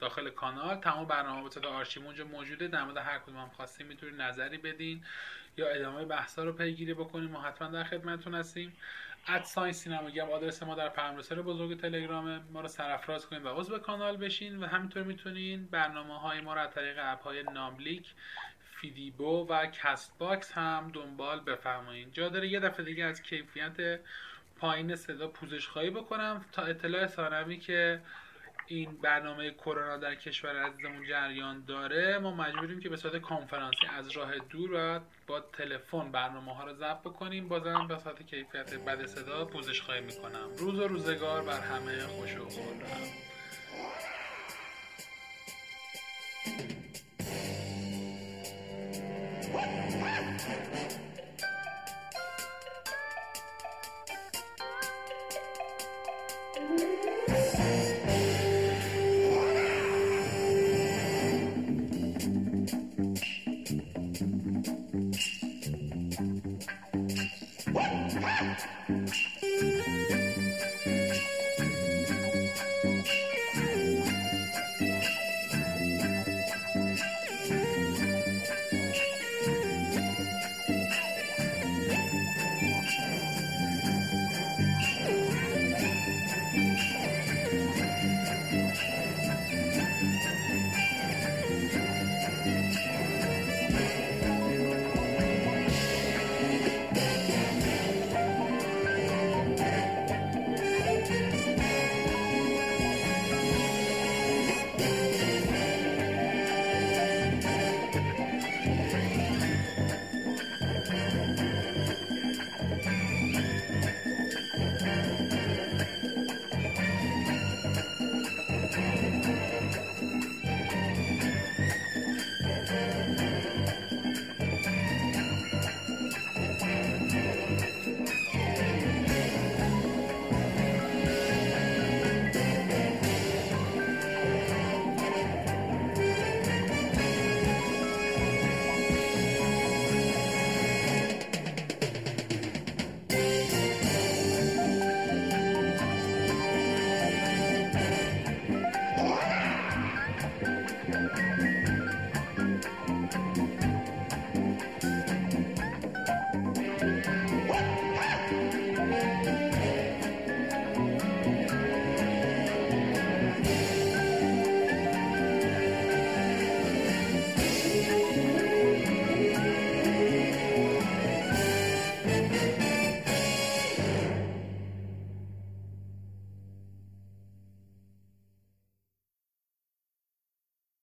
داخل 0.00 0.30
کانال. 0.30 0.80
تمام 0.80 1.04
برنامه 1.04 1.48
به 1.62 1.68
آرشیو 1.68 2.04
اونجا 2.04 2.24
موجوده. 2.24 2.68
در 2.68 2.84
مورد 2.84 2.96
هر 2.96 3.18
کدوم 3.18 3.36
هم 3.36 3.48
خواستیم 3.48 3.86
می‌تونید 3.86 4.22
نظری 4.22 4.58
بدین 4.58 5.04
یا 5.56 5.68
ادامه 5.68 6.04
بحثا 6.04 6.44
رو 6.44 6.52
پیگیری 6.52 6.94
بکنیم. 6.94 7.30
ما 7.30 7.40
حتما 7.40 7.68
در 7.68 7.84
خدمتتون 7.84 8.34
هستیم. 8.34 8.76
at 9.26 9.42
sign 9.42 9.72
سینما 9.72 10.10
گپ 10.10 10.30
آدرس 10.30 10.62
ما 10.62 10.74
در 10.74 10.88
پیام 10.88 11.16
بزرگ 11.16 11.80
تلگرام. 11.80 12.48
ما 12.52 12.60
رو 12.60 12.68
سرفراز 12.68 13.26
کنید 13.26 13.44
و 13.44 13.48
عضو 13.48 13.78
کانال 13.78 14.16
بشین 14.16 14.62
و 14.62 14.66
همینطور 14.66 15.02
می‌تونین 15.02 15.66
برنامه 15.66 16.20
های 16.20 16.40
ما 16.40 16.54
رو 16.54 16.60
از 16.60 16.70
طریق 16.70 16.96
اپ 17.00 17.22
های 17.22 17.42
ناملیک 17.42 18.14
فیدیبو 18.80 19.46
و 19.46 19.66
Castbox 19.66 20.52
هم 20.52 20.90
دنبال 20.94 21.40
بفرمایید 21.40 22.12
جا 22.12 22.28
داره 22.28 22.48
یه 22.48 22.60
دفعه 22.60 22.84
دیگه 22.84 23.04
از 23.04 23.22
کیفیت 23.22 24.00
پایین 24.58 24.96
صدا 24.96 25.28
پوزش 25.28 25.68
خواهی 25.68 25.90
بکنم. 25.90 26.44
تا 26.52 26.62
اطلاع 26.62 27.06
ثانوی 27.06 27.56
که 27.56 28.00
این 28.66 28.96
برنامه 29.02 29.50
کرونا 29.50 29.96
در 29.96 30.14
کشور 30.14 30.62
عزیزمون 30.62 31.06
جریان 31.08 31.64
داره 31.64 32.18
ما 32.18 32.34
مجبوریم 32.34 32.80
که 32.80 32.88
به 32.88 32.96
صورت 32.96 33.22
کنفرانسی 33.22 33.86
از 33.96 34.10
راه 34.10 34.38
دور 34.38 34.70
و 34.74 35.00
با 35.26 35.40
تلفن 35.40 36.12
برنامه 36.12 36.54
ها 36.54 36.64
رو 36.64 36.74
ضبط 36.74 37.00
بکنیم. 37.00 37.48
بازم 37.48 37.86
به 37.86 37.98
صورت 37.98 38.22
کیفیت 38.22 38.74
بد 38.74 39.06
صدا 39.06 39.44
پوزش 39.44 39.80
خواهی 39.80 40.00
می‌کنم. 40.00 40.48
روز 40.58 40.78
و 40.80 40.88
روزگار 40.88 41.42
بر 41.42 41.60
همه 41.60 42.06
خوش 42.06 42.36
و 42.36 42.48
خورم 42.48 42.78